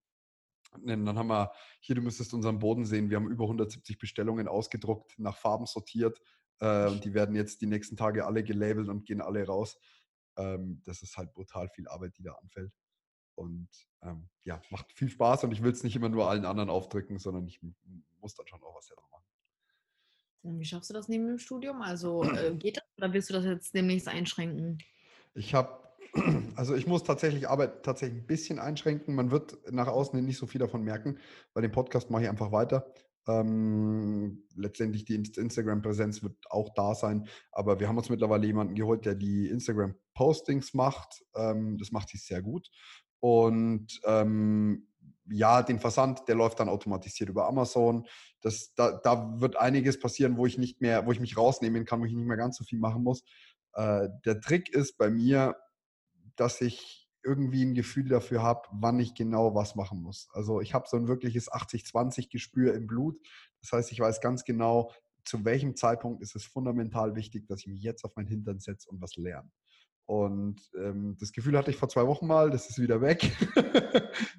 Und 0.75 0.87
dann 0.87 1.19
haben 1.19 1.27
wir, 1.27 1.51
hier, 1.81 1.97
du 1.97 2.03
müsstest 2.03 2.33
unseren 2.35 2.61
Boden 2.61 2.85
sehen, 2.85 3.11
wir 3.11 3.17
haben 3.17 3.31
über 3.31 3.45
170 3.45 3.99
Bestellungen 3.99 4.47
ausgedruckt, 4.47 5.19
nach 5.19 5.37
Farben 5.37 5.67
sortiert. 5.67 6.21
Äh, 6.61 6.89
und 6.89 7.05
die 7.05 7.15
werden 7.15 7.35
jetzt 7.35 7.61
die 7.61 7.67
nächsten 7.67 7.97
Tage 7.97 8.27
alle 8.27 8.45
gelabelt 8.45 8.89
und 8.89 9.05
gehen 9.05 9.21
alle 9.21 9.45
raus. 9.45 9.79
Ähm, 10.37 10.83
das 10.85 11.03
ist 11.03 11.17
halt 11.17 11.33
brutal 11.33 11.69
viel 11.69 11.89
Arbeit, 11.89 12.17
die 12.19 12.23
da 12.23 12.33
anfällt. 12.35 12.73
Und 13.35 13.69
ähm, 14.03 14.29
ja, 14.45 14.61
macht 14.71 14.93
viel 14.93 15.09
Spaß 15.09 15.45
und 15.45 15.53
ich 15.53 15.63
will 15.63 15.73
es 15.73 15.83
nicht 15.83 15.97
immer 15.97 16.09
nur 16.09 16.29
allen 16.29 16.45
anderen 16.45 16.71
aufdrücken, 16.71 17.19
sondern 17.19 17.47
ich 17.47 17.61
muss 18.21 18.35
dann 18.35 18.47
schon 18.47 18.63
auch 18.63 18.77
was 18.77 18.87
selber 18.87 19.03
machen. 19.11 19.25
Wie 20.43 20.65
schaffst 20.65 20.91
du 20.91 20.95
das 20.95 21.09
neben 21.09 21.27
dem 21.27 21.39
Studium? 21.39 21.83
Also 21.83 22.25
äh, 22.25 22.55
geht 22.59 22.77
das 22.77 22.85
oder 22.97 23.13
willst 23.13 23.31
du 23.31 23.35
das 23.35 23.45
jetzt 23.45 23.75
demnächst 23.75 24.09
einschränken? 24.09 24.79
Ich 25.35 25.55
habe, 25.55 25.90
also 26.57 26.75
ich 26.75 26.87
muss 26.87 27.05
tatsächlich 27.05 27.49
Arbeit 27.49 27.83
tatsächlich 27.83 28.23
ein 28.23 28.27
bisschen 28.27 28.59
einschränken. 28.59 29.15
Man 29.15 29.31
wird 29.31 29.59
nach 29.71 29.89
außen 29.89 30.17
hin 30.17 30.27
nicht 30.27 30.39
so 30.39 30.47
viel 30.47 30.59
davon 30.59 30.83
merken, 30.83 31.19
weil 31.55 31.63
den 31.63 31.73
Podcast 31.73 32.11
mache 32.11 32.23
ich 32.23 32.29
einfach 32.29 32.53
weiter. 32.53 32.93
Ähm, 33.29 34.45
letztendlich 34.55 35.05
die 35.05 35.15
Instagram-Präsenz 35.15 36.23
wird 36.23 36.37
auch 36.49 36.71
da 36.75 36.95
sein, 36.95 37.29
aber 37.53 37.79
wir 37.79 37.87
haben 37.87 37.99
uns 37.99 38.09
mittlerweile 38.09 38.47
jemanden 38.47 38.75
geholt, 38.75 39.05
der 39.05 39.15
die 39.15 39.49
Instagram-Postings 39.49 40.75
macht. 40.75 41.23
Ähm, 41.35 41.77
das 41.79 41.93
macht 41.93 42.09
sie 42.09 42.19
sehr 42.19 42.43
gut. 42.43 42.71
Und 43.21 44.01
ähm, 44.05 44.89
ja, 45.31 45.63
den 45.63 45.79
Versand, 45.79 46.27
der 46.29 46.35
läuft 46.35 46.61
dann 46.61 46.69
automatisiert 46.69 47.29
über 47.29 47.47
Amazon. 47.47 48.07
Das, 48.41 48.75
da, 48.75 48.93
da 48.93 49.41
wird 49.41 49.57
einiges 49.57 50.01
passieren, 50.01 50.37
wo 50.37 50.47
ich 50.47 50.59
nicht 50.59 50.81
mehr, 50.81 51.07
wo 51.07 51.13
ich 51.13 51.21
mich 51.21 51.37
rausnehmen 51.37 51.85
kann, 51.85 52.01
wo 52.01 52.07
ich 52.07 52.13
nicht 52.13 52.27
mehr 52.27 52.37
ganz 52.37 52.57
so 52.57 52.65
viel 52.65 52.79
machen 52.79 53.05
muss. 53.05 53.23
Äh, 53.75 54.09
der 54.25 54.41
Trick 54.41 54.71
ist 54.71 54.97
bei 54.97 55.11
mir, 55.11 55.55
dass 56.37 56.61
ich 56.61 57.09
irgendwie 57.23 57.65
ein 57.65 57.75
Gefühl 57.75 58.09
dafür 58.09 58.43
habe, 58.43 58.63
wann 58.73 58.99
ich 58.99 59.15
genau 59.15 59.55
was 59.55 59.75
machen 59.77 60.03
muss. 60.03 60.29
Also 60.33 60.61
ich 60.61 60.73
habe 60.73 60.89
so 60.89 60.97
ein 60.97 61.07
wirkliches 61.09 61.51
80-20-Gespür 61.51 62.75
im 62.75 62.87
Blut. 62.87 63.21
Das 63.61 63.73
heißt, 63.73 63.93
ich 63.93 64.01
weiß 64.01 64.21
ganz 64.21 64.45
genau, 64.45 64.91
zu 65.25 65.45
welchem 65.45 65.77
Zeitpunkt 65.77 66.23
ist 66.23 66.35
es 66.35 66.45
fundamental 66.45 67.15
wichtig, 67.15 67.47
dass 67.47 67.61
ich 67.61 67.67
mich 67.67 67.83
jetzt 67.83 68.05
auf 68.05 68.17
meinen 68.17 68.29
Hintern 68.29 68.59
setze 68.59 68.89
und 68.89 69.03
was 69.03 69.17
lerne. 69.17 69.51
Und 70.07 70.61
ähm, 70.77 71.17
das 71.21 71.31
Gefühl 71.31 71.57
hatte 71.57 71.71
ich 71.71 71.77
vor 71.77 71.89
zwei 71.89 72.05
Wochen 72.05 72.27
mal, 72.27 72.51
das 72.51 72.69
ist 72.69 72.81
wieder 72.81 73.01
weg. 73.01 73.31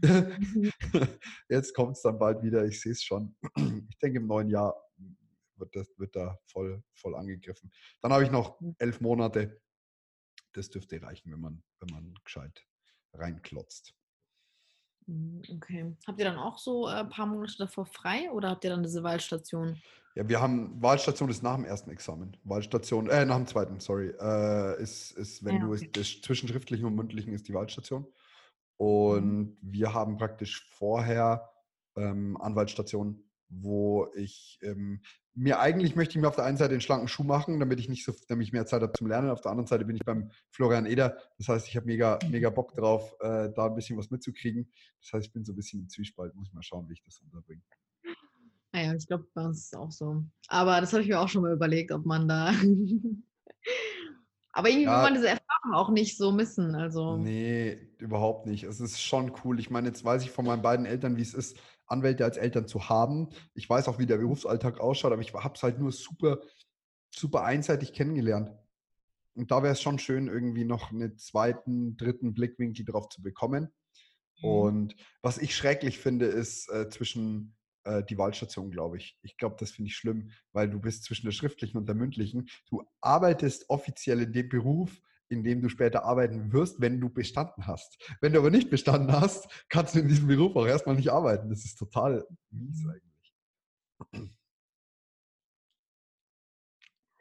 Mhm. 0.04 0.70
Jetzt 1.50 1.74
kommt 1.74 1.96
es 1.96 2.02
dann 2.02 2.20
bald 2.20 2.44
wieder, 2.44 2.66
ich 2.66 2.82
sehe 2.82 2.92
es 2.92 3.02
schon. 3.02 3.36
Ich 3.90 3.98
denke, 4.00 4.20
im 4.20 4.28
neuen 4.28 4.50
Jahr 4.50 4.76
wird, 5.56 5.74
das, 5.76 5.88
wird 5.98 6.14
da 6.14 6.38
voll, 6.48 6.84
voll 6.94 7.16
angegriffen. 7.16 7.72
Dann 8.02 8.12
habe 8.12 8.26
ich 8.26 8.32
noch 8.32 8.60
mhm. 8.60 8.76
elf 8.80 9.00
Monate. 9.00 9.62
Das 10.54 10.70
dürfte 10.70 11.02
reichen, 11.02 11.32
wenn 11.32 11.40
man, 11.40 11.64
wenn 11.80 11.94
man 11.94 12.14
gescheit 12.24 12.66
reinklotzt. 13.14 13.94
Mhm, 15.08 15.42
okay. 15.56 15.96
Habt 16.08 16.20
ihr 16.20 16.26
dann 16.26 16.38
auch 16.38 16.58
so 16.58 16.88
ein 16.88 17.08
äh, 17.08 17.10
paar 17.10 17.26
Monate 17.26 17.58
davor 17.58 17.86
frei 17.86 18.30
oder 18.32 18.50
habt 18.50 18.64
ihr 18.64 18.70
dann 18.70 18.84
diese 18.84 19.04
Wahlstation? 19.04 19.82
Ja, 20.16 20.28
wir 20.28 20.42
haben 20.42 20.82
Wahlstation 20.82 21.30
ist 21.30 21.42
nach 21.42 21.56
dem 21.56 21.66
ersten 21.66 21.90
Examen. 21.90 22.36
Wahlstation, 22.44 23.10
äh, 23.10 23.26
nach 23.26 23.38
dem 23.38 23.48
zweiten, 23.48 23.80
sorry. 23.80 24.14
Äh, 24.20 24.82
ist, 24.82 25.12
ist, 25.12 25.44
wenn 25.46 25.58
ja, 25.58 25.68
okay. 25.68 25.90
du 25.92 26.02
es 26.02 26.22
zwischen 26.22 26.50
schriftlichen 26.50 26.86
und 26.86 26.96
mündlichen 26.96 27.34
ist 27.34 27.48
die 27.48 27.54
Wahlstation. 27.54 28.02
Mhm. 28.02 28.08
Und 28.78 29.58
wir 29.62 29.94
haben 29.94 30.18
praktisch 30.18 30.68
vorher 30.72 31.50
ähm, 31.96 32.38
Anwaltsstation, 32.42 33.24
wo 33.50 34.08
ich 34.16 34.60
ähm, 34.64 35.02
mir 35.34 35.60
eigentlich 35.60 35.96
möchte 35.96 36.18
ich 36.18 36.22
mir 36.22 36.28
auf 36.28 36.36
der 36.36 36.46
einen 36.46 36.58
Seite 36.58 36.74
den 36.74 36.82
schlanken 36.82 37.08
Schuh 37.08 37.24
machen, 37.24 37.60
damit 37.60 37.80
ich 37.80 37.88
nicht 37.88 38.04
so, 38.04 38.14
damit 38.28 38.48
ich 38.48 38.54
mehr 38.54 38.66
Zeit 38.66 38.82
habe 38.82 38.94
zum 38.94 39.08
Lernen. 39.08 39.30
Auf 39.30 39.42
der 39.42 39.52
anderen 39.52 39.68
Seite 39.68 39.86
bin 39.86 39.96
ich 39.96 40.04
beim 40.04 40.32
Florian 40.50 40.86
Eder. 40.86 41.18
Das 41.38 41.48
heißt, 41.48 41.68
ich 41.68 41.76
habe 41.78 41.86
mega, 41.86 42.20
mega 42.30 42.50
Bock 42.50 42.74
drauf, 42.74 43.16
äh, 43.22 43.50
da 43.56 43.68
ein 43.68 43.76
bisschen 43.76 43.98
was 43.98 44.10
mitzukriegen. 44.10 44.70
Das 45.02 45.14
heißt, 45.14 45.28
ich 45.28 45.34
bin 45.34 45.46
so 45.46 45.54
ein 45.54 45.56
bisschen 45.56 45.82
im 45.82 45.90
Zwiespalt. 45.90 46.36
Muss 46.36 46.52
mal 46.54 46.64
schauen, 46.64 46.88
wie 46.90 46.94
ich 46.94 47.04
das 47.04 47.22
unterbringe. 47.22 47.62
Naja, 48.74 48.94
ich 48.94 49.08
glaube, 49.08 49.26
bei 49.34 49.44
uns 49.44 49.60
ist 49.60 49.74
es 49.74 49.74
auch 49.74 49.92
so. 49.92 50.24
Aber 50.48 50.80
das 50.82 50.94
habe 50.94 51.04
ich 51.04 51.10
mir 51.10 51.20
auch 51.20 51.30
schon 51.30 51.42
mal 51.42 51.54
überlegt, 51.54 51.92
ob 51.92 52.06
man 52.06 52.28
da. 52.28 52.54
Aber 54.54 54.68
irgendwie 54.68 54.86
ja, 54.86 54.98
will 54.98 55.04
man 55.04 55.14
diese 55.14 55.30
Erfahrung 55.30 55.74
auch 55.74 55.90
nicht 55.90 56.18
so 56.18 56.32
missen. 56.32 56.76
Also. 56.76 57.18
Nee, 57.18 57.78
überhaupt 58.00 58.48
nicht. 58.48 58.64
Es 58.64 58.82
ist 58.82 59.02
schon 59.02 59.32
cool. 59.44 59.60
Ich 59.60 59.70
meine, 59.70 59.88
jetzt 59.88 60.04
weiß 60.04 60.24
ich 60.24 60.32
von 60.32 60.46
meinen 60.46 60.62
beiden 60.62 60.86
Eltern, 60.86 61.16
wie 61.16 61.22
es 61.22 61.34
ist, 61.34 61.58
Anwälte 61.92 62.26
als 62.26 62.38
Eltern 62.38 62.68
zu 62.68 62.90
haben. 62.90 63.30
Ich 63.54 63.70
weiß 63.70 63.88
auch, 63.88 64.00
wie 64.00 64.06
der 64.06 64.18
Berufsalltag 64.18 64.80
ausschaut, 64.80 65.12
aber 65.12 65.22
ich 65.22 65.34
habe 65.34 65.56
es 65.56 65.64
halt 65.64 65.80
nur 65.80 65.92
super, 65.92 66.40
super 67.14 67.44
einseitig 67.44 67.94
kennengelernt. 67.94 68.52
Und 69.34 69.52
da 69.52 69.64
wäre 69.64 69.74
es 69.74 69.82
schon 69.82 70.00
schön, 70.00 70.28
irgendwie 70.28 70.66
noch 70.66 70.92
einen 70.92 71.18
zweiten, 71.18 71.96
dritten 71.98 72.34
Blickwinkel 72.34 72.86
drauf 72.86 73.10
zu 73.10 73.22
bekommen. 73.22 73.72
Mhm. 74.42 74.50
Und 74.50 74.96
was 75.22 75.38
ich 75.38 75.56
schrecklich 75.56 76.00
finde, 76.00 76.26
ist 76.26 76.70
äh, 76.70 76.90
zwischen 76.90 77.56
äh, 77.84 78.04
die 78.04 78.18
Wahlstation, 78.18 78.72
glaube 78.72 78.98
ich. 78.98 79.18
Ich 79.22 79.38
glaube, 79.38 79.56
das 79.60 79.72
finde 79.72 79.90
ich 79.90 79.96
schlimm, 79.96 80.32
weil 80.52 80.70
du 80.70 80.80
bist 80.80 81.04
zwischen 81.04 81.26
der 81.26 81.32
schriftlichen 81.32 81.78
und 81.78 81.88
der 81.88 81.96
mündlichen. 81.96 82.50
Du 82.70 82.84
arbeitest 83.00 83.70
offiziell 83.70 84.22
in 84.22 84.34
dem 84.34 84.50
Beruf, 84.50 85.02
in 85.32 85.44
dem 85.44 85.62
du 85.62 85.70
später 85.70 86.04
arbeiten 86.04 86.52
wirst, 86.52 86.82
wenn 86.82 87.00
du 87.00 87.10
bestanden 87.10 87.66
hast. 87.66 87.98
Wenn 88.20 88.34
du 88.34 88.40
aber 88.40 88.52
nicht 88.52 88.70
bestanden 88.70 89.12
hast, 89.12 89.48
kannst 89.70 89.96
du 89.96 90.00
in 90.00 90.08
diesem 90.08 90.28
Beruf 90.28 90.56
auch 90.56 90.68
erstmal 90.68 90.96
nicht 90.96 91.12
arbeiten. 91.12 91.50
Das 91.50 91.64
ist 91.66 91.78
total 91.78 92.26
mies 92.50 92.84
mhm. 92.84 92.90
eigentlich. 92.90 94.38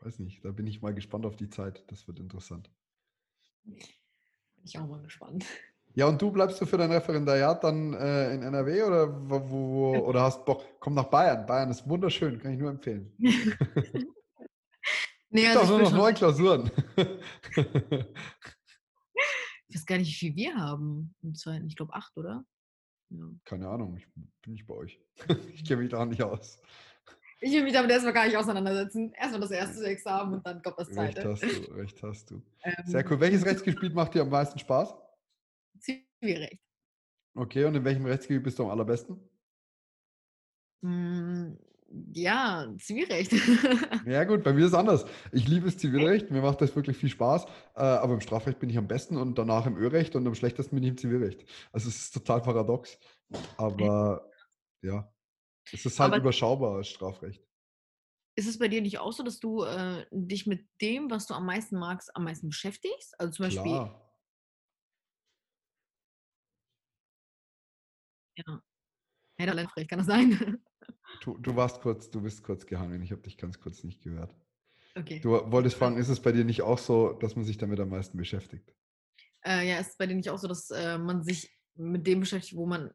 Weiß 0.03 0.19
nicht, 0.19 0.45
da 0.45 0.51
bin 0.51 0.67
ich 0.67 0.81
mal 0.83 0.95
gespannt 0.95 1.27
auf 1.27 1.37
die 1.37 1.51
Zeit. 1.51 1.85
Das 1.89 2.09
wird 2.09 2.19
interessant. 2.19 2.71
Bin 3.65 3.77
ich 4.65 4.79
auch 4.79 4.89
mal 4.89 5.03
gespannt. 5.03 5.45
Ja, 5.95 6.07
und 6.07 6.23
du 6.23 6.31
bleibst 6.31 6.61
du 6.61 6.67
für 6.67 6.79
dein 6.79 6.93
Referendariat 6.93 7.63
dann 7.65 7.95
äh, 7.95 8.33
in 8.35 8.43
NRW 8.43 8.83
oder 8.85 9.31
wo, 9.31 9.51
wo, 9.51 9.97
oder 9.99 10.23
hast 10.23 10.45
Bock? 10.45 10.65
Komm 10.79 10.95
nach 10.95 11.05
Bayern. 11.05 11.47
Bayern 11.47 11.71
ist 11.71 11.89
wunderschön, 11.89 12.39
kann 12.39 12.53
ich 12.53 12.59
nur 12.59 12.71
empfehlen. 12.71 13.13
nee, 15.31 15.47
also 15.49 15.67
nur 15.67 15.83
noch 15.83 15.93
neun 15.93 16.15
Klausuren. 16.15 16.71
ich 19.69 19.77
weiß 19.77 19.87
gar 19.87 19.99
nicht, 19.99 20.09
wie 20.09 20.15
viel 20.15 20.37
wir 20.37 20.55
haben 20.57 21.15
im 21.23 21.35
zweiten. 21.35 21.67
Ich 21.67 21.77
glaube 21.77 21.95
acht, 21.95 22.17
oder? 22.17 22.45
Ja. 23.11 23.25
Keine 23.45 23.69
Ahnung, 23.69 23.97
ich 23.97 24.07
bin 24.43 24.53
nicht 24.53 24.67
bei 24.67 24.75
euch. 24.75 25.01
ich 25.55 25.65
kenne 25.65 25.83
mich 25.83 25.91
da 25.91 26.05
nicht 26.05 26.23
aus. 26.23 26.61
Ich 27.43 27.53
will 27.53 27.63
mich 27.65 27.73
damit 27.73 27.91
erstmal 27.91 28.13
gar 28.13 28.27
nicht 28.27 28.37
auseinandersetzen. 28.37 29.13
Erstmal 29.15 29.41
das 29.41 29.51
erste 29.51 29.85
Examen 29.87 30.35
und 30.35 30.47
dann 30.47 30.63
kommt 30.63 30.79
das 30.79 30.91
zweite. 30.91 31.31
Recht 31.31 31.43
hast 31.43 31.43
du, 31.43 31.73
recht 31.73 32.03
hast 32.03 32.31
du. 32.31 32.43
Ähm, 32.63 32.75
Sehr 32.85 33.11
cool. 33.11 33.19
Welches 33.19 33.47
Rechtsgebiet 33.47 33.95
macht 33.95 34.15
dir 34.15 34.23
am 34.23 34.29
meisten 34.29 34.59
Spaß? 34.59 34.95
Zivilrecht. 35.79 36.61
Okay, 37.35 37.65
und 37.65 37.75
in 37.75 37.85
welchem 37.85 38.05
Rechtsgebiet 38.05 38.43
bist 38.43 38.59
du 38.59 38.65
am 38.65 38.71
allerbesten? 38.71 39.19
Ja, 42.13 42.73
Zivilrecht. 42.79 43.33
ja, 44.07 44.23
gut, 44.23 44.45
bei 44.45 44.53
mir 44.53 44.61
ist 44.61 44.73
es 44.73 44.75
anders. 44.75 45.05
Ich 45.33 45.49
liebe 45.49 45.67
das 45.67 45.77
Zivilrecht, 45.77 46.31
mir 46.31 46.41
macht 46.41 46.61
das 46.61 46.75
wirklich 46.77 46.97
viel 46.97 47.09
Spaß, 47.09 47.47
äh, 47.75 47.81
aber 47.81 48.15
im 48.15 48.21
Strafrecht 48.21 48.61
bin 48.61 48.71
ich 48.71 48.79
am 48.79 48.87
besten 48.87 49.17
und 49.17 49.37
danach 49.37 49.67
im 49.67 49.77
Örecht 49.77 50.15
und 50.15 50.25
am 50.27 50.35
schlechtesten 50.37 50.77
bin 50.77 50.85
ich 50.85 50.91
im 50.91 50.99
Zivilrecht. 50.99 51.45
Also 51.73 51.89
es 51.89 51.97
ist 51.97 52.15
total 52.15 52.43
paradox, 52.43 52.97
aber 53.57 54.31
ja, 54.83 55.13
es 55.73 55.85
ist 55.85 55.99
halt 55.99 56.13
aber 56.13 56.23
überschaubar 56.23 56.77
als 56.77 56.89
Strafrecht. 56.89 57.45
Ist 58.37 58.49
es 58.49 58.59
bei 58.59 58.69
dir 58.69 58.83
nicht 58.83 59.01
auch 59.01 59.13
so, 59.13 59.25
dass 59.25 59.41
du 59.41 59.65
äh, 59.65 60.07
dich 60.13 60.47
mit 60.47 60.69
dem, 60.81 61.11
was 61.11 61.27
du 61.27 61.35
am 61.35 61.45
meisten 61.45 61.77
magst, 61.77 62.15
am 62.15 62.23
meisten 62.23 62.49
beschäftigst? 62.49 63.19
Also 63.19 63.33
zum 63.33 63.47
Beispiel 63.47 63.63
Klar. 63.63 64.15
Ja. 68.37 68.63
Heiderlein 69.41 69.69
vielleicht 69.69 69.91
kann 69.91 69.99
das 69.99 70.07
sein. 70.07 70.63
Du, 71.23 71.37
du 71.37 71.57
warst 71.57 71.81
kurz, 71.81 72.11
du 72.11 72.23
bist 72.23 72.43
kurz 72.43 72.67
gehangen. 72.67 73.03
Ich 73.03 73.13
habe 73.13 73.23
dich 73.23 73.37
ganz 73.37 73.61
kurz 73.61 73.85
nicht 73.85 74.03
gehört. 74.03 74.35
Okay. 74.97 75.21
Du 75.21 75.31
wolltest 75.53 75.77
fragen, 75.77 75.97
ist 75.97 76.09
es 76.09 76.21
bei 76.21 76.33
dir 76.33 76.45
nicht 76.45 76.63
auch 76.63 76.79
so, 76.79 77.13
dass 77.13 77.37
man 77.37 77.45
sich 77.45 77.59
damit 77.59 77.79
am 77.81 77.91
meisten 77.91 78.19
beschäftigt? 78.19 78.75
Äh, 79.45 79.69
ja, 79.69 79.79
ist 79.79 79.91
es 79.91 79.97
bei 79.97 80.07
dir 80.07 80.15
nicht 80.15 80.31
auch 80.31 80.39
so, 80.39 80.49
dass 80.49 80.71
äh, 80.71 80.99
man 80.99 81.23
sich 81.23 81.51
mit 81.75 82.07
dem 82.07 82.21
beschäftigt, 82.21 82.57
wo 82.57 82.67
man, 82.67 82.91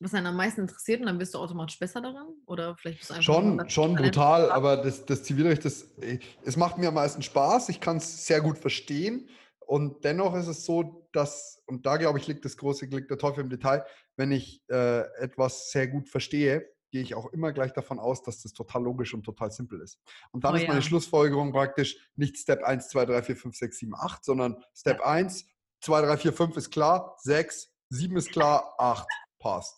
was 0.00 0.14
einen 0.14 0.26
am 0.26 0.36
meisten 0.36 0.62
interessiert 0.62 1.00
und 1.00 1.06
dann 1.06 1.18
bist 1.18 1.34
du 1.34 1.38
automatisch 1.38 1.78
besser 1.78 2.00
daran? 2.00 2.28
Oder 2.46 2.76
vielleicht 2.76 2.98
bist 2.98 3.10
du 3.10 3.14
einfach 3.14 3.24
Schon, 3.24 3.68
schon 3.68 3.94
brutal, 3.94 4.50
aber 4.50 4.78
das, 4.78 5.04
das 5.04 5.22
Zivilrecht, 5.22 5.64
das, 5.64 5.82
äh, 6.00 6.18
es 6.44 6.56
macht 6.56 6.78
mir 6.78 6.88
am 6.88 6.94
meisten 6.94 7.22
Spaß. 7.22 7.68
Ich 7.68 7.80
kann 7.80 7.98
es 7.98 8.26
sehr 8.26 8.40
gut 8.40 8.58
verstehen. 8.58 9.28
Und 9.66 10.02
dennoch 10.02 10.34
ist 10.34 10.46
es 10.46 10.64
so, 10.64 11.06
dass, 11.12 11.62
und 11.66 11.84
da 11.84 11.98
glaube 11.98 12.18
ich, 12.18 12.26
liegt 12.26 12.44
das 12.46 12.56
große 12.56 12.86
liegt 12.86 13.10
der 13.10 13.18
Teufel 13.18 13.44
im 13.44 13.50
Detail, 13.50 13.84
wenn 14.16 14.32
ich 14.32 14.62
äh, 14.70 15.00
etwas 15.18 15.70
sehr 15.70 15.88
gut 15.88 16.08
verstehe, 16.08 16.66
gehe 16.90 17.02
ich 17.02 17.14
auch 17.14 17.26
immer 17.32 17.52
gleich 17.52 17.72
davon 17.72 17.98
aus, 17.98 18.22
dass 18.22 18.42
das 18.42 18.52
total 18.52 18.82
logisch 18.82 19.14
und 19.14 19.22
total 19.22 19.50
simpel 19.50 19.80
ist. 19.80 20.00
Und 20.32 20.44
dann 20.44 20.54
Oh 20.54 20.56
ist 20.56 20.66
meine 20.66 20.80
ja. 20.80 20.82
Schlussfolgerung 20.82 21.52
praktisch 21.52 22.10
nicht 22.16 22.36
Step 22.36 22.62
1, 22.62 22.88
2, 22.88 23.06
3, 23.06 23.22
4, 23.22 23.36
5, 23.36 23.56
6, 23.56 23.78
7, 23.78 23.94
8, 23.94 24.24
sondern 24.24 24.64
Step 24.74 25.00
1, 25.00 25.46
2, 25.80 26.00
3, 26.02 26.16
4, 26.16 26.32
5 26.32 26.56
ist 26.56 26.70
klar, 26.70 27.16
6, 27.18 27.72
7 27.90 28.16
ist 28.16 28.32
klar, 28.32 28.74
8 28.78 29.06
passt. 29.38 29.76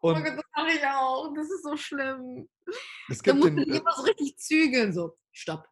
Oh 0.00 0.08
Und 0.08 0.24
Gott, 0.24 0.34
das 0.36 0.44
mache 0.56 0.72
ich 0.76 0.84
auch. 0.84 1.32
Das 1.34 1.46
ist 1.46 1.62
so 1.62 1.76
schlimm. 1.76 2.48
es 3.08 3.22
Da 3.22 3.32
gibt 3.32 3.36
musst 3.36 3.48
den, 3.50 3.56
du 3.56 3.64
dich 3.64 3.80
immer 3.80 3.92
so 3.94 4.02
richtig 4.02 4.36
zügeln. 4.36 4.92
So, 4.92 5.16
stopp. 5.30 5.64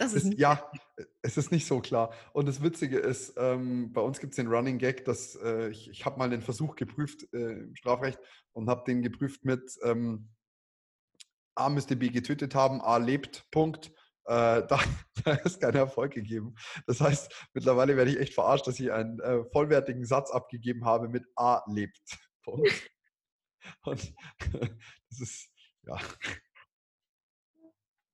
Das 0.00 0.14
ist 0.14 0.32
ja, 0.38 0.72
es 1.20 1.36
ist 1.36 1.52
nicht 1.52 1.66
so 1.66 1.80
klar. 1.80 2.14
Und 2.32 2.48
das 2.48 2.62
Witzige 2.62 2.98
ist, 2.98 3.34
ähm, 3.36 3.92
bei 3.92 4.00
uns 4.00 4.18
gibt 4.18 4.32
es 4.32 4.36
den 4.36 4.46
Running 4.46 4.78
Gag, 4.78 5.04
dass 5.04 5.36
äh, 5.36 5.68
ich, 5.68 5.90
ich 5.90 6.06
habe 6.06 6.18
mal 6.18 6.30
den 6.30 6.40
Versuch 6.40 6.74
geprüft 6.74 7.30
äh, 7.34 7.64
im 7.64 7.76
Strafrecht 7.76 8.18
und 8.52 8.70
habe 8.70 8.82
den 8.86 9.02
geprüft 9.02 9.44
mit 9.44 9.78
ähm, 9.82 10.30
A 11.54 11.68
müsste 11.68 11.96
B 11.96 12.08
getötet 12.08 12.54
haben, 12.54 12.80
A 12.80 12.96
lebt, 12.96 13.44
Punkt. 13.50 13.88
Äh, 14.24 14.62
da, 14.68 14.80
da 15.22 15.32
ist 15.34 15.60
kein 15.60 15.74
Erfolg 15.74 16.14
gegeben. 16.14 16.54
Das 16.86 17.02
heißt, 17.02 17.48
mittlerweile 17.52 17.98
werde 17.98 18.10
ich 18.10 18.20
echt 18.20 18.32
verarscht, 18.32 18.66
dass 18.66 18.80
ich 18.80 18.90
einen 18.92 19.20
äh, 19.20 19.44
vollwertigen 19.52 20.06
Satz 20.06 20.30
abgegeben 20.30 20.86
habe 20.86 21.10
mit 21.10 21.26
A 21.36 21.62
lebt. 21.70 22.00
Punkt. 22.42 22.90
Und 23.82 24.14
das 25.10 25.20
ist, 25.20 25.50
ja, 25.82 25.98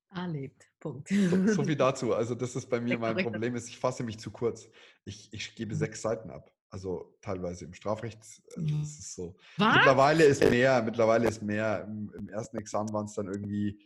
A 0.09 0.25
lebt. 0.25 0.66
Punkt. 0.79 1.09
So, 1.09 1.47
so 1.47 1.63
viel 1.65 1.75
dazu. 1.75 2.13
Also 2.13 2.35
das 2.35 2.55
ist 2.55 2.69
bei 2.69 2.79
mir 2.79 2.89
Sehr 2.89 2.99
mein 2.99 3.13
korrekt. 3.15 3.31
Problem, 3.31 3.55
ist, 3.55 3.67
ich 3.69 3.79
fasse 3.79 4.03
mich 4.03 4.19
zu 4.19 4.31
kurz. 4.31 4.67
Ich, 5.05 5.31
ich 5.33 5.55
gebe 5.55 5.73
Mhm. 5.73 5.79
sechs 5.79 6.01
Seiten 6.01 6.29
ab. 6.29 6.51
Also 6.69 7.17
teilweise 7.21 7.65
im 7.65 7.73
Strafrecht. 7.73 8.19
Also 8.55 8.61
Mhm. 8.61 8.79
das 8.81 8.99
ist 8.99 9.15
so. 9.15 9.35
Was? 9.57 9.75
Mittlerweile 9.75 10.23
ist 10.25 10.41
mehr, 10.49 10.81
mittlerweile 10.83 11.27
ist 11.27 11.41
mehr. 11.41 11.83
Im, 11.85 12.13
im 12.17 12.29
ersten 12.29 12.57
Examen 12.57 12.91
waren 12.93 13.05
es 13.05 13.13
dann 13.13 13.27
irgendwie 13.27 13.79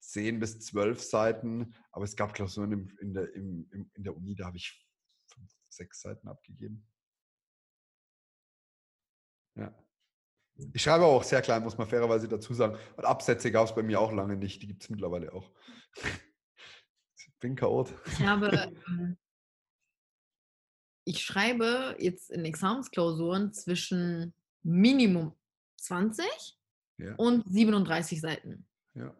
zehn 0.00 0.38
bis 0.38 0.60
zwölf 0.60 1.02
Seiten, 1.02 1.74
aber 1.92 2.04
es 2.04 2.14
gab 2.16 2.34
Klausuren 2.34 2.72
im, 2.72 2.98
in, 3.00 3.14
der, 3.14 3.32
im, 3.34 3.68
im, 3.70 3.90
in 3.94 4.04
der 4.04 4.14
Uni, 4.16 4.34
da 4.34 4.46
habe 4.46 4.56
ich 4.58 4.86
fünf, 5.26 5.50
sechs 5.70 6.00
Seiten 6.02 6.28
abgegeben. 6.28 6.86
Ja. 9.56 9.72
Ich 10.72 10.82
schreibe 10.82 11.04
auch 11.04 11.22
sehr 11.24 11.42
klein, 11.42 11.62
muss 11.64 11.76
man 11.78 11.88
fairerweise 11.88 12.28
dazu 12.28 12.54
sagen. 12.54 12.78
Und 12.96 13.04
Absätze 13.04 13.50
gab 13.50 13.66
es 13.66 13.74
bei 13.74 13.82
mir 13.82 14.00
auch 14.00 14.12
lange 14.12 14.36
nicht. 14.36 14.62
Die 14.62 14.68
gibt 14.68 14.82
es 14.82 14.90
mittlerweile 14.90 15.32
auch. 15.32 15.50
Ich 15.96 16.04
bin 17.40 17.56
Chaot. 17.56 17.92
Ich 18.06 18.20
habe, 18.24 18.72
ähm, 18.88 19.16
ich 21.04 21.22
schreibe 21.22 21.96
jetzt 21.98 22.30
in 22.30 22.44
Examensklausuren 22.44 23.52
zwischen 23.52 24.32
Minimum 24.62 25.36
20 25.80 26.24
Ja, 26.98 27.14
und 27.16 27.44
37 27.46 28.20
Seiten 28.20 28.66
ja. 28.94 29.14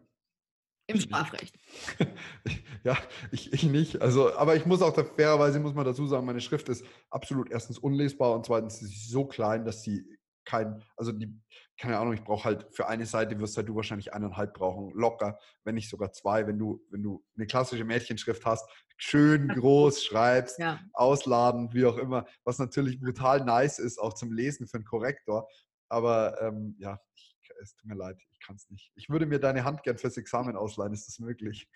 im 0.87 0.97
Ich- 0.97 1.03
Strafrecht. 1.03 1.59
ja, 2.85 2.97
ich, 3.33 3.53
ich 3.53 3.65
nicht. 3.65 4.01
Also, 4.01 4.35
aber 4.35 4.57
ich 4.57 4.65
muss 4.67 4.81
auch 4.83 4.93
da, 4.95 5.05
fairerweise 5.05 5.61
muss 5.61 5.75
man 5.75 5.85
dazu 5.85 6.07
sagen, 6.07 6.25
meine 6.27 6.41
Schrift 6.41 6.69
ist 6.69 6.85
absolut 7.11 7.51
erstens 7.51 7.79
unlesbar 7.79 8.35
und 8.35 8.47
zweitens 8.47 8.81
ist 8.81 8.91
sie 8.91 9.11
so 9.11 9.27
klein, 9.27 9.65
dass 9.65 9.83
sie 9.83 10.07
kein, 10.45 10.83
also 10.97 11.13
die, 11.13 11.41
keine 11.79 11.99
Ahnung, 11.99 12.15
ich 12.15 12.25
brauche 12.25 12.45
halt 12.45 12.67
für 12.73 12.87
eine 12.87 13.07
Seite 13.07 13.39
wirst 13.41 13.57
halt 13.57 13.69
du 13.69 13.77
wahrscheinlich 13.77 14.13
eineinhalb 14.13 14.55
brauchen, 14.55 14.93
locker, 14.95 15.39
wenn 15.65 15.75
nicht 15.75 15.89
sogar 15.89 16.13
zwei, 16.13 16.47
wenn 16.47 16.59
du, 16.59 16.85
wenn 16.91 17.03
du 17.03 17.25
eine 17.37 17.47
klassische 17.47 17.85
Mädchenschrift 17.85 18.45
hast, 18.47 18.69
schön 18.97 19.49
groß 19.49 20.05
schreibst, 20.05 20.59
Ja. 20.59 20.81
ausladend, 20.93 21.75
wie 21.75 21.87
auch 21.87 21.97
immer, 21.97 22.27
was 22.45 22.59
natürlich 22.59 23.01
brutal 23.01 23.45
nice 23.45 23.79
ist, 23.79 23.99
auch 23.99 24.15
zum 24.15 24.33
Lesen 24.33 24.67
für 24.67 24.77
einen 24.77 24.85
Korrektor. 24.85 25.49
Aber 25.89 26.41
ähm, 26.41 26.77
ja, 26.79 27.01
ich, 27.15 27.37
es 27.61 27.75
tut 27.75 27.87
mir 27.87 27.97
leid, 27.97 28.21
ich 28.31 28.41
kann 28.41 28.57
es 28.57 28.69
nicht. 28.71 28.93
Ich 28.95 29.09
würde 29.09 29.27
mir 29.27 29.39
deine 29.39 29.65
Hand 29.65 29.83
gern 29.83 29.99
fürs 29.99 30.17
Examen 30.17 30.57
ausleihen, 30.57 30.93
ist 30.93 31.09
das 31.09 31.19
möglich? 31.19 31.69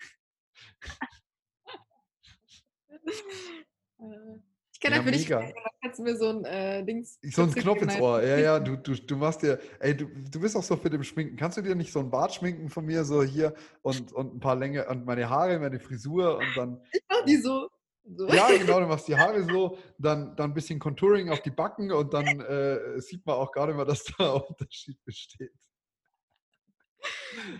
Ich 4.81 4.87
kann 4.87 4.93
Ja, 4.97 5.03
für 5.03 5.11
dich, 5.11 5.27
mega. 5.27 5.41
dann 5.41 5.53
kannst 5.81 5.99
du 5.99 6.03
mir 6.03 6.15
so 6.15 6.29
ein 6.29 6.45
äh, 6.45 6.85
Dings. 6.85 7.19
So 7.21 7.43
ein 7.43 7.53
Knopf 7.53 7.81
ins. 7.81 7.99
Ohr. 7.99 8.23
Ja, 8.23 8.37
ja, 8.37 8.59
du, 8.61 8.77
du, 8.77 8.95
du 8.95 9.17
machst 9.17 9.41
dir, 9.41 9.59
ey, 9.81 9.95
du, 9.95 10.05
du 10.05 10.39
bist 10.39 10.55
auch 10.55 10.63
so 10.63 10.77
fit 10.77 10.93
im 10.93 11.03
Schminken. 11.03 11.35
Kannst 11.35 11.57
du 11.57 11.61
dir 11.61 11.75
nicht 11.75 11.91
so 11.91 11.99
ein 11.99 12.09
Bart 12.09 12.33
schminken 12.33 12.69
von 12.69 12.85
mir, 12.85 13.03
so 13.03 13.21
hier 13.21 13.53
und, 13.81 14.13
und 14.13 14.35
ein 14.35 14.39
paar 14.39 14.55
Länge 14.55 14.87
und 14.87 15.05
meine 15.05 15.29
Haare, 15.29 15.59
meine 15.59 15.81
Frisur 15.81 16.37
und 16.37 16.47
dann, 16.55 16.81
Ich 16.93 17.01
mach 17.09 17.25
die 17.25 17.35
so. 17.35 17.67
so. 18.05 18.27
ja, 18.29 18.47
genau, 18.57 18.79
du 18.79 18.85
machst 18.87 19.09
die 19.09 19.17
Haare 19.17 19.43
so, 19.43 19.77
dann, 19.97 20.33
dann 20.37 20.51
ein 20.51 20.53
bisschen 20.53 20.79
Contouring 20.79 21.29
auf 21.29 21.41
die 21.41 21.51
Backen 21.51 21.91
und 21.91 22.13
dann 22.13 22.39
äh, 22.39 23.01
sieht 23.01 23.25
man 23.25 23.35
auch 23.35 23.51
gar 23.51 23.67
nicht 23.67 23.75
mehr, 23.75 23.83
dass 23.85 24.05
da 24.05 24.33
ein 24.35 24.41
Unterschied 24.47 25.03
besteht. 25.03 25.51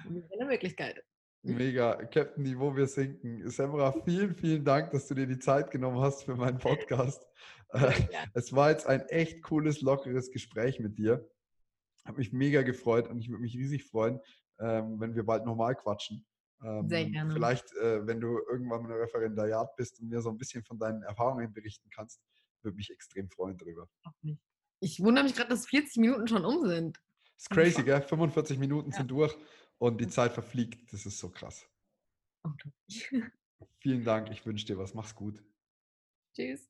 Eine 0.05 0.45
Möglichkeit. 0.45 1.03
Mega, 1.41 1.95
Captain 2.07 2.43
Niveau, 2.43 2.75
wir 2.75 2.87
sinken. 2.87 3.49
Semra, 3.49 3.93
vielen, 4.03 4.35
vielen 4.35 4.65
Dank, 4.65 4.91
dass 4.91 5.07
du 5.07 5.15
dir 5.15 5.25
die 5.25 5.39
Zeit 5.39 5.71
genommen 5.71 5.99
hast 5.99 6.23
für 6.23 6.35
meinen 6.35 6.57
Podcast. 6.59 7.21
Äh. 7.71 7.91
Es 8.33 8.51
war 8.51 8.71
jetzt 8.71 8.87
ein 8.87 9.01
echt 9.09 9.43
cooles, 9.43 9.81
lockeres 9.81 10.31
Gespräch 10.31 10.79
mit 10.79 10.97
dir. 10.97 11.29
Hat 12.03 12.17
mich 12.17 12.33
mega 12.33 12.63
gefreut 12.63 13.07
und 13.07 13.19
ich 13.19 13.29
würde 13.29 13.41
mich 13.41 13.55
riesig 13.55 13.85
freuen, 13.85 14.19
ähm, 14.59 14.99
wenn 14.99 15.15
wir 15.15 15.23
bald 15.23 15.45
nochmal 15.45 15.75
quatschen. 15.75 16.25
Ähm, 16.63 16.89
Sehr 16.89 17.05
gerne. 17.05 17.31
Vielleicht, 17.31 17.71
äh, 17.75 18.05
wenn 18.05 18.19
du 18.19 18.39
irgendwann 18.49 18.81
mal 18.81 18.91
ein 18.91 18.97
Referendariat 18.99 19.75
bist 19.75 19.99
und 19.99 20.09
mir 20.09 20.19
so 20.21 20.29
ein 20.29 20.37
bisschen 20.37 20.63
von 20.63 20.77
deinen 20.79 21.03
Erfahrungen 21.03 21.53
berichten 21.53 21.89
kannst, 21.93 22.19
würde 22.63 22.75
mich 22.75 22.89
extrem 22.89 23.29
freuen 23.29 23.57
darüber. 23.57 23.87
Ich 24.79 24.99
wundere 24.99 25.23
mich 25.23 25.35
gerade, 25.35 25.49
dass 25.49 25.67
40 25.67 25.97
Minuten 25.97 26.27
schon 26.27 26.43
um 26.45 26.67
sind. 26.67 26.99
Ist 27.37 27.49
crazy, 27.51 27.83
gell? 27.83 28.01
45 28.01 28.57
Minuten 28.59 28.91
Ja. 28.91 28.97
sind 28.97 29.11
durch 29.11 29.37
und 29.79 29.99
die 29.99 30.07
Zeit 30.07 30.33
verfliegt. 30.33 30.93
Das 30.93 31.05
ist 31.05 31.17
so 31.17 31.29
krass. 31.29 31.67
Unglaublich. 32.43 33.09
Vielen 33.79 34.03
Dank. 34.03 34.29
Ich 34.31 34.45
wünsche 34.45 34.65
dir 34.65 34.77
was. 34.77 34.93
Mach's 34.93 35.15
gut. 35.15 35.43
Tschüss. 36.33 36.69